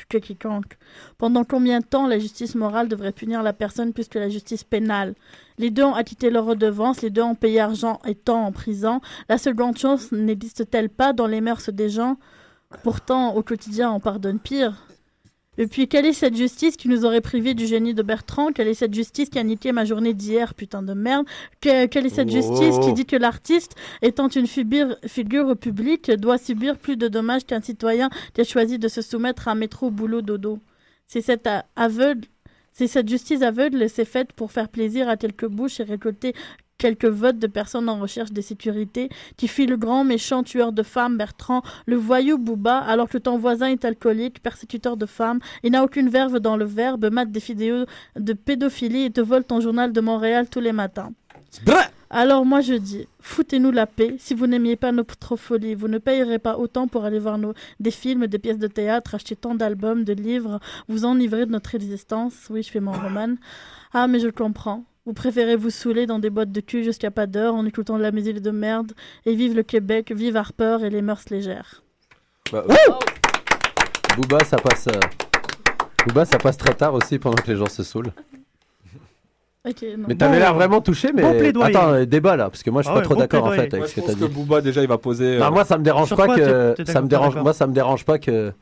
que 0.07 0.17
quiconque. 0.17 0.77
Pendant 1.17 1.43
combien 1.43 1.81
de 1.81 1.85
temps 1.85 2.07
la 2.07 2.19
justice 2.19 2.55
morale 2.55 2.87
devrait 2.87 3.11
punir 3.11 3.43
la 3.43 3.51
personne 3.51 3.91
plus 3.91 4.07
que 4.07 4.17
la 4.17 4.29
justice 4.29 4.63
pénale? 4.63 5.13
Les 5.57 5.71
deux 5.71 5.83
ont 5.83 5.93
acquitté 5.93 6.29
leurs 6.29 6.45
redevances, 6.45 7.01
les 7.01 7.09
deux 7.09 7.21
ont 7.21 7.35
payé 7.35 7.59
argent 7.59 7.99
et 8.07 8.15
temps 8.15 8.45
en 8.45 8.53
prison. 8.53 9.01
La 9.27 9.37
seconde 9.37 9.77
chance 9.77 10.13
n'existe-t-elle 10.13 10.89
pas 10.89 11.11
dans 11.11 11.27
les 11.27 11.41
mœurs 11.41 11.69
des 11.69 11.89
gens? 11.89 12.17
Pourtant, 12.81 13.35
au 13.35 13.43
quotidien, 13.43 13.91
on 13.91 13.99
pardonne 13.99 14.39
pire. 14.39 14.85
Et 15.61 15.67
puis, 15.67 15.87
quelle 15.87 16.07
est 16.07 16.13
cette 16.13 16.35
justice 16.35 16.75
qui 16.75 16.87
nous 16.89 17.05
aurait 17.05 17.21
privés 17.21 17.53
du 17.53 17.67
génie 17.67 17.93
de 17.93 18.01
Bertrand? 18.01 18.51
Quelle 18.51 18.67
est 18.67 18.73
cette 18.73 18.95
justice 18.95 19.29
qui 19.29 19.37
a 19.37 19.43
niqué 19.43 19.71
ma 19.71 19.85
journée 19.85 20.15
d'hier, 20.15 20.55
putain 20.55 20.81
de 20.81 20.93
merde? 20.95 21.27
Que- 21.61 21.85
Quelle 21.85 22.07
est 22.07 22.09
cette 22.09 22.31
justice 22.31 22.79
qui 22.83 22.93
dit 22.93 23.05
que 23.05 23.15
l'artiste, 23.15 23.75
étant 24.01 24.27
une 24.27 24.47
figure, 24.47 24.97
figure 25.05 25.55
publique, 25.55 26.09
doit 26.09 26.39
subir 26.39 26.79
plus 26.79 26.97
de 26.97 27.07
dommages 27.07 27.45
qu'un 27.45 27.61
citoyen 27.61 28.09
qui 28.33 28.41
a 28.41 28.43
choisi 28.43 28.79
de 28.79 28.87
se 28.87 29.03
soumettre 29.03 29.47
à 29.49 29.53
métro, 29.53 29.91
boulot, 29.91 30.23
dodo? 30.23 30.57
C'est 31.05 31.21
cette 31.21 31.45
a- 31.45 31.65
aveugle... 31.75 32.25
C'est 32.73 32.87
cette 32.87 33.09
justice 33.09 33.41
aveugle, 33.43 33.87
c'est 33.87 34.05
faite 34.05 34.31
pour 34.31 34.51
faire 34.51 34.69
plaisir 34.69 35.09
à 35.09 35.17
quelques 35.17 35.45
bouches 35.45 35.79
et 35.81 35.83
récolter 35.83 36.33
quelques 36.81 37.05
votes 37.05 37.37
de 37.37 37.45
personnes 37.45 37.87
en 37.89 37.99
recherche 37.99 38.31
de 38.31 38.41
sécurité, 38.41 39.09
qui 39.37 39.47
fuit 39.47 39.67
le 39.67 39.77
grand 39.77 40.03
méchant 40.03 40.41
tueur 40.41 40.73
de 40.73 40.81
femmes 40.81 41.15
Bertrand, 41.15 41.61
le 41.85 41.95
voyou 41.95 42.39
Booba, 42.39 42.79
alors 42.79 43.07
que 43.07 43.19
ton 43.19 43.37
voisin 43.37 43.67
est 43.67 43.85
alcoolique, 43.85 44.41
persécuteur 44.41 44.97
de 44.97 45.05
femmes, 45.05 45.39
il 45.61 45.73
n'a 45.73 45.83
aucune 45.83 46.09
verve 46.09 46.39
dans 46.39 46.57
le 46.57 46.65
verbe, 46.65 47.11
mate 47.11 47.31
des 47.31 47.39
vidéos 47.39 47.85
de 48.15 48.33
pédophilie 48.33 49.05
et 49.05 49.11
te 49.11 49.21
vole 49.21 49.43
ton 49.43 49.61
journal 49.61 49.93
de 49.93 50.01
Montréal 50.01 50.49
tous 50.49 50.59
les 50.59 50.71
matins. 50.71 51.11
Alors 52.09 52.45
moi 52.45 52.61
je 52.61 52.73
dis, 52.73 53.07
foutez-nous 53.19 53.71
la 53.71 53.85
paix. 53.85 54.15
Si 54.17 54.33
vous 54.33 54.47
n'aimiez 54.47 54.75
pas 54.75 54.91
notre 54.91 55.35
folie, 55.35 55.75
vous 55.75 55.87
ne 55.87 55.99
payerez 55.99 56.39
pas 56.39 56.57
autant 56.57 56.87
pour 56.87 57.05
aller 57.05 57.19
voir 57.19 57.37
nos, 57.37 57.53
des 57.79 57.91
films, 57.91 58.25
des 58.25 58.39
pièces 58.39 58.57
de 58.57 58.67
théâtre, 58.67 59.13
acheter 59.13 59.35
tant 59.35 59.53
d'albums, 59.53 60.03
de 60.03 60.13
livres, 60.13 60.59
vous 60.87 61.05
enivrer 61.05 61.45
de 61.45 61.51
notre 61.51 61.75
existence. 61.75 62.47
Oui, 62.49 62.63
je 62.63 62.71
fais 62.71 62.79
mon 62.79 62.91
roman. 62.91 63.35
Ah, 63.93 64.07
mais 64.07 64.19
je 64.19 64.29
comprends. 64.29 64.83
Vous 65.05 65.13
préférez 65.13 65.55
vous 65.55 65.69
saouler 65.71 66.05
dans 66.05 66.19
des 66.19 66.29
boîtes 66.29 66.51
de 66.51 66.61
cul 66.61 66.83
jusqu'à 66.83 67.09
pas 67.11 67.25
d'heure 67.25 67.55
en 67.55 67.65
écoutant 67.65 67.97
de 67.97 68.03
la 68.03 68.11
musique 68.11 68.39
de 68.41 68.51
merde. 68.51 68.91
Et 69.25 69.35
vive 69.35 69.55
le 69.55 69.63
Québec, 69.63 70.11
vive 70.15 70.37
Harper 70.37 70.77
et 70.83 70.89
les 70.89 71.01
mœurs 71.01 71.25
légères. 71.29 71.83
Bah, 72.51 72.63
Booba, 74.15 74.43
ça 74.43 74.57
passe. 74.57 74.87
euh, 74.87 74.99
Booba, 76.05 76.25
ça 76.25 76.37
passe 76.37 76.57
très 76.57 76.73
tard 76.73 76.93
aussi 76.93 77.17
pendant 77.17 77.41
que 77.41 77.49
les 77.49 77.57
gens 77.57 77.67
se 77.69 77.83
saoulent. 77.83 78.11
Ok, 79.63 79.83
non. 79.95 80.05
Mais 80.07 80.15
t'avais 80.15 80.39
l'air 80.39 80.55
vraiment 80.55 80.81
touché, 80.81 81.11
mais 81.13 81.51
bon 81.51 81.61
attends, 81.61 81.91
euh, 81.93 82.05
débat 82.05 82.35
là, 82.35 82.49
parce 82.49 82.63
que 82.63 82.71
moi 82.71 82.81
je 82.81 82.87
suis 82.87 82.91
Ah 82.91 82.93
pas 82.95 82.99
ouais, 83.01 83.05
trop 83.05 83.13
bon 83.13 83.19
d'accord 83.19 83.45
en 83.45 83.51
fait 83.51 83.59
avec 83.59 83.75
Moi, 83.75 83.85
ce 83.87 83.93
que 83.93 83.99
t'as 84.01 84.07
pense 84.07 84.15
que 84.15 84.25
dit. 84.25 84.33
Booba, 84.33 84.59
déjà, 84.59 84.81
il 84.81 84.87
va 84.87 84.97
poser. 84.97 85.37
Bah, 85.37 85.49
euh, 85.49 85.51
moi 85.51 85.65
ça 85.65 85.77
me 85.77 85.83
dérange 85.83 86.07
Sur 86.07 86.17
pas 86.17 86.35
que 86.35 86.73
ça 86.83 86.99
me 86.99 87.07
dérange 87.07 87.35
moi 87.37 87.53
ça 87.53 87.67
me 87.67 87.71
dérange 87.73 88.03
pas 88.03 88.17
que 88.17 88.53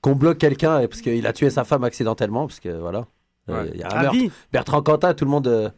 qu'on 0.00 0.16
bloque 0.16 0.38
quelqu'un 0.38 0.80
et- 0.80 0.88
parce 0.88 1.02
qu'il 1.02 1.24
a 1.28 1.32
tué 1.32 1.50
sa 1.50 1.62
femme 1.62 1.84
accidentellement 1.84 2.48
parce 2.48 2.58
que 2.58 2.68
voilà 2.68 2.98
Euh, 2.98 3.02
Ouais. 3.48 3.70
il 3.74 3.80
y 3.80 3.82
a 3.82 3.88
un 3.92 4.02
meurtre. 4.02 4.16
vie. 4.18 4.30
Bertrand 4.52 4.82
Cantat 4.82 5.14
tout 5.14 5.24
le 5.24 5.30
monde 5.30 5.46
euh, 5.48 5.70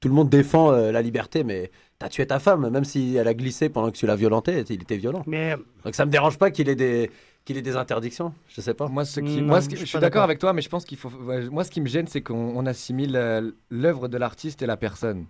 tout 0.00 0.08
le 0.08 0.14
monde 0.14 0.28
défend 0.30 0.72
euh, 0.72 0.92
la 0.92 1.02
liberté 1.02 1.44
mais 1.44 1.70
t'as 1.98 2.08
tué 2.08 2.26
ta 2.26 2.38
femme 2.38 2.68
même 2.70 2.84
si 2.84 3.16
elle 3.16 3.28
a 3.28 3.34
glissé 3.34 3.68
pendant 3.68 3.90
que 3.90 3.96
tu 3.96 4.06
l'as 4.06 4.16
violentée 4.16 4.64
il 4.68 4.82
était 4.82 4.96
violent 4.96 5.22
Mais 5.26 5.56
donc 5.84 5.94
ça 5.94 6.04
me 6.06 6.10
dérange 6.10 6.38
pas 6.38 6.50
qu'il 6.50 6.68
ait 6.68 6.74
des 6.76 7.10
qu'il 7.44 7.56
ait 7.58 7.62
des 7.62 7.76
interdictions 7.76 8.32
je 8.48 8.60
sais 8.62 8.72
pas 8.74 8.88
Moi, 8.88 9.04
ce 9.04 9.20
qui- 9.20 9.42
Non, 9.42 9.48
moi, 9.48 9.60
ce 9.60 9.68
qui- 9.68 9.76
je 9.76 9.80
je 9.82 9.86
suis 9.86 9.98
d'accord 9.98 10.22
avec 10.22 10.38
toi, 10.38 10.52
mais 10.54 10.62
je 10.62 10.68
pense 10.70 10.84
qu'il 10.86 10.96
faut. 10.96 11.10
Moi, 11.10 11.62
ce 11.64 11.70
qui 11.70 11.82
me 11.82 11.86
gêne, 11.88 12.06
c'est 12.06 12.22
qu'on 12.22 12.56
on 12.56 12.64
assimile 12.64 13.16
euh, 13.16 13.50
l'œuvre 13.68 14.08
de 14.08 14.16
l'artiste 14.16 14.62
et 14.62 14.66
la 14.66 14.78
personne. 14.78 15.26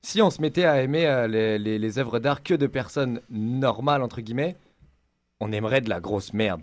Si 0.00 0.22
on 0.22 0.30
se 0.30 0.40
mettait 0.40 0.64
à 0.64 0.80
aimer 0.80 1.06
euh, 1.06 1.26
les, 1.26 1.58
les, 1.58 1.80
les 1.80 1.98
œuvres 1.98 2.20
d'art 2.20 2.44
que 2.44 2.54
de 2.54 2.68
personnes 2.68 3.20
normales, 3.30 4.02
entre 4.04 4.20
guillemets, 4.20 4.54
on 5.40 5.50
aimerait 5.50 5.80
de 5.80 5.88
la 5.88 5.98
grosse 5.98 6.32
merde. 6.32 6.62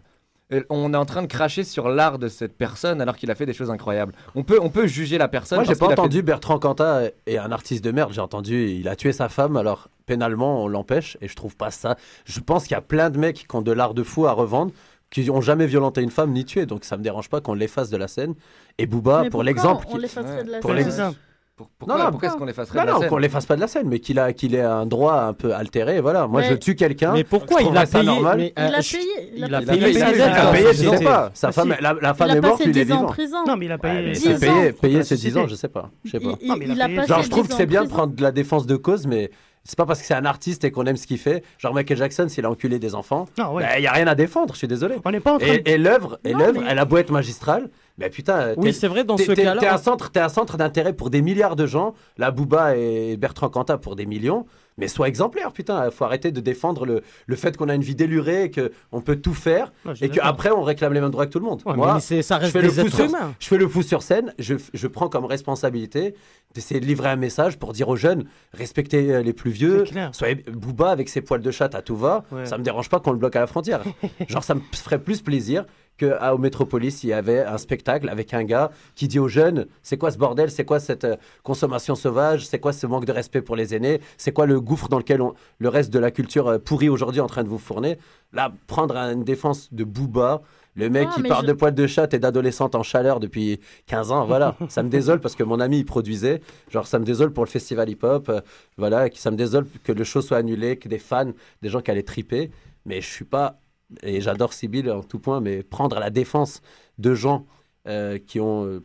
Euh, 0.52 0.62
on 0.70 0.94
est 0.94 0.98
en 0.98 1.06
train 1.06 1.22
de 1.22 1.28
cracher 1.28 1.64
sur 1.64 1.88
l'art 1.90 2.20
de 2.20 2.28
cette 2.28 2.56
personne 2.58 3.00
alors 3.02 3.16
qu'il 3.16 3.32
a 3.32 3.36
fait 3.36 3.46
des 3.46 3.54
choses 3.54 3.72
incroyables. 3.72 4.14
On 4.36 4.44
peut, 4.44 4.60
on 4.62 4.70
peut 4.70 4.88
juger 4.88 5.18
la 5.18 5.28
personne. 5.28 5.58
Moi, 5.60 5.64
j'ai 5.66 5.76
pas 5.76 5.88
fait- 5.88 5.94
entendu 5.94 6.22
Bertrand 6.22 6.60
Cantat 6.60 7.04
est 7.26 7.38
un 7.38 7.52
artiste 7.52 7.84
de 7.84 7.92
merde. 7.92 8.12
J'ai 8.14 8.22
entendu 8.22 8.70
il 8.70 8.88
a 8.88 8.96
tué 8.96 9.14
sa 9.14 9.30
femme, 9.30 9.56
alors 9.58 9.90
pénalement 10.06 10.64
on 10.64 10.68
l'empêche. 10.68 11.18
Et 11.22 11.28
je 11.28 11.36
trouve 11.36 11.56
pas 11.56 11.72
ça. 11.72 11.96
Je 12.26 12.40
pense 12.40 12.64
qu'il 12.64 12.72
y 12.74 12.78
a 12.78 12.82
plein 12.82 13.10
de 13.10 13.18
mecs 13.18 13.48
qui 13.48 13.56
ont 13.56 13.62
de 13.62 13.72
l'art 13.72 13.94
de 13.94 14.04
fou 14.04 14.28
à 14.28 14.32
revendre, 14.34 14.72
qui 15.10 15.30
ont 15.30 15.42
jamais 15.42 15.66
violenté 15.68 16.02
une 16.02 16.12
femme 16.12 16.32
ni 16.34 16.44
tué. 16.44 16.66
Donc 16.66 16.84
ça 16.84 16.98
me 16.98 17.04
dérange 17.04 17.30
pas 17.30 17.40
qu'on 17.40 17.54
l'efface 17.54 17.90
de 17.90 17.98
la 17.98 18.08
scène. 18.08 18.34
Et 18.78 18.86
Booba, 18.86 19.22
Mais 19.24 19.30
pour 19.30 19.44
l'exemple, 19.44 19.86
on 19.90 19.96
qui- 19.96 20.02
l'effacerait 20.02 20.44
de 20.44 20.52
la 20.52 20.60
pour 20.60 20.72
scène 20.72 20.80
l'exemple. 20.80 21.18
Pourquoi, 21.56 21.88
Non, 21.98 22.04
non, 22.04 22.10
pourquoi 22.10 22.30
est-ce 22.30 22.38
qu'on 22.38 22.46
l'effacerait 22.46 22.80
Non, 22.80 22.82
de 22.82 22.88
la 22.88 22.94
non, 22.94 23.00
scène 23.02 23.10
qu'on 23.10 23.18
l'efface 23.18 23.46
pas 23.46 23.56
de 23.56 23.62
la 23.62 23.68
scène, 23.68 23.88
mais 23.88 24.00
qu'il 24.00 24.18
a, 24.18 24.34
qu'il 24.34 24.56
ait 24.56 24.62
un 24.62 24.88
droit 24.88 25.14
un 25.22 25.34
peu 25.34 25.54
altéré. 25.54 26.02
Voilà, 26.02 26.26
moi 26.28 26.42
Mais- 26.42 26.50
je 26.50 26.54
tue 26.56 26.74
quelqu'un. 26.76 27.14
Mais 27.14 27.24
pourquoi 27.24 27.60
je 27.60 27.66
il 27.66 27.78
a 27.78 27.86
trouverais 27.86 27.86
ça 27.86 28.00
payé 28.00 28.12
normal. 28.12 28.38
mais, 28.40 28.54
Il 28.58 28.64
a 28.64 28.80
payé. 28.80 29.00
il 29.36 29.44
a 29.56 29.60
Il 29.62 29.66
payé 29.68 29.90
il 29.92 30.04
a 30.04 30.72
je 30.74 30.90
sais 30.98 31.04
pas. 31.04 31.30
Sa 31.36 31.50
Ah, 31.50 31.52
femme, 31.52 31.76
si. 31.78 31.84
la, 31.84 31.94
la 32.02 32.14
femme 32.16 32.30
Il 32.32 32.38
est 32.38 32.42
morte, 32.42 32.58
passé 32.58 32.70
il 32.72 32.78
est 32.80 32.86
10 32.86 32.92
ans 32.92 32.96
en 32.96 33.00
vivant. 33.02 33.12
prison. 33.12 33.38
Non, 33.48 33.56
mais 33.56 33.66
il 33.68 33.72
a 33.72 33.78
payé. 33.78 34.02
Mais 34.02 34.12
10 34.14 34.20
c'est 34.40 34.50
ans. 34.50 34.54
payé, 34.82 35.04
c'est 35.04 35.16
10 35.16 35.20
société. 35.26 35.40
ans, 35.40 35.48
je 35.48 35.54
sais 35.56 35.68
pas. 35.68 35.92
Je 36.04 36.10
sais 36.12 36.20
pas. 36.20 36.36
Il, 36.42 36.48
Non, 36.48 36.56
mais 36.58 36.66
il 36.66 36.72
a 36.72 36.74
il 36.74 36.82
a 36.82 36.86
payé- 36.86 36.96
passé 36.98 37.08
Genre, 37.10 37.22
je 37.22 37.30
trouve 37.30 37.44
10 37.44 37.50
que 37.50 37.54
ans 37.54 37.58
c'est 37.58 37.64
en 37.64 37.68
bien 37.68 37.82
de 37.82 37.86
prison. 37.88 37.98
prendre 37.98 38.16
de 38.16 38.22
la 38.24 38.32
défense 38.32 38.66
de 38.66 38.76
cause, 38.76 39.06
mais 39.06 39.30
c'est 39.64 39.78
pas 39.78 39.86
parce 39.86 40.00
que 40.02 40.08
c'est 40.08 40.16
un 40.16 40.26
artiste 40.26 40.64
et 40.64 40.72
qu'on 40.72 40.86
aime 40.88 40.98
ce 40.98 41.06
qu'il 41.06 41.20
fait. 41.20 41.44
Genre 41.60 41.74
Michael 41.76 41.98
Jackson, 42.00 42.26
s'il 42.30 42.46
a 42.46 42.50
enculé 42.50 42.80
des 42.80 42.96
enfants, 42.96 43.28
il 43.38 43.44
Non, 43.44 43.54
ouais. 43.54 43.80
y 43.80 43.86
a 43.86 43.92
rien 43.92 44.08
à 44.08 44.16
défendre, 44.16 44.54
je 44.56 44.58
suis 44.58 44.68
désolé. 44.68 44.96
On 45.06 45.12
n'est 45.12 45.20
pas 45.20 45.34
en 45.34 45.38
train 45.38 45.48
de. 45.48 45.62
Et, 45.66 45.74
et 45.74 45.78
l'œuvre, 45.78 46.18
et 46.26 46.34
Non, 46.34 46.40
l'œuvre, 46.40 46.62
mais- 46.62 46.68
elle 46.70 46.80
a 46.80 46.86
beau 46.86 46.98
être 46.98 47.12
magistrale, 47.12 47.70
mais 47.98 48.10
putain, 48.10 48.54
Oui, 48.58 48.66
t'es- 48.68 48.72
c'est 48.74 48.88
vrai, 48.88 49.04
dans 49.04 49.18
ce 49.18 49.32
cas-là. 49.32 49.60
T'es 49.60 49.68
un 49.68 49.78
centre, 49.78 50.10
t'es 50.12 50.20
un 50.20 50.30
centre 50.30 50.58
d'intérêt 50.58 50.94
pour 50.94 51.10
des 51.10 51.22
milliards 51.22 51.56
de 51.56 51.66
gens. 51.68 51.94
La 52.18 52.32
Booba 52.32 52.76
et 52.76 53.18
Bertrand 53.18 53.50
Cantat 53.50 53.78
pour 53.78 53.96
des 53.96 54.06
millions. 54.06 54.46
Mais 54.80 54.88
sois 54.88 55.08
exemplaire, 55.08 55.52
putain. 55.54 55.92
Faut 55.92 56.04
arrêter 56.04 56.32
de 56.32 56.42
défendre 56.42 56.88
le, 56.88 57.04
le 57.28 57.36
fait 57.36 57.56
qu'on 57.56 57.70
a 57.70 57.76
une 57.76 57.84
vie 57.84 57.94
délurée, 57.94 58.50
que 58.50 58.72
on 58.92 59.02
peut 59.02 59.18
tout 59.18 59.36
faire, 59.36 59.72
je 59.94 60.04
et 60.04 60.10
qu'après 60.10 60.50
on 60.50 60.64
réclame 60.64 60.94
les 60.94 61.00
mêmes 61.02 61.12
droits 61.12 61.28
que 61.28 61.32
tout 61.32 61.38
le 61.38 61.46
monde. 61.46 61.62
Ouais, 61.68 61.76
Moi, 61.76 62.00
mais 62.10 62.22
ça 62.24 62.38
je 62.38 62.42
reste 62.42 62.54
fais, 62.54 62.62
le 62.64 62.70
des 62.70 62.80
êtres 62.80 62.96
sur, 62.96 63.06
humains. 63.06 63.36
je 63.40 63.48
fais 63.48 63.58
le 63.60 63.68
fou 63.68 63.84
sur 63.84 64.02
scène, 64.02 64.34
je, 64.40 64.56
je 64.74 64.88
prends 64.88 65.10
comme 65.10 65.26
responsabilité 65.26 66.16
d'essayer 66.56 66.80
de 66.80 66.86
livrer 66.88 67.10
un 67.10 67.16
message 67.18 67.60
pour 67.60 67.72
dire 67.74 67.88
aux 67.88 67.96
jeunes 67.96 68.26
respectez 68.54 69.14
euh, 69.14 69.22
les 69.22 69.34
plus 69.34 69.52
vieux, 69.52 69.84
soyez 70.12 70.36
Booba 70.52 70.90
avec 70.90 71.08
ses 71.10 71.22
poils 71.22 71.42
de 71.42 71.52
chatte 71.52 71.76
à 71.76 71.84
tout 71.84 71.96
va, 71.96 72.24
Ouais. 72.32 72.48
ça 72.48 72.58
me 72.58 72.64
dérange 72.64 72.90
pas 72.90 73.00
qu'on 73.00 73.12
le 73.12 73.18
bloque 73.20 73.36
à 73.36 73.42
la 73.42 73.48
frontière. 73.48 73.82
Genre 74.28 74.44
ça 74.44 74.56
me 74.56 74.62
ferait 74.74 74.98
plus 75.00 75.22
plaisir 75.22 75.66
que 75.98 76.16
à- 76.20 76.34
au 76.34 76.38
Métropolis 76.38 77.04
il 77.04 77.08
y 77.10 77.14
avait 77.14 77.42
un 77.44 77.58
spectacle 77.58 78.10
avec 78.10 78.34
un 78.34 78.44
gars 78.44 78.72
qui 78.96 79.08
dit 79.08 79.20
aux 79.20 79.28
jeunes 79.28 79.68
c'est 79.84 79.98
quoi 79.98 80.12
ce 80.12 80.18
bordel, 80.18 80.50
c'est 80.52 80.66
quoi 80.66 80.80
cette 80.80 81.04
euh, 81.06 81.16
consommation 81.44 81.96
sauvage, 81.96 82.46
c'est 82.48 82.60
quoi 82.60 82.74
ce 82.74 82.88
manque 82.88 83.06
de 83.06 83.12
respect 83.12 83.42
pour 83.42 83.56
les 83.56 83.76
aînés, 83.76 84.02
c'est 84.18 84.32
quoi 84.32 84.46
le 84.46 84.60
gouffre 84.60 84.90
dans 84.90 84.98
lequel 84.98 85.22
on- 85.22 85.34
le 85.60 85.70
reste 85.70 85.92
de 85.94 86.00
la 86.00 86.12
culture 86.12 86.48
euh, 86.48 86.58
pourrie 86.58 86.90
aujourd'hui 86.90 87.22
en 87.22 87.28
train 87.28 87.44
de 87.44 87.50
vous 87.50 87.58
fournir? 87.60 87.96
Là 88.34 88.52
prendre 88.68 88.96
une 88.98 89.24
défense 89.24 89.72
de 89.74 89.84
Booba 89.84 90.42
le 90.76 90.90
mec 90.90 91.08
Ah, 91.12 91.14
qui 91.16 91.22
parle 91.24 91.44
je- 91.44 91.50
de 91.50 91.54
poils 91.54 91.76
de 91.76 91.86
chatte 91.86 92.16
et 92.16 92.20
d'adolescente 92.20 92.74
en 92.74 92.82
chaleur 92.82 93.20
depuis 93.20 93.60
15 93.86 94.12
ans, 94.12 94.26
voilà. 94.26 94.56
ça 94.70 94.82
me 94.82 94.90
désole 94.90 95.20
parce 95.20 95.36
que 95.36 95.44
mon 95.44 95.60
ami 95.60 95.78
il 95.78 95.86
produisait. 95.86 96.42
Genre, 96.72 96.88
ça 96.88 96.98
me 96.98 97.06
désole 97.06 97.32
pour 97.32 97.44
le 97.46 97.50
festival 97.50 97.88
hip-hop. 97.90 98.28
euh, 98.30 98.42
voilà, 98.80 99.06
ça 99.14 99.30
me 99.30 99.36
désole 99.38 99.68
que 99.84 99.92
le 99.92 100.04
show 100.04 100.22
soit 100.22 100.38
annulé, 100.38 100.78
que 100.78 100.90
des 100.90 100.98
fans, 100.98 101.32
des 101.62 101.70
gens 101.70 101.82
qui 101.82 101.92
allaient 101.92 102.02
triper. 102.02 102.50
Mais 102.88 103.02
je 103.02 103.08
suis 103.08 103.24
pas. 103.24 103.60
Et 104.02 104.22
j'adore 104.22 104.54
Sibyl 104.54 104.90
en 104.92 105.04
tout 105.04 105.20
point, 105.20 105.40
mais 105.42 105.64
prendre 105.64 105.98
à 105.98 106.00
la 106.00 106.10
défense 106.10 106.62
de 106.98 107.14
gens 107.14 107.46
euh, 107.88 108.18
qui 108.18 108.40
ont. 108.40 108.66
euh, 108.66 108.84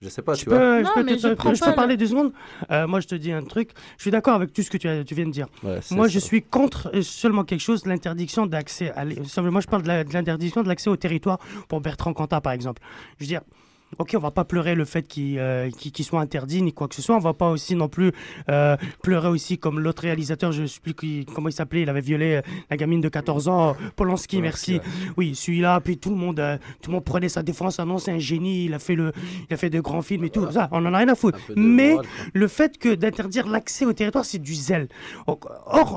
je 0.00 0.08
sais 0.08 0.22
pas, 0.22 0.34
Je 0.34 0.42
tu 0.44 0.48
vois. 0.48 0.58
peux, 0.58 0.78
je 0.78 0.82
Non, 0.84 0.90
peux, 0.94 1.02
mais 1.04 1.16
te- 1.16 1.18
je 1.20 1.34
peux 1.34 1.70
le- 1.70 1.74
parler 1.74 1.96
deux 1.96 2.06
secondes? 2.06 2.32
Euh, 2.70 2.86
Moi, 2.86 3.00
je 3.00 3.08
te 3.08 3.14
dis 3.16 3.32
un 3.32 3.42
truc. 3.42 3.70
Je 3.96 4.02
suis 4.02 4.10
d'accord 4.12 4.34
avec 4.34 4.52
tout 4.52 4.62
ce 4.62 4.70
que 4.70 4.76
tu, 4.76 4.88
as- 4.88 5.02
tu 5.04 5.14
viens 5.14 5.26
de 5.26 5.32
dire. 5.32 5.48
Ouais, 5.64 5.80
Moi, 5.90 6.06
ça. 6.06 6.12
je 6.14 6.18
suis 6.20 6.40
contre 6.42 6.90
euh, 6.94 7.02
seulement 7.02 7.42
quelque 7.44 7.60
chose, 7.60 7.84
l'interdiction 7.84 8.46
d'accès. 8.46 8.90
à 8.92 9.04
Moi, 9.04 9.60
je 9.60 9.66
parle 9.66 9.82
de 9.82 9.88
la- 9.88 10.04
de 10.04 10.12
l'interdiction 10.12 10.62
de 10.62 10.68
l'accès 10.68 10.88
au 10.88 10.96
territoire 10.96 11.38
pour 11.68 11.80
Bertrand 11.80 12.12
Cantat, 12.12 12.40
par 12.40 12.52
exemple. 12.52 12.80
Je 13.18 13.24
veux 13.24 13.28
dire. 13.28 13.40
Ok, 13.98 14.12
on 14.14 14.18
va 14.20 14.30
pas 14.30 14.44
pleurer 14.44 14.74
le 14.74 14.84
fait 14.84 15.02
qu'il 15.02 15.38
euh, 15.38 15.70
qu'il 15.70 16.04
soit 16.04 16.20
interdit 16.20 16.60
ni 16.62 16.74
quoi 16.74 16.88
que 16.88 16.94
ce 16.94 17.00
soit. 17.00 17.16
On 17.16 17.20
va 17.20 17.32
pas 17.32 17.48
aussi 17.48 17.74
non 17.74 17.88
plus 17.88 18.12
euh, 18.50 18.76
pleurer 19.02 19.28
aussi 19.28 19.56
comme 19.56 19.80
l'autre 19.80 20.02
réalisateur, 20.02 20.52
je 20.52 20.62
ne 20.62 20.66
sais 20.66 20.78
plus 20.80 20.92
qui- 20.94 21.24
comment 21.34 21.48
il 21.48 21.52
s'appelait, 21.52 21.82
il 21.82 21.88
avait 21.88 22.02
violé 22.02 22.34
euh, 22.34 22.42
la 22.70 22.76
gamine 22.76 23.00
de 23.00 23.08
14 23.08 23.48
ans, 23.48 23.74
Polanski, 23.96 24.42
merci. 24.42 24.78
Oui, 25.16 25.34
celui-là, 25.34 25.80
puis 25.80 25.96
tout 25.96 26.10
le 26.10 26.16
monde, 26.16 26.38
euh, 26.38 26.58
tout 26.82 26.90
le 26.90 26.96
monde 26.96 27.04
prenait 27.04 27.30
sa 27.30 27.42
défense. 27.42 27.80
Ah 27.80 27.86
non, 27.86 27.96
c'est 27.98 28.12
un 28.12 28.18
génie, 28.18 28.66
il 28.66 28.74
a 28.74 28.78
fait 28.78 28.94
le, 28.94 29.12
il 29.48 29.54
a 29.54 29.56
fait 29.56 29.70
de 29.70 29.80
grands 29.80 30.02
films 30.02 30.24
et 30.24 30.30
tout. 30.30 30.50
Ça, 30.52 30.68
on 30.70 30.84
en 30.84 30.92
a 30.92 30.98
rien 30.98 31.08
à 31.08 31.14
foutre. 31.14 31.38
Mais 31.56 31.94
le 32.34 32.46
fait 32.46 32.76
que 32.76 32.94
d'interdire 32.94 33.48
l'accès 33.48 33.86
au 33.86 33.94
territoire, 33.94 34.24
c'est 34.26 34.38
du 34.38 34.54
zèle. 34.54 34.88
Or, 35.26 35.38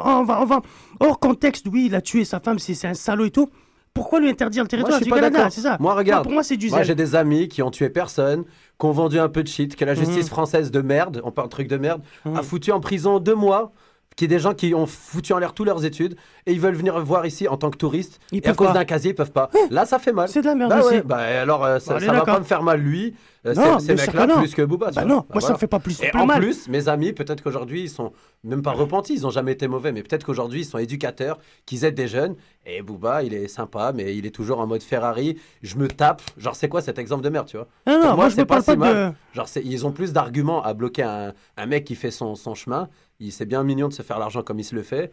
on 0.06 0.24
va, 0.24 0.42
on 0.42 0.46
va- 0.46 0.62
hors 1.02 1.20
contexte, 1.20 1.68
oui, 1.72 1.88
il 1.88 1.96
a 1.96 2.02
tué 2.02 2.24
sa 2.24 2.40
femme, 2.40 2.58
c'est 2.58 2.88
un 2.88 2.94
salaud 2.94 3.26
et 3.26 3.32
tout. 3.32 3.50
Pourquoi 3.94 4.20
lui 4.22 4.30
interdire 4.30 4.64
le 4.64 4.66
Moi, 4.66 4.70
territoire 4.70 5.00
Du 5.02 5.10
Canada, 5.10 5.50
c'est 5.50 5.62
ça. 5.62 5.78
Moi, 5.80 5.94
regarde. 5.94 6.24
Pour 6.24 6.32
moi, 6.32 6.44
c'est 6.44 6.58
du 6.58 6.70
Moi, 6.70 6.78
zèle. 6.80 6.88
j'ai 6.88 6.96
des 6.96 7.16
amis 7.16 7.48
qui 7.50 7.62
ont 7.62 7.72
tué 7.72 7.90
personne, 7.90 8.44
qui 8.46 8.86
ont 8.86 8.92
vendu 8.92 9.20
un 9.20 9.28
peu 9.30 9.44
de 9.44 9.48
shit, 9.50 9.76
que 9.76 9.84
la 9.86 9.96
justice 9.96 10.26
Mhm. 10.26 10.30
française 10.30 10.72
de 10.72 10.82
merde, 10.82 11.22
on 11.26 11.32
parle 11.32 11.50
truc 11.50 11.68
de 11.68 11.78
merde, 11.78 12.02
Mhm. 12.26 12.38
a 12.38 12.44
foutu 12.44 12.72
en 12.72 12.80
prison 12.80 13.20
deux 13.20 13.36
mois. 13.36 13.72
Qui 14.18 14.26
est 14.26 14.28
des 14.28 14.40
gens 14.40 14.54
qui 14.54 14.76
ont 14.76 14.86
foutu 14.88 15.32
en 15.32 15.38
l'air 15.38 15.54
toutes 15.54 15.68
leurs 15.68 15.86
études 15.86 16.18
et 16.46 16.52
ils 16.52 16.60
veulent 16.60 16.76
venir 16.76 17.00
voir 17.00 17.26
ici 17.26 17.48
en 17.48 17.56
tant 17.56 17.70
que 17.72 17.78
touristes. 17.78 18.20
Ils 18.34 18.46
et 18.46 18.50
à 18.50 18.54
cause 18.54 18.74
d'un 18.74 18.84
casier, 18.84 19.12
ils 19.12 19.16
peuvent 19.16 19.32
pas. 19.32 19.50
Là, 19.70 19.86
ça 19.86 20.00
fait 20.00 20.12
mal. 20.12 20.28
C'est 20.28 20.42
de 20.42 20.48
la 20.48 20.54
merde 20.54 20.70
Bah 20.70 20.80
aussi. 20.80 20.96
ouais, 20.96 21.02
bah 21.02 21.16
alors 21.16 21.64
euh, 21.64 21.80
ça, 21.80 21.96
est 21.96 22.02
ça 22.06 22.12
va 22.12 22.22
pas 22.26 22.38
me 22.40 22.44
faire 22.44 22.62
mal 22.62 22.82
lui, 22.82 23.16
Non, 23.44 23.80
ces, 23.80 23.96
mecs-là 23.96 24.28
plus 24.38 24.54
que 24.54 24.62
Booba. 24.62 24.92
Bah 24.92 25.04
non, 25.04 25.18
Bah 25.22 25.26
moi, 25.34 25.42
ça 25.42 25.54
me 25.54 25.58
fait 25.58 25.66
pas 25.68 25.80
plus, 25.80 26.02
Et 26.04 26.10
plus 26.12 26.20
en 26.20 26.26
mal. 26.28 26.40
plus, 26.40 26.68
mes 26.68 26.88
amis, 26.90 27.12
peut-être 27.12 27.42
qu'aujourd'hui 27.44 27.82
ils 27.82 27.90
sont 27.90 28.12
même 28.44 28.62
pas 28.62 28.72
repentis, 28.72 29.14
ils 29.14 29.26
ont 29.26 29.32
jamais 29.32 29.54
été 29.54 29.68
mauvais, 29.68 29.92
mais 29.92 30.04
peut-être 30.04 30.24
qu'aujourd'hui 30.26 30.62
ils 30.62 30.66
sont 30.66 30.78
éducateurs, 30.78 31.40
qu'ils 31.66 31.84
aident 31.84 31.96
des 31.96 32.08
jeunes. 32.08 32.36
Et 32.68 32.84
Booba, 32.84 33.24
il 33.24 33.34
est 33.34 33.48
sympa, 33.48 33.92
mais 33.96 34.16
il 34.16 34.28
est 34.28 34.32
toujours 34.36 34.60
en 34.60 34.68
mode 34.68 34.84
Ferrari. 34.84 35.40
Je 35.64 35.76
me 35.78 35.88
tape. 35.88 36.22
Genre, 36.38 36.56
c'est 36.56 36.70
quoi 36.70 36.82
cet 36.82 37.00
exemple 37.00 37.24
de 37.24 37.30
merde, 37.30 37.48
tu 37.48 37.58
vois? 37.58 37.68
Non, 37.88 38.00
non, 38.04 38.16
moi, 38.16 38.30
je 38.30 38.36
c'est 38.36 38.46
parle 38.46 38.62
si 38.62 38.66
pas 38.68 38.76
de- 38.76 38.80
mal. 38.80 39.16
Genre, 39.34 39.48
ils 39.64 39.86
ont 39.88 39.92
plus 39.92 40.14
d'arguments 40.14 40.62
à 40.64 40.74
bloquer 40.76 41.04
un, 41.04 41.34
un 41.58 41.66
mec 41.66 41.84
qui 41.84 41.96
fait 41.96 42.12
son, 42.12 42.36
son 42.36 42.54
chemin. 42.54 42.90
Il 43.20 43.32
c'est 43.32 43.46
bien 43.46 43.64
mignon 43.64 43.88
de 43.88 43.94
se 43.94 44.02
faire 44.04 44.20
l'argent 44.20 44.44
comme 44.44 44.60
il 44.60 44.64
se 44.64 44.76
le 44.76 44.84
fait. 44.84 45.12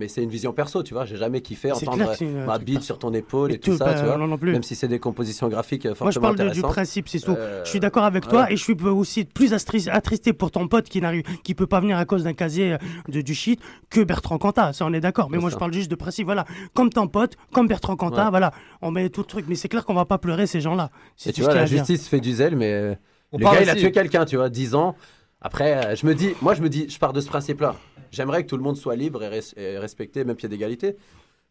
Mais 0.00 0.08
c'est 0.08 0.22
une 0.22 0.30
vision 0.30 0.54
perso, 0.54 0.82
tu 0.82 0.94
vois. 0.94 1.04
J'ai 1.04 1.16
jamais 1.18 1.42
kiffé 1.42 1.70
entendre 1.72 2.10
une- 2.22 2.46
ma 2.46 2.58
bite 2.58 2.80
sur 2.82 2.98
ton 2.98 3.12
épaule 3.12 3.52
et, 3.52 3.56
Et 3.56 3.58
tout, 3.58 3.72
tout, 3.72 3.76
ça, 3.76 3.84
bah, 3.84 3.94
tu 4.00 4.06
vois. 4.06 4.16
non, 4.16 4.26
non 4.26 4.38
plus. 4.38 4.52
Même 4.52 4.62
si 4.62 4.74
c'est 4.74 4.88
des 4.88 4.98
compositions 4.98 5.46
graphiques 5.48 5.84
euh, 5.84 5.90
fortement 5.90 6.06
Moi, 6.06 6.10
je 6.12 6.18
parle 6.18 6.36
de- 6.48 6.54
du 6.54 6.62
principe, 6.62 7.06
c'est 7.10 7.20
tout. 7.20 7.32
Euh, 7.32 7.62
je 7.64 7.68
suis 7.68 7.80
d'accord 7.80 8.04
avec 8.04 8.26
toi 8.26 8.50
et 8.50 8.56
je 8.56 8.62
suis 8.62 8.74
aussi 8.82 9.26
plus 9.26 9.52
attristé 9.52 10.32
pour 10.32 10.50
ton 10.50 10.68
pote 10.68 10.88
qui 10.88 11.02
n'arrive, 11.02 11.22
qui 11.44 11.54
peut 11.54 11.66
pas 11.66 11.80
venir 11.80 11.98
à 11.98 12.06
cause 12.06 12.24
d'un 12.24 12.32
casier 12.32 12.72
euh, 12.72 12.78
de, 13.08 13.20
du 13.20 13.34
shit 13.34 13.60
que 13.90 14.00
Bertrand 14.00 14.38
Cantat. 14.38 14.72
Ça, 14.72 14.86
on 14.86 14.92
est 14.94 15.00
d'accord. 15.00 15.28
Mais 15.28 15.36
moi, 15.36 15.50
ça. 15.50 15.56
je 15.56 15.58
parle 15.58 15.74
juste 15.74 15.90
de 15.90 15.96
principe. 15.96 16.24
Voilà, 16.24 16.46
comme 16.72 16.88
ton 16.88 17.06
pote, 17.06 17.36
comme 17.52 17.68
Bertrand 17.68 17.96
Cantat, 17.96 18.24
Ouais. 18.24 18.30
voilà, 18.30 18.52
on 18.80 18.90
met 18.90 19.10
tout 19.10 19.20
le 19.20 19.26
truc. 19.26 19.44
Mais 19.48 19.54
c'est 19.54 19.68
clair 19.68 19.84
qu'on 19.84 19.92
va 19.94 20.06
pas 20.06 20.16
pleurer 20.16 20.46
ces 20.46 20.62
gens-là. 20.62 20.88
C'est 21.14 21.28
Et 21.30 21.32
tu 21.34 21.42
vois, 21.42 21.54
la 21.54 21.66
justice 21.66 22.08
fait 22.08 22.20
du 22.20 22.32
zèle, 22.32 22.56
mais 22.56 22.72
euh, 22.72 22.94
On 23.32 23.38
le 23.38 23.44
gars, 23.44 23.60
il 23.60 23.68
a 23.68 23.74
tué 23.74 23.92
quelqu'un, 23.92 24.24
tu 24.24 24.36
vois, 24.36 24.48
10 24.48 24.74
ans. 24.74 24.96
Après, 25.40 25.86
euh, 25.86 25.94
je 25.96 26.06
me 26.06 26.14
dis, 26.14 26.34
moi, 26.42 26.54
je 26.54 26.62
me 26.62 26.68
dis, 26.68 26.88
je 26.88 26.98
pars 26.98 27.12
de 27.12 27.20
ce 27.20 27.28
principe-là. 27.28 27.76
J'aimerais 28.10 28.42
que 28.44 28.48
tout 28.48 28.56
le 28.56 28.62
monde 28.62 28.76
soit 28.76 28.96
libre 28.96 29.22
et, 29.22 29.28
res- 29.40 29.58
et 29.58 29.78
respecté, 29.78 30.24
même 30.24 30.36
pied 30.36 30.48
d'égalité. 30.48 30.96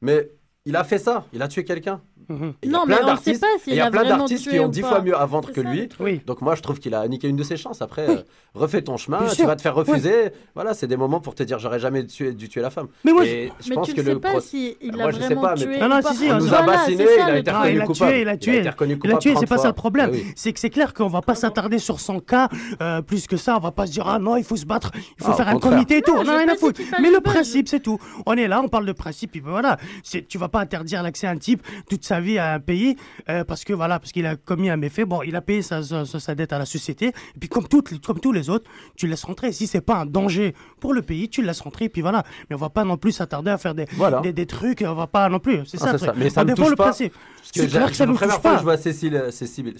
Mais 0.01 0.29
il 0.69 0.75
a 0.75 0.83
fait 0.83 0.99
ça, 0.99 1.25
il 1.33 1.41
a 1.41 1.47
tué 1.47 1.63
quelqu'un. 1.63 1.99
Et 2.29 2.33
il 2.61 2.71
y 2.71 2.75
a 2.75 2.77
Non, 2.77 2.85
plein 2.85 2.97
mais 3.03 3.11
on 3.11 3.15
sait 3.17 3.39
pas 3.39 3.47
s'il 3.63 3.73
Il 3.73 3.77
y 3.77 3.81
a 3.81 3.89
plein 3.89 4.03
d'artistes 4.03 4.43
tué 4.43 4.51
qui 4.51 4.59
ont 4.59 4.67
dix 4.67 4.81
fois 4.83 5.01
mieux 5.01 5.17
à 5.17 5.25
vendre 5.25 5.51
que 5.51 5.63
ça, 5.63 5.69
lui. 5.71 5.89
Oui. 5.99 6.21
Donc 6.27 6.41
moi, 6.41 6.53
je 6.53 6.61
trouve 6.61 6.77
qu'il 6.77 6.93
a 6.93 7.07
niqué 7.07 7.27
une 7.27 7.35
de 7.37 7.41
ses 7.41 7.57
chances. 7.57 7.81
Après, 7.81 8.07
euh, 8.07 8.17
refais 8.53 8.83
ton 8.83 8.97
chemin, 8.97 9.17
Bien 9.21 9.29
tu 9.29 9.35
sûr. 9.37 9.47
vas 9.47 9.55
te 9.55 9.63
faire 9.63 9.73
refuser. 9.73 10.29
Voilà, 10.53 10.75
c'est 10.75 10.85
des 10.85 10.95
moments 10.95 11.21
pour 11.21 11.33
te 11.33 11.41
dire, 11.41 11.57
j'aurais 11.57 11.79
jamais 11.79 12.03
tué- 12.03 12.33
dû 12.35 12.47
tuer 12.47 12.61
la 12.61 12.69
femme. 12.69 12.87
Mais 13.03 13.13
moi, 13.13 13.25
Et 13.25 13.51
je 13.59 13.69
Mais 13.69 13.75
pense 13.75 13.87
tu 13.87 13.93
que 13.95 14.01
le 14.01 14.05
sais 14.05 14.13
le 14.13 14.19
pas 14.19 14.29
pro- 14.29 14.41
s'il 14.41 14.75
Moi, 14.93 15.05
a 15.05 15.09
je 15.11 15.21
sais 15.21 15.33
pas, 15.35 15.55
mais- 15.57 15.63
tué 15.63 15.79
Non, 15.79 15.89
non, 15.89 16.01
pas. 16.03 16.11
si, 16.11 16.17
si, 16.17 16.31
on 16.31 16.37
nous 16.37 16.45
Voilà, 16.45 16.79
a 16.81 16.89
il 16.91 17.01
a 17.01 17.37
été. 17.39 17.49
Ah, 17.51 17.61
reconnu 17.61 17.73
il 17.79 17.83
coupable. 17.85 18.11
tué, 18.11 18.21
il 18.21 18.27
a 18.29 18.37
tué. 18.37 18.57
été 18.59 18.69
reconnu 18.69 18.99
Il 19.03 19.11
a 19.11 19.17
tué, 19.17 19.29
c'est 19.31 19.35
30 19.37 19.49
pas 19.49 19.57
ça 19.57 19.67
le 19.69 19.73
problème. 19.73 20.11
Ah. 20.13 20.17
C'est 20.35 20.53
que 20.53 20.59
c'est 20.59 20.69
clair 20.69 20.93
qu'on 20.93 21.07
va 21.07 21.21
pas 21.21 21.33
s'attarder 21.33 21.79
sur 21.79 21.99
son 21.99 22.19
cas 22.19 22.47
euh, 22.79 23.01
plus 23.01 23.25
que 23.25 23.37
ça. 23.37 23.55
On 23.57 23.59
va 23.59 23.71
pas 23.71 23.87
se 23.87 23.91
dire 23.93 24.07
ah 24.07 24.19
non, 24.19 24.37
il 24.37 24.43
faut 24.43 24.55
se 24.55 24.67
battre, 24.67 24.91
il 24.93 25.23
faut 25.25 25.31
Ah, 25.31 25.35
faire 25.35 25.47
un 25.47 25.57
comité 25.57 25.97
et 25.97 26.01
tout. 26.03 26.13
Non, 26.15 26.21
on 26.25 26.27
a 26.29 26.37
rien 26.37 26.49
à 26.49 26.55
foutre. 26.55 26.79
Mais 27.01 27.09
le 27.09 27.21
principe, 27.21 27.67
c'est 27.69 27.79
tout. 27.79 27.97
On 28.27 28.33
est 28.35 28.47
là, 28.47 28.61
on 28.63 28.67
parle 28.67 28.85
de 28.85 28.91
principe. 28.91 29.35
Et 29.35 29.39
ben 29.41 29.49
voilà, 29.49 29.77
c'est 30.03 30.27
tu 30.27 30.37
vas 30.37 30.47
pas 30.47 30.58
interdire 30.59 31.03
l'accès 31.03 31.27
à 31.27 31.31
un 31.31 31.37
type 31.37 31.61
toute 31.89 32.03
sa 32.05 32.19
vie 32.19 32.37
à 32.37 32.53
un 32.53 32.59
pays 32.59 32.95
euh, 33.29 33.43
parce 33.43 33.63
que 33.63 33.73
voilà, 33.73 33.99
parce 33.99 34.11
qu'il 34.11 34.25
a 34.25 34.35
commis 34.35 34.69
un 34.69 34.77
méfait. 34.77 35.05
Bon, 35.05 35.21
il 35.23 35.35
a 35.35 35.41
payé 35.41 35.61
sa, 35.61 35.81
sa, 35.83 36.05
sa 36.05 36.35
dette 36.35 36.53
à 36.53 36.59
la 36.59 36.65
société. 36.65 37.07
Et 37.07 37.39
puis 37.39 37.49
comme 37.49 37.67
toutes, 37.67 37.99
comme 38.05 38.19
tous 38.19 38.31
les 38.31 38.49
autres, 38.49 38.69
tu 38.95 39.05
le 39.05 39.11
laisses 39.11 39.23
rentrer. 39.23 39.51
Si 39.51 39.67
c'est 39.67 39.81
pas 39.81 39.95
un 39.97 40.05
danger 40.05 40.53
pour 40.79 40.93
le 40.93 41.01
pays, 41.01 41.29
tu 41.29 41.41
le 41.41 41.47
laisses 41.47 41.61
rentrer. 41.61 41.85
Et 41.85 41.89
puis 41.89 42.01
voilà. 42.01 42.23
Mais 42.49 42.55
on 42.55 42.59
va 42.59 42.69
pas 42.69 42.83
non 42.83 42.97
plus 42.97 43.11
s'attarder 43.11 43.51
à 43.51 43.57
faire 43.57 43.75
des, 43.75 43.85
Voilà. 43.93 44.21
des, 44.21 44.33
des 44.33 44.45
trucs. 44.45 44.83
On 44.85 44.93
va 44.93 45.07
pas 45.07 45.27
non 45.29 45.39
plus. 45.39 45.65
C'est 45.65 45.77
Ah, 45.81 45.91
ça. 45.91 45.97
ça. 45.97 46.13
Mais 46.15 46.29
ça 46.29 46.43
me 46.43 46.47
défend 46.49 46.63
touche 46.63 46.69
le 46.71 46.75
principe. 46.75 47.13
C'est 47.41 47.67
clair 47.67 47.89
que 47.89 47.95
ça 47.95 48.05
nous 48.05 48.17
touche 48.17 48.39
pas. 48.41 48.57
je 48.57 48.63
vois 48.63 48.77
Cécile, 48.77 49.25
Cécile. 49.31 49.73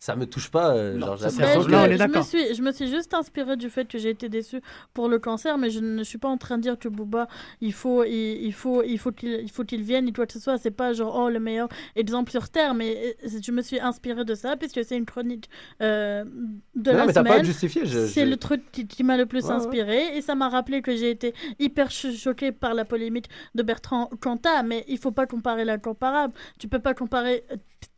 Ça 0.00 0.14
me 0.14 0.26
touche 0.26 0.48
pas. 0.50 0.74
euh, 0.76 0.96
genre, 1.00 1.18
ça, 1.18 1.28
je, 1.28 1.34
me 1.68 1.96
d'accord. 1.96 2.24
suis, 2.24 2.54
je 2.54 2.62
me 2.62 2.70
suis 2.70 2.86
juste 2.88 3.14
inspirée 3.14 3.56
du 3.56 3.68
fait 3.68 3.88
que 3.88 3.98
j'ai 3.98 4.10
été 4.10 4.28
déçue 4.28 4.60
pour 4.94 5.08
le 5.08 5.18
cancer, 5.18 5.58
mais 5.58 5.70
je 5.70 5.80
ne 5.80 6.04
suis 6.04 6.18
pas 6.18 6.28
en 6.28 6.36
train 6.36 6.56
de 6.56 6.62
dire 6.62 6.78
que 6.78 6.88
Booba, 6.88 7.26
il 7.60 7.72
faut, 7.72 8.04
il, 8.04 8.44
il 8.44 8.52
faut, 8.52 8.84
il 8.84 8.96
faut 8.98 9.10
qu'il, 9.10 9.40
il 9.42 9.50
faut 9.50 9.64
qu'il 9.64 9.82
vienne, 9.82 10.04
ni 10.04 10.12
quoi 10.12 10.24
que 10.26 10.32
ce 10.34 10.38
soit. 10.38 10.56
C'est 10.56 10.70
pas 10.70 10.92
genre 10.92 11.16
oh 11.16 11.28
le 11.30 11.40
meilleur 11.40 11.68
exemple 11.96 12.30
sur 12.30 12.48
terre, 12.48 12.74
mais 12.74 13.16
euh, 13.24 13.28
je 13.42 13.50
me 13.50 13.60
suis 13.60 13.80
inspirée 13.80 14.24
de 14.24 14.34
ça 14.36 14.56
puisque 14.56 14.84
c'est 14.84 14.96
une 14.96 15.04
chronique 15.04 15.50
euh, 15.82 16.24
de 16.76 16.92
Non, 16.92 16.96
la 16.98 17.06
mais 17.06 17.12
semaine. 17.12 17.24
pas 17.38 17.42
je- 17.42 17.50
C'est 17.52 17.68
je- 18.24 18.30
le 18.30 18.36
truc 18.36 18.70
qui, 18.70 18.86
qui 18.86 19.02
m'a 19.02 19.16
le 19.16 19.26
plus 19.26 19.44
Ouais, 19.46 19.50
ouais. 19.50 19.56
inspiré 19.56 20.16
et 20.16 20.22
ça 20.22 20.36
m'a 20.36 20.48
rappelé 20.48 20.80
que 20.80 20.94
j'ai 20.94 21.10
été 21.10 21.34
hyper 21.58 21.90
cho- 21.90 22.12
choquée 22.12 22.52
par 22.52 22.74
la 22.74 22.84
polémique 22.84 23.28
de 23.56 23.64
Bertrand 23.64 24.08
Cantat, 24.20 24.62
mais 24.62 24.84
il 24.86 24.98
faut 24.98 25.10
pas 25.10 25.26
comparer 25.26 25.64
l'incomparable. 25.64 26.34
Tu 26.60 26.68
peux 26.68 26.78
pas 26.78 26.94
comparer 26.94 27.42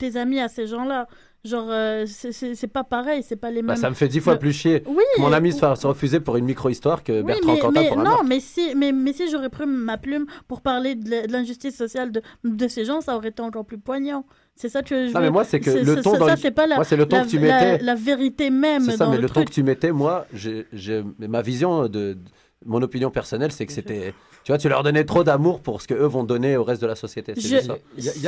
tes 0.00 0.16
amis 0.16 0.40
à 0.40 0.48
ces 0.48 0.66
gens-là. 0.66 1.06
Genre, 1.42 1.68
euh, 1.70 2.04
c'est- 2.06 2.66
pas 2.66 2.84
pareil, 2.84 3.22
c'est 3.26 3.36
pas 3.36 3.50
les 3.50 3.62
Bah, 3.62 3.68
mêmes. 3.72 3.80
ça 3.80 3.88
me 3.88 3.94
fait 3.94 4.08
dix 4.08 4.20
fois 4.20 4.34
Le- 4.34 4.38
plus 4.38 4.52
chier 4.52 4.82
Oui, 4.86 5.02
que 5.16 5.20
mon 5.22 5.32
ami 5.32 5.52
fasse 5.52 5.86
refuser 5.86 6.20
pour 6.20 6.36
une 6.36 6.44
micro-histoire 6.44 7.02
que 7.02 7.12
oui, 7.12 7.22
Bertrand 7.22 7.54
mais, 7.54 7.58
Cantat 7.60 7.80
mais 7.80 7.88
pour 7.88 7.98
un 8.00 8.02
non, 8.02 8.10
meurtre. 8.10 8.24
mais 8.28 8.40
si, 8.40 8.74
mais, 8.76 8.92
mais 8.92 9.14
si 9.14 9.30
j'aurais 9.30 9.48
pris 9.48 9.64
ma 9.64 9.96
plume 9.96 10.26
pour 10.48 10.60
parler 10.60 10.96
de 10.96 11.32
l'injustice 11.32 11.74
sociale 11.78 12.12
de, 12.12 12.20
de 12.44 12.68
ces 12.68 12.84
gens, 12.84 13.00
ça 13.00 13.16
aurait 13.16 13.28
été 13.30 13.40
encore 13.40 13.64
plus 13.64 13.78
poignant. 13.78 14.26
C'est 14.54 14.68
ça 14.68 14.82
que 14.82 15.06
je 15.06 15.12
Non, 15.14 15.20
veux. 15.20 15.24
mais 15.26 15.30
moi, 15.30 15.44
c'est 15.44 15.60
que 15.60 15.70
le 15.70 15.96
ça- 15.96 16.02
ton 16.02 16.18
dans 16.18 16.26
ça, 16.26 16.36
c'est 16.36 16.50
pas 16.50 16.66
la, 16.66 16.76
moi, 16.76 16.84
le 16.90 17.06
ton 17.06 17.16
la, 17.16 17.24
que 17.24 17.28
tu 17.30 17.38
mettais. 17.38 17.78
la 17.78 17.94
vérité 17.94 18.50
même 18.50 18.82
C'est 18.82 18.98
ça, 18.98 19.06
dans 19.06 19.10
mais 19.12 19.16
le, 19.16 19.22
le 19.22 19.30
ton 19.30 19.42
que 19.44 19.50
tu 19.50 19.62
mettais, 19.62 19.92
moi, 19.92 20.26
j'ai- 20.34 20.66
j'ai- 20.74 21.02
ma 21.20 21.40
vision 21.40 21.84
de, 21.84 21.88
de- 21.88 22.18
mon 22.66 22.82
opinion 22.82 23.10
personnelle, 23.10 23.50
c'est 23.52 23.64
que 23.64 23.72
c'était, 23.72 24.12
tu 24.44 24.52
vois, 24.52 24.58
tu 24.58 24.68
leur 24.68 24.82
donnais 24.82 25.04
trop 25.04 25.22
d'amour 25.24 25.60
pour 25.60 25.82
ce 25.82 25.86
que 25.88 25.94
eux 25.94 26.06
vont 26.06 26.24
donner 26.24 26.56
au 26.56 26.64
reste 26.64 26.80
de 26.82 26.86
la 26.86 26.94
société. 26.94 27.34
C'est 27.34 27.40
Je- 27.42 27.48
juste 27.48 27.66
ça. 27.66 27.76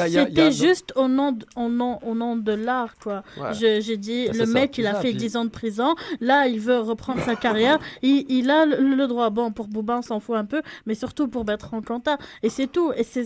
C'était 0.09 0.53
juste 0.53 0.93
au 0.97 1.09
nom, 1.09 1.33
de, 1.33 1.47
au 1.57 1.69
nom, 1.69 1.99
au 2.05 2.15
nom 2.15 2.37
de 2.37 2.53
l'art, 2.53 2.95
quoi. 3.03 3.23
Ouais. 3.41 3.55
Je- 3.55 3.81
J'ai 3.81 3.97
dit, 3.97 4.27
le 4.29 4.45
ça. 4.45 4.47
mec, 4.47 4.77
il 4.79 4.87
a 4.87 4.93
ça, 4.95 5.01
fait 5.01 5.09
puis- 5.11 5.17
10 5.19 5.37
ans 5.37 5.45
de 5.45 5.51
prison. 5.51 5.95
Là, 6.21 6.47
il 6.49 6.61
veut 6.61 6.81
reprendre 6.81 7.21
sa 7.23 7.35
carrière. 7.37 7.79
Il, 8.03 8.27
il 8.29 8.51
a 8.51 8.67
le, 8.67 8.95
le 8.95 9.07
droit. 9.07 9.31
Bon, 9.31 9.53
pour 9.53 9.69
Bouba, 9.69 9.99
on 9.99 10.03
s'en 10.03 10.21
fout 10.21 10.37
un 10.37 10.45
peu, 10.45 10.61
mais 10.87 10.95
surtout 10.95 11.29
pour 11.29 11.45
Bertrand 11.45 11.81
Cantat. 11.83 12.19
Et 12.43 12.49
c'est 12.51 12.67
tout. 12.67 12.93
Et 12.97 13.05
c'est 13.05 13.25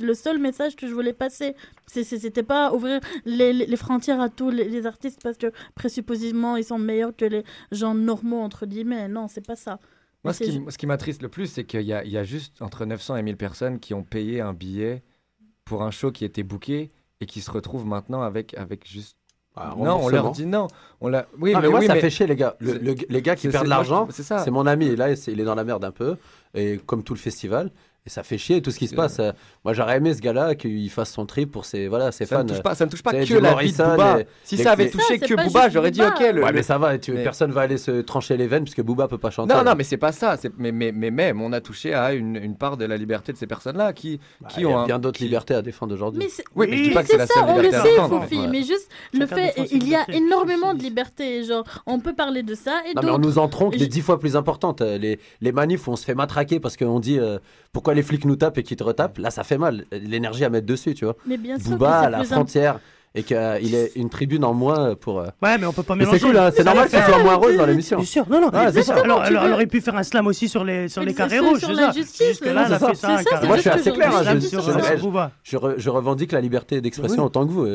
le 0.00 0.14
seul 0.14 0.38
message 0.38 0.76
que 0.76 0.86
je 0.86 0.94
voulais 0.94 1.12
passer. 1.12 1.54
C'était 1.86 2.42
pas 2.42 2.72
ouvrir 2.72 3.00
les, 3.24 3.52
les- 3.52 3.66
les 3.66 3.76
frontières 3.76 4.20
à 4.20 4.28
tous 4.28 4.50
les, 4.50 4.64
les 4.68 4.86
artistes 4.86 5.20
parce 5.22 5.36
que 5.38 5.50
présupposément, 5.74 6.56
ils 6.56 6.64
sont 6.64 6.78
meilleurs 6.78 7.16
que 7.16 7.24
les 7.24 7.44
gens 7.72 7.94
normaux, 7.94 8.40
entre 8.40 8.66
guillemets. 8.66 9.08
Non, 9.08 9.26
c'est 9.28 9.44
pas 9.46 9.56
ça. 9.56 9.78
Moi, 10.28 10.32
ce 10.34 10.44
c'est 10.44 10.50
qui, 10.50 10.62
ce 10.80 10.86
m'attriste 10.86 11.22
le 11.22 11.28
plus, 11.28 11.46
c'est 11.46 11.64
qu'il 11.64 11.82
y 11.82 11.92
a, 11.92 12.04
il 12.04 12.10
y 12.10 12.18
a 12.18 12.24
juste 12.24 12.60
entre 12.62 12.84
900 12.84 13.16
et 13.16 13.22
1000 13.22 13.36
personnes 13.36 13.78
qui 13.80 13.94
ont 13.94 14.02
payé 14.02 14.40
un 14.40 14.52
billet 14.52 15.02
pour 15.64 15.82
un 15.82 15.90
show 15.90 16.10
qui 16.12 16.24
était 16.24 16.42
booké 16.42 16.90
et 17.20 17.26
qui 17.26 17.40
se 17.40 17.50
retrouvent 17.50 17.86
maintenant 17.86 18.22
avec, 18.22 18.54
avec 18.54 18.86
juste. 18.88 19.16
un 19.56 19.74
non, 19.76 19.98
on 20.02 20.08
leur 20.08 20.30
dit 20.30 20.46
non. 20.46 20.68
On 21.00 21.08
l'a... 21.08 21.26
Oui, 21.38 21.52
mais, 21.60 21.68
moi, 21.68 21.80
oui, 21.80 21.86
ça 21.86 21.94
mais- 21.94 22.00
fait 22.00 22.10
chier, 22.10 22.26
les 22.26 22.36
gars. 22.36 22.56
Le- 22.60 22.72
C'est- 22.74 22.78
le- 22.78 22.94
les 23.08 23.22
gars 23.22 23.34
qui 23.34 23.42
c'est- 23.42 23.50
perdent 23.50 23.66
l'argent, 23.66 24.06
c'est 24.10 24.22
ça. 24.22 24.38
c'est 24.38 24.50
mon 24.52 24.66
ami. 24.66 24.86
Et 24.86 24.96
là, 24.96 25.10
il 25.10 25.40
est 25.40 25.44
dans 25.44 25.56
la 25.56 25.64
merde 25.64 25.84
un 25.84 25.90
peu. 25.90 26.16
Et 26.54 26.78
comme 26.86 27.02
tout 27.02 27.14
le 27.14 27.18
festival. 27.18 27.70
Et 28.06 28.10
ça 28.10 28.22
fait 28.22 28.38
chier 28.38 28.62
tout 28.62 28.70
ce 28.70 28.78
qui 28.78 28.86
se 28.88 28.94
passe. 28.94 29.18
Euh, 29.18 29.32
Moi, 29.64 29.74
j'aurais 29.74 29.98
aimé 29.98 30.14
ce 30.14 30.20
gars-là 30.22 30.54
qu'il 30.54 30.88
fasse 30.88 31.12
son 31.12 31.26
trip 31.26 31.50
pour 31.50 31.66
ses, 31.66 31.88
voilà, 31.88 32.10
ses 32.10 32.24
Ça 32.24 32.36
fans. 32.38 32.44
ne 32.44 32.48
touche 32.48 32.62
pas- 32.62 32.74
ça 32.74 32.86
ne 32.86 32.90
touche 32.90 33.02
pas 33.02 33.10
que 33.10 33.16
la 33.16 33.54
vie 33.56 33.70
de 33.72 33.76
Booba. 33.76 34.18
Si 34.44 34.56
les- 34.56 34.62
ça 34.62 34.72
avait 34.72 34.84
les- 34.84 34.90
touché 34.90 35.18
Ça, 35.18 35.26
que 35.26 35.34
Booba, 35.34 35.68
j'aurais 35.68 35.90
dit, 35.90 36.00
ok, 36.00 36.20
le- 36.32 36.42
ouais, 36.42 36.52
mais 36.52 36.62
ça 36.62 36.78
va. 36.78 36.96
Tu, 36.96 37.12
mais- 37.12 37.22
Personne 37.22 37.50
va 37.52 37.62
aller 37.62 37.76
se 37.76 38.00
trancher 38.00 38.38
les 38.38 38.46
veines 38.46 38.62
puisque 38.64 38.80
Booba 38.80 39.08
peut 39.08 39.18
pas 39.18 39.28
chanter. 39.30 39.52
Non, 39.52 39.62
non, 39.62 39.74
mais 39.76 39.84
c'est 39.84 39.98
pas 39.98 40.12
ça. 40.12 40.36
Mais, 40.56 40.72
mais, 40.72 40.90
mais 40.92 41.10
même, 41.10 41.42
on 41.42 41.52
a 41.52 41.60
touché 41.60 41.92
à 41.92 42.14
une, 42.14 42.36
une 42.36 42.56
part 42.56 42.78
de 42.78 42.86
la 42.86 42.96
liberté 42.96 43.32
de 43.34 43.36
ces 43.36 43.46
personnes-là 43.46 43.92
qui, 43.92 44.18
Bah, 44.40 44.48
qui 44.48 44.60
il 44.60 44.62
y 44.62 44.66
ont 44.66 44.78
a 44.78 44.82
un- 44.82 44.86
bien 44.86 44.98
d'autres 44.98 45.20
libertés 45.22 45.54
à 45.54 45.60
défendre 45.60 45.92
aujourd'hui. 45.92 46.22
Mais 46.22 46.30
c'est- 46.30 46.44
Oui, 46.54 46.66
mais 46.70 46.76
je 46.78 46.82
dis 46.84 46.90
pas 46.92 47.02
que 47.02 47.08
c'est 47.08 47.16
la 47.18 47.26
ça, 47.26 47.34
seule 47.34 47.44
on 47.46 47.56
le 47.58 47.70
sait, 47.70 48.38
Ouais. 48.38 48.46
mais 48.48 48.62
juste 48.62 48.88
le 49.12 49.26
fait, 49.26 49.52
il 49.70 49.86
y 49.86 49.94
a 49.94 50.04
libertés. 50.04 50.16
énormément 50.16 50.72
de 50.72 50.80
liberté. 50.82 51.44
Genre, 51.44 51.64
on 51.84 51.98
peut 52.00 52.14
parler 52.14 52.42
de 52.42 52.54
ça 52.54 52.80
et 52.88 52.94
Non, 52.94 53.02
mais 53.04 53.10
on 53.10 53.18
nous 53.18 53.38
en 53.38 53.48
tronque 53.48 53.76
des 53.76 53.86
dix 53.88 54.00
fois 54.00 54.18
plus 54.18 54.34
importantes. 54.36 54.80
Les, 54.80 55.18
les 55.42 55.52
manifs 55.52 55.86
où 55.88 55.90
on 55.90 55.96
se 55.96 56.06
fait 56.06 56.14
matraquer 56.14 56.58
parce 56.58 56.76
qu'on 56.78 57.00
dit 57.00 57.18
euh, 57.18 57.38
pourquoi 57.88 57.94
les 57.94 58.02
flics 58.02 58.26
nous 58.26 58.36
tapent 58.36 58.58
et 58.58 58.62
qu'ils 58.62 58.76
te 58.76 58.84
retapent. 58.84 59.16
Là, 59.16 59.30
ça 59.30 59.44
fait 59.44 59.56
mal. 59.56 59.86
L'énergie 59.92 60.44
à 60.44 60.50
mettre 60.50 60.66
dessus, 60.66 60.92
tu 60.92 61.06
vois. 61.06 61.16
Mais 61.26 61.38
bien 61.38 61.58
sûr 61.58 61.70
Booba 61.70 62.00
à 62.00 62.10
la 62.10 62.22
frontière 62.24 62.80
et 63.14 63.22
qu'il 63.22 63.74
ait 63.74 63.90
une 63.96 64.10
tribune 64.10 64.44
en 64.44 64.52
moins 64.52 64.94
pour. 64.94 65.20
euh, 65.20 65.28
Ouais, 65.42 65.56
mais 65.56 65.64
on 65.64 65.72
peut 65.72 65.82
pas 65.82 65.94
mélanger. 65.94 66.18
c'est 66.18 66.26
cool, 66.26 66.36
hein, 66.36 66.50
c'est 66.54 66.62
normal 66.64 66.84
que 66.90 66.98
ce 66.98 67.02
soit 67.02 67.22
moins 67.22 67.36
rose 67.36 67.56
dans 67.56 67.64
l'émission. 67.64 67.96
Bien 67.96 68.04
sûr, 68.06 68.28
non, 68.28 68.42
non. 68.42 68.50
C'est 68.70 68.82
ça. 68.82 68.96
Alors, 68.96 69.22
alors, 69.22 69.44
elle 69.46 69.52
aurait 69.54 69.66
pu 69.66 69.80
faire 69.80 69.96
un 69.96 70.02
slam 70.02 70.26
aussi 70.26 70.50
sur 70.50 70.62
les, 70.64 70.88
sur 70.88 71.02
les 71.02 71.14
carrés 71.14 71.38
rouges. 71.38 71.60
sur 71.60 71.68
c'est 71.68 71.74
la 71.80 71.92
justice, 71.92 72.28
Jusque-là, 72.28 72.64
elle 72.66 72.72
a 72.74 72.78
c'est 72.78 72.86
fait 72.88 72.94
ça, 72.94 73.18
ça. 73.22 73.40
Moi, 73.46 73.56
je 73.56 73.60
suis 73.62 73.70
rouge. 73.70 73.80
assez 73.80 73.92
clair. 73.92 74.10
hein, 74.14 75.30
je, 75.78 75.88
revendique 75.88 76.32
la 76.32 76.42
liberté 76.42 76.82
d'expression 76.82 77.22
Oui. 77.22 77.26
en 77.26 77.30
tant 77.30 77.46
que 77.46 77.50
vous. 77.52 77.66